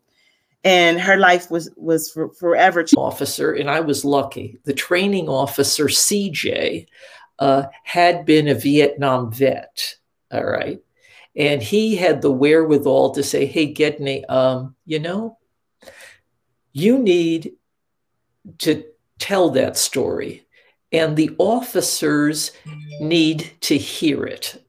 And 0.64 1.01
her 1.01 1.16
life 1.16 1.51
was 1.51 1.70
was 1.76 2.11
for, 2.11 2.33
forever. 2.35 2.87
Officer, 2.97 3.53
and 3.53 3.68
I 3.68 3.80
was 3.80 4.05
lucky. 4.05 4.61
The 4.64 4.72
training 4.72 5.28
officer, 5.28 5.87
CJ, 5.87 6.87
uh, 7.41 7.64
had 7.83 8.24
been 8.24 8.47
a 8.47 8.55
Vietnam 8.55 9.33
vet. 9.33 9.97
All 10.30 10.45
right. 10.45 10.80
And 11.35 11.61
he 11.61 11.97
had 11.97 12.22
the 12.22 12.30
wherewithal 12.30 13.11
to 13.12 13.22
say, 13.24 13.47
hey, 13.47 13.66
Gedney, 13.66 14.24
um, 14.26 14.76
you 14.87 15.01
know, 15.01 15.39
you 16.72 16.99
need 16.99 17.55
to 18.59 18.85
tell 19.18 19.51
that 19.51 19.76
story 19.76 20.47
and 20.93 21.16
the 21.16 21.34
officers 21.38 22.53
need 23.01 23.51
to 23.62 23.76
hear 23.76 24.24
it. 24.24 24.62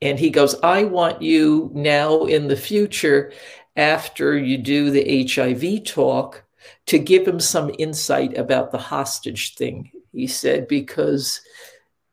And 0.00 0.18
he 0.18 0.30
goes, 0.30 0.54
I 0.62 0.84
want 0.84 1.22
you 1.22 1.70
now 1.74 2.24
in 2.24 2.48
the 2.48 2.56
future, 2.56 3.32
after 3.76 4.36
you 4.36 4.58
do 4.58 4.90
the 4.90 5.26
HIV 5.26 5.84
talk, 5.84 6.44
to 6.86 6.98
give 6.98 7.26
him 7.26 7.40
some 7.40 7.70
insight 7.78 8.36
about 8.36 8.70
the 8.70 8.78
hostage 8.78 9.54
thing. 9.54 9.90
He 10.12 10.26
said, 10.26 10.68
because, 10.68 11.40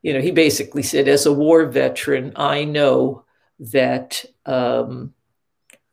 you 0.01 0.13
know, 0.13 0.21
he 0.21 0.31
basically 0.31 0.83
said, 0.83 1.07
as 1.07 1.25
a 1.25 1.33
war 1.33 1.65
veteran, 1.65 2.33
I 2.35 2.63
know 2.63 3.25
that 3.59 4.23
um, 4.45 5.13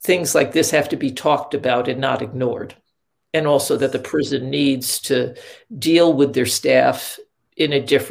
things 0.03 0.35
like 0.35 0.53
this 0.53 0.71
have 0.71 0.89
to 0.91 0.97
be 0.97 1.11
talked 1.11 1.55
about 1.55 1.89
and 1.89 2.01
not 2.01 2.23
ignored 2.23 2.75
and 3.37 3.47
also 3.47 3.77
that 3.77 3.93
the 3.93 3.99
prison 3.99 4.49
needs 4.49 4.99
to 4.99 5.37
deal 5.79 6.13
with 6.13 6.33
their 6.33 6.47
staff 6.47 7.19
in 7.57 7.73
a 7.73 7.81
different 7.81 7.97